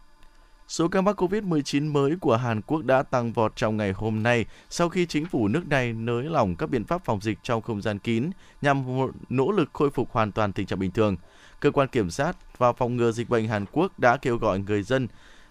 Số 0.68 0.88
ca 0.88 1.02
mắc 1.02 1.22
COVID-19 1.22 1.92
mới 1.92 2.16
của 2.22 2.36
Hàn 2.36 2.62
Quốc 2.62 2.84
đã 2.84 3.04
tăng 3.04 3.34
vọt 3.34 3.56
trong 3.56 3.78
ngày 3.78 3.92
hôm 3.92 4.24
nay 4.24 4.46
sau 4.70 4.90
khi 4.90 5.06
chính 5.06 5.26
phủ 5.26 5.48
nước 5.48 5.68
này 5.68 5.94
nới 5.94 6.24
lỏng 6.24 6.56
các 6.56 6.70
biện 6.70 6.84
pháp 6.84 7.06
phòng 7.06 7.22
dịch 7.22 7.38
trong 7.44 7.62
không 7.62 7.82
gian 7.82 8.00
kín 8.00 8.30
nhằm 8.62 8.86
nỗ 9.30 9.52
lực 9.52 9.70
khôi 9.74 9.90
phục 9.90 10.12
hoàn 10.12 10.32
toàn 10.32 10.54
tình 10.54 10.66
trạng 10.66 10.80
bình 10.80 10.92
thường. 10.92 11.16
Cơ 11.62 11.72
quan 11.72 11.88
kiểm 11.88 12.12
soát 12.12 12.36
và 12.58 12.74
phòng 12.74 12.98
ngừa 12.98 13.12
dịch 13.12 13.30
bệnh 13.30 13.48
Hàn 13.48 13.66
Quốc 13.72 14.00
đã 14.00 14.18
kêu 14.18 14.38
gọi 14.38 14.60
người 14.60 14.84
dân 14.84 15.08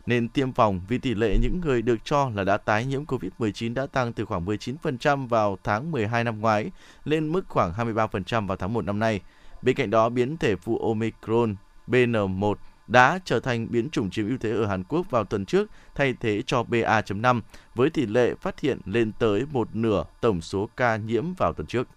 nên 0.07 0.29
tiêm 0.29 0.53
phòng 0.53 0.81
vì 0.89 0.99
tỷ 0.99 1.15
lệ 1.15 1.37
những 1.43 1.61
người 1.65 1.83
được 1.83 2.05
cho 2.05 2.31
là 2.35 2.45
đã 2.45 2.57
tái 2.57 2.87
nhiễm 2.87 3.05
COVID-19 3.05 3.75
đã 3.75 3.87
tăng 3.87 4.13
từ 4.13 4.25
khoảng 4.25 4.47
19% 4.47 5.29
vào 5.29 5.59
tháng 5.65 5.91
12 5.91 6.25
năm 6.25 6.41
ngoái 6.41 6.71
lên 7.05 7.29
mức 7.29 7.45
khoảng 7.49 7.73
23% 7.73 8.47
vào 8.47 8.57
tháng 8.57 8.73
1 8.73 8.85
năm 8.85 8.99
nay. 8.99 9.21
Bên 9.63 9.77
cạnh 9.77 9.91
đó, 9.91 10.09
biến 10.09 10.37
thể 10.37 10.57
phụ 10.57 10.79
Omicron 10.79 11.57
BN1 11.87 12.55
đã 12.87 13.19
trở 13.25 13.41
thành 13.41 13.67
biến 13.71 13.91
chủng 13.91 14.11
chiếm 14.11 14.29
ưu 14.29 14.39
thế 14.39 14.51
ở 14.51 14.67
Hàn 14.67 14.85
Quốc 14.85 15.11
vào 15.11 15.25
tuần 15.25 15.47
trước, 15.47 15.71
thay 15.95 16.15
thế 16.21 16.43
cho 16.47 16.63
BA.5 16.63 17.41
với 17.75 17.91
tỷ 17.91 18.07
lệ 18.07 18.35
phát 18.35 18.61
hiện 18.61 18.79
lên 18.85 19.13
tới 19.19 19.47
một 19.53 19.69
nửa 19.77 20.05
tổng 20.21 20.41
số 20.41 20.69
ca 20.77 20.97
nhiễm 20.97 21.35
vào 21.35 21.53
tuần 21.53 21.67
trước. 21.67 21.89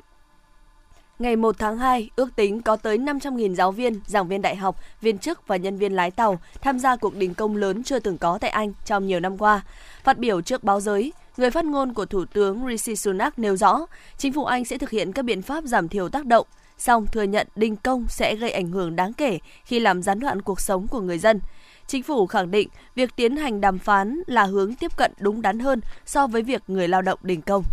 Ngày 1.19 1.35
1 1.35 1.55
tháng 1.59 1.77
2, 1.77 2.09
ước 2.15 2.35
tính 2.35 2.61
có 2.61 2.75
tới 2.75 2.97
500.000 2.97 3.55
giáo 3.55 3.71
viên, 3.71 3.99
giảng 4.05 4.27
viên 4.27 4.41
đại 4.41 4.55
học, 4.55 4.77
viên 5.01 5.17
chức 5.17 5.47
và 5.47 5.55
nhân 5.55 5.77
viên 5.77 5.93
lái 5.93 6.11
tàu 6.11 6.39
tham 6.61 6.79
gia 6.79 6.95
cuộc 6.95 7.15
đình 7.15 7.33
công 7.33 7.55
lớn 7.55 7.83
chưa 7.83 7.99
từng 7.99 8.17
có 8.17 8.37
tại 8.41 8.49
Anh 8.49 8.73
trong 8.85 9.07
nhiều 9.07 9.19
năm 9.19 9.37
qua. 9.37 9.61
Phát 10.03 10.17
biểu 10.17 10.41
trước 10.41 10.63
báo 10.63 10.79
giới, 10.79 11.13
người 11.37 11.51
phát 11.51 11.65
ngôn 11.65 11.93
của 11.93 12.05
Thủ 12.05 12.25
tướng 12.25 12.67
Rishi 12.67 12.95
Sunak 12.95 13.39
nêu 13.39 13.55
rõ, 13.55 13.85
chính 14.17 14.33
phủ 14.33 14.45
Anh 14.45 14.65
sẽ 14.65 14.77
thực 14.77 14.89
hiện 14.89 15.11
các 15.11 15.25
biện 15.25 15.41
pháp 15.41 15.63
giảm 15.63 15.87
thiểu 15.87 16.09
tác 16.09 16.25
động, 16.25 16.47
song 16.77 17.07
thừa 17.07 17.23
nhận 17.23 17.47
đình 17.55 17.75
công 17.75 18.05
sẽ 18.09 18.35
gây 18.35 18.51
ảnh 18.51 18.71
hưởng 18.71 18.95
đáng 18.95 19.13
kể 19.13 19.39
khi 19.65 19.79
làm 19.79 20.03
gián 20.03 20.19
đoạn 20.19 20.41
cuộc 20.41 20.61
sống 20.61 20.87
của 20.87 21.01
người 21.01 21.17
dân. 21.17 21.39
Chính 21.87 22.03
phủ 22.03 22.27
khẳng 22.27 22.51
định 22.51 22.69
việc 22.95 23.15
tiến 23.15 23.37
hành 23.37 23.61
đàm 23.61 23.79
phán 23.79 24.21
là 24.27 24.43
hướng 24.43 24.75
tiếp 24.75 24.91
cận 24.97 25.11
đúng 25.19 25.41
đắn 25.41 25.59
hơn 25.59 25.81
so 26.05 26.27
với 26.27 26.41
việc 26.41 26.61
người 26.67 26.87
lao 26.87 27.01
động 27.01 27.19
đình 27.23 27.41
công. 27.41 27.63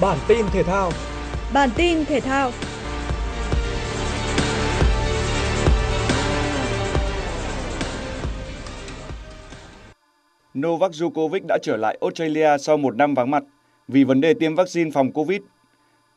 Bản 0.00 0.18
tin 0.28 0.46
thể 0.52 0.62
thao 0.62 0.92
Bản 1.52 1.70
tin 1.76 2.04
thể 2.04 2.20
thao 2.20 2.50
Novak 10.58 10.90
Djokovic 10.90 11.40
đã 11.48 11.58
trở 11.62 11.76
lại 11.76 11.98
Australia 12.00 12.58
sau 12.58 12.76
một 12.76 12.96
năm 12.96 13.14
vắng 13.14 13.30
mặt 13.30 13.42
vì 13.88 14.04
vấn 14.04 14.20
đề 14.20 14.34
tiêm 14.34 14.54
vaccine 14.54 14.90
phòng 14.90 15.12
Covid. 15.12 15.40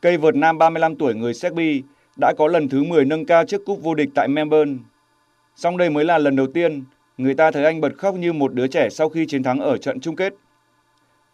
Cây 0.00 0.16
vợt 0.16 0.34
nam 0.34 0.58
35 0.58 0.96
tuổi 0.96 1.14
người 1.14 1.34
Serbia 1.34 1.80
đã 2.16 2.32
có 2.38 2.48
lần 2.48 2.68
thứ 2.68 2.82
10 2.82 3.04
nâng 3.04 3.26
cao 3.26 3.44
chiếc 3.44 3.64
cúp 3.66 3.82
vô 3.82 3.94
địch 3.94 4.08
tại 4.14 4.28
Melbourne. 4.28 4.74
Song 5.56 5.76
đây 5.76 5.90
mới 5.90 6.04
là 6.04 6.18
lần 6.18 6.36
đầu 6.36 6.46
tiên 6.54 6.84
người 7.18 7.34
ta 7.34 7.50
thấy 7.50 7.64
anh 7.64 7.80
bật 7.80 7.92
khóc 7.98 8.14
như 8.14 8.32
một 8.32 8.54
đứa 8.54 8.66
trẻ 8.66 8.88
sau 8.90 9.08
khi 9.08 9.26
chiến 9.26 9.42
thắng 9.42 9.60
ở 9.60 9.76
trận 9.76 10.00
chung 10.00 10.16
kết. 10.16 10.34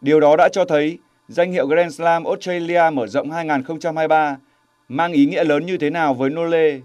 Điều 0.01 0.19
đó 0.19 0.35
đã 0.35 0.49
cho 0.49 0.65
thấy 0.65 0.97
danh 1.31 1.51
hiệu 1.51 1.67
Grand 1.67 1.95
Slam 1.95 2.23
Australia 2.23 2.81
mở 2.93 3.07
rộng 3.07 3.31
2023 3.31 4.37
mang 4.87 5.11
ý 5.11 5.25
nghĩa 5.25 5.43
lớn 5.43 5.65
như 5.65 5.77
thế 5.77 5.89
nào 5.89 6.13
với 6.13 6.29
Nole. 6.29 6.79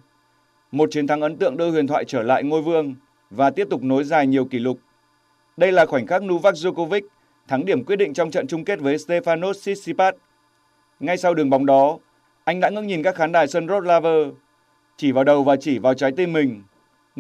Một 0.72 0.90
chiến 0.90 1.06
thắng 1.06 1.20
ấn 1.20 1.36
tượng 1.36 1.56
đưa 1.56 1.70
huyền 1.70 1.86
thoại 1.86 2.04
trở 2.04 2.22
lại 2.22 2.42
ngôi 2.44 2.62
vương 2.62 2.94
và 3.30 3.50
tiếp 3.50 3.66
tục 3.70 3.82
nối 3.82 4.04
dài 4.04 4.26
nhiều 4.26 4.44
kỷ 4.44 4.58
lục 4.58 4.78
Đây 5.56 5.72
là 5.72 5.86
khoảnh 5.86 6.06
khắc 6.06 6.22
Novak 6.22 6.54
Djokovic 6.54 7.00
thắng 7.48 7.64
điểm 7.64 7.84
quyết 7.84 7.96
định 7.96 8.14
trong 8.14 8.30
trận 8.30 8.46
chung 8.46 8.64
kết 8.64 8.80
với 8.80 8.96
Stefanos 8.96 9.52
Tsitsipas. 9.52 10.14
Ngay 11.00 11.16
sau 11.16 11.34
đường 11.34 11.50
bóng 11.50 11.66
đó, 11.66 11.98
anh 12.44 12.60
đã 12.60 12.70
ngước 12.70 12.84
nhìn 12.84 13.02
các 13.02 13.14
khán 13.14 13.32
đài 13.32 13.46
sân 13.46 13.68
Rod 13.68 13.84
Laver, 13.84 14.28
chỉ 14.96 15.12
vào 15.12 15.24
đầu 15.24 15.44
và 15.44 15.56
chỉ 15.56 15.78
vào 15.78 15.94
trái 15.94 16.12
tim 16.16 16.32
mình. 16.32 16.62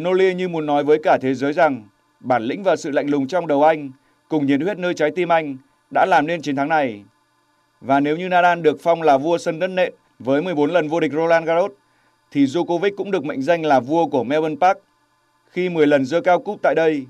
Nole 0.00 0.34
như 0.34 0.48
muốn 0.48 0.66
nói 0.66 0.84
với 0.84 0.98
cả 1.02 1.18
thế 1.22 1.34
giới 1.34 1.52
rằng 1.52 1.88
bản 2.20 2.42
lĩnh 2.42 2.62
và 2.62 2.76
sự 2.76 2.90
lạnh 2.90 3.10
lùng 3.10 3.26
trong 3.26 3.46
đầu 3.46 3.62
anh 3.62 3.90
cùng 4.28 4.46
nhiệt 4.46 4.60
huyết 4.62 4.78
nơi 4.78 4.94
trái 4.94 5.10
tim 5.10 5.32
anh 5.32 5.56
đã 5.90 6.06
làm 6.06 6.26
nên 6.26 6.42
chiến 6.42 6.56
thắng 6.56 6.68
này. 6.68 7.04
Và 7.80 8.00
nếu 8.00 8.16
như 8.16 8.28
Nadal 8.28 8.60
được 8.60 8.76
phong 8.80 9.02
là 9.02 9.18
vua 9.18 9.38
sân 9.38 9.58
đất 9.58 9.68
nện 9.68 9.94
với 10.18 10.42
14 10.42 10.70
lần 10.70 10.88
vô 10.88 11.00
địch 11.00 11.12
Roland 11.12 11.46
Garros, 11.46 11.72
thì 12.30 12.44
Djokovic 12.44 12.90
cũng 12.96 13.10
được 13.10 13.24
mệnh 13.24 13.42
danh 13.42 13.64
là 13.64 13.80
vua 13.80 14.06
của 14.06 14.24
Melbourne 14.24 14.56
Park 14.60 14.78
khi 15.50 15.68
10 15.68 15.86
lần 15.86 16.04
dơ 16.04 16.20
cao 16.20 16.40
cúp 16.40 16.62
tại 16.62 16.74
đây. 16.74 17.06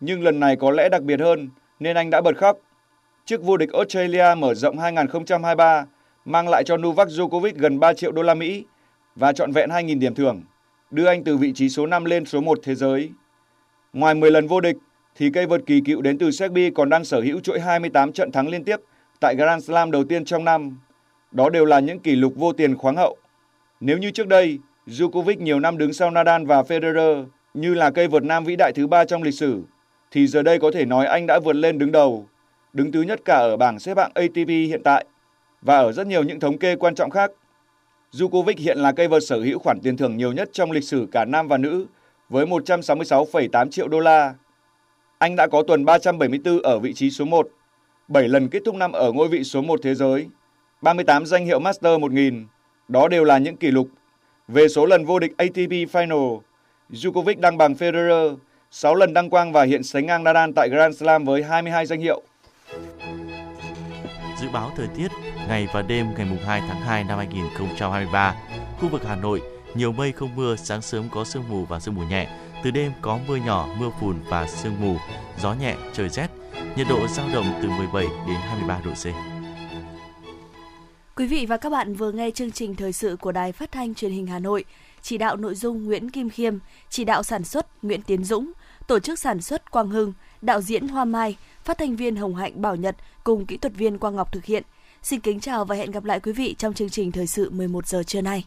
Nhưng 0.00 0.22
lần 0.22 0.40
này 0.40 0.56
có 0.56 0.70
lẽ 0.70 0.88
đặc 0.88 1.02
biệt 1.02 1.20
hơn 1.20 1.48
nên 1.80 1.96
anh 1.96 2.10
đã 2.10 2.20
bật 2.20 2.36
khóc. 2.36 2.58
Chức 3.24 3.42
vô 3.42 3.56
địch 3.56 3.72
Australia 3.72 4.34
mở 4.38 4.54
rộng 4.54 4.78
2023 4.78 5.86
mang 6.24 6.48
lại 6.48 6.64
cho 6.64 6.76
Novak 6.76 7.08
Djokovic 7.08 7.52
gần 7.56 7.80
3 7.80 7.94
triệu 7.94 8.12
đô 8.12 8.22
la 8.22 8.34
Mỹ 8.34 8.64
và 9.16 9.32
trọn 9.32 9.52
vẹn 9.52 9.70
2.000 9.70 9.98
điểm 9.98 10.14
thưởng, 10.14 10.42
đưa 10.90 11.06
anh 11.06 11.24
từ 11.24 11.36
vị 11.36 11.52
trí 11.54 11.68
số 11.68 11.86
5 11.86 12.04
lên 12.04 12.24
số 12.24 12.40
1 12.40 12.58
thế 12.62 12.74
giới. 12.74 13.10
Ngoài 13.92 14.14
10 14.14 14.30
lần 14.30 14.46
vô 14.46 14.60
địch, 14.60 14.76
thì 15.16 15.30
cây 15.30 15.46
vợt 15.46 15.60
kỳ 15.66 15.80
cựu 15.80 16.00
đến 16.00 16.18
từ 16.18 16.30
Serbia 16.30 16.70
còn 16.70 16.88
đang 16.88 17.04
sở 17.04 17.20
hữu 17.20 17.40
chuỗi 17.40 17.60
28 17.60 18.12
trận 18.12 18.32
thắng 18.32 18.48
liên 18.48 18.64
tiếp 18.64 18.76
tại 19.20 19.36
Grand 19.36 19.64
Slam 19.64 19.90
đầu 19.90 20.04
tiên 20.04 20.24
trong 20.24 20.44
năm. 20.44 20.78
Đó 21.32 21.48
đều 21.48 21.64
là 21.64 21.80
những 21.80 22.00
kỷ 22.00 22.16
lục 22.16 22.32
vô 22.36 22.52
tiền 22.52 22.76
khoáng 22.76 22.96
hậu. 22.96 23.16
Nếu 23.80 23.98
như 23.98 24.10
trước 24.10 24.26
đây, 24.26 24.58
Djokovic 24.86 25.42
nhiều 25.42 25.60
năm 25.60 25.78
đứng 25.78 25.92
sau 25.92 26.10
Nadal 26.10 26.44
và 26.44 26.62
Federer 26.62 27.26
như 27.54 27.74
là 27.74 27.90
cây 27.90 28.08
vượt 28.08 28.24
nam 28.24 28.44
vĩ 28.44 28.56
đại 28.56 28.72
thứ 28.72 28.86
ba 28.86 29.04
trong 29.04 29.22
lịch 29.22 29.34
sử, 29.34 29.62
thì 30.10 30.26
giờ 30.26 30.42
đây 30.42 30.58
có 30.58 30.70
thể 30.70 30.84
nói 30.84 31.06
anh 31.06 31.26
đã 31.26 31.40
vượt 31.44 31.56
lên 31.56 31.78
đứng 31.78 31.92
đầu, 31.92 32.26
đứng 32.72 32.92
thứ 32.92 33.02
nhất 33.02 33.20
cả 33.24 33.34
ở 33.34 33.56
bảng 33.56 33.78
xếp 33.78 33.96
hạng 33.96 34.10
ATP 34.14 34.48
hiện 34.48 34.80
tại 34.84 35.04
và 35.62 35.78
ở 35.78 35.92
rất 35.92 36.06
nhiều 36.06 36.22
những 36.22 36.40
thống 36.40 36.58
kê 36.58 36.76
quan 36.76 36.94
trọng 36.94 37.10
khác. 37.10 37.30
Djokovic 38.12 38.54
hiện 38.58 38.78
là 38.78 38.92
cây 38.92 39.08
vợt 39.08 39.22
sở 39.22 39.40
hữu 39.40 39.58
khoản 39.58 39.80
tiền 39.82 39.96
thưởng 39.96 40.16
nhiều 40.16 40.32
nhất 40.32 40.48
trong 40.52 40.70
lịch 40.70 40.84
sử 40.84 41.08
cả 41.12 41.24
nam 41.24 41.48
và 41.48 41.58
nữ 41.58 41.86
với 42.28 42.46
166,8 42.46 43.70
triệu 43.70 43.88
đô 43.88 44.00
la. 44.00 44.34
Anh 45.18 45.36
đã 45.36 45.46
có 45.46 45.62
tuần 45.62 45.84
374 45.84 46.62
ở 46.62 46.78
vị 46.78 46.94
trí 46.94 47.10
số 47.10 47.24
1, 47.24 47.48
7 48.08 48.28
lần 48.28 48.48
kết 48.48 48.62
thúc 48.64 48.74
năm 48.74 48.92
ở 48.92 49.12
ngôi 49.12 49.28
vị 49.28 49.44
số 49.44 49.62
1 49.62 49.80
thế 49.82 49.94
giới, 49.94 50.28
38 50.82 51.26
danh 51.26 51.44
hiệu 51.44 51.58
Master 51.58 52.00
1000. 52.00 52.46
Đó 52.88 53.08
đều 53.08 53.24
là 53.24 53.38
những 53.38 53.56
kỷ 53.56 53.70
lục. 53.70 53.88
Về 54.48 54.68
số 54.68 54.86
lần 54.86 55.04
vô 55.04 55.18
địch 55.18 55.32
ATP 55.36 55.70
Final, 55.92 56.40
Djokovic 56.90 57.40
đang 57.40 57.58
bằng 57.58 57.74
Federer, 57.74 58.36
6 58.70 58.94
lần 58.94 59.12
đăng 59.12 59.30
quang 59.30 59.52
và 59.52 59.62
hiện 59.64 59.82
sánh 59.82 60.06
ngang 60.06 60.24
Nadal 60.24 60.50
tại 60.56 60.68
Grand 60.68 60.98
Slam 60.98 61.24
với 61.24 61.42
22 61.42 61.86
danh 61.86 62.00
hiệu. 62.00 62.22
Dự 64.40 64.48
báo 64.52 64.72
thời 64.76 64.86
tiết 64.96 65.08
ngày 65.48 65.68
và 65.72 65.82
đêm 65.82 66.06
ngày 66.16 66.26
2 66.46 66.60
tháng 66.68 66.80
2 66.80 67.04
năm 67.04 67.18
2023, 67.18 68.34
khu 68.80 68.88
vực 68.88 69.02
Hà 69.06 69.16
Nội 69.16 69.42
nhiều 69.74 69.92
mây 69.92 70.12
không 70.12 70.36
mưa, 70.36 70.56
sáng 70.56 70.82
sớm 70.82 71.08
có 71.12 71.24
sương 71.24 71.44
mù 71.48 71.64
và 71.64 71.80
sương 71.80 71.94
mù 71.94 72.02
nhẹ, 72.02 72.28
từ 72.64 72.70
đêm 72.70 72.92
có 73.00 73.18
mưa 73.28 73.36
nhỏ, 73.36 73.68
mưa 73.78 73.90
phùn 74.00 74.16
và 74.28 74.46
sương 74.46 74.80
mù, 74.80 74.96
gió 75.38 75.54
nhẹ, 75.54 75.74
trời 75.92 76.08
rét. 76.08 76.28
Nhiệt 76.76 76.86
độ 76.88 77.08
dao 77.08 77.28
động 77.28 77.46
từ 77.62 77.68
17 77.68 78.06
đến 78.26 78.36
23 78.36 78.80
độ 78.84 78.90
C. 78.90 79.04
Quý 81.16 81.26
vị 81.26 81.46
và 81.46 81.56
các 81.56 81.70
bạn 81.70 81.94
vừa 81.94 82.12
nghe 82.12 82.30
chương 82.30 82.50
trình 82.50 82.74
thời 82.74 82.92
sự 82.92 83.16
của 83.16 83.32
Đài 83.32 83.52
Phát 83.52 83.72
thanh 83.72 83.94
Truyền 83.94 84.12
hình 84.12 84.26
Hà 84.26 84.38
Nội. 84.38 84.64
Chỉ 85.02 85.18
đạo 85.18 85.36
nội 85.36 85.54
dung 85.54 85.84
Nguyễn 85.84 86.10
Kim 86.10 86.30
Khiêm, 86.30 86.58
chỉ 86.90 87.04
đạo 87.04 87.22
sản 87.22 87.44
xuất 87.44 87.84
Nguyễn 87.84 88.02
Tiến 88.02 88.24
Dũng, 88.24 88.52
tổ 88.86 88.98
chức 88.98 89.18
sản 89.18 89.40
xuất 89.40 89.70
Quang 89.70 89.90
Hưng, 89.90 90.12
đạo 90.42 90.60
diễn 90.60 90.88
Hoa 90.88 91.04
Mai, 91.04 91.36
phát 91.64 91.78
thanh 91.78 91.96
viên 91.96 92.16
Hồng 92.16 92.34
Hạnh 92.34 92.62
Bảo 92.62 92.76
Nhật 92.76 92.96
cùng 93.24 93.46
kỹ 93.46 93.56
thuật 93.56 93.74
viên 93.74 93.98
Quang 93.98 94.16
Ngọc 94.16 94.32
thực 94.32 94.44
hiện. 94.44 94.62
Xin 95.02 95.20
kính 95.20 95.40
chào 95.40 95.64
và 95.64 95.76
hẹn 95.76 95.90
gặp 95.90 96.04
lại 96.04 96.20
quý 96.20 96.32
vị 96.32 96.54
trong 96.58 96.74
chương 96.74 96.90
trình 96.90 97.12
thời 97.12 97.26
sự 97.26 97.50
11 97.50 97.86
giờ 97.86 98.02
trưa 98.02 98.20
nay. 98.20 98.44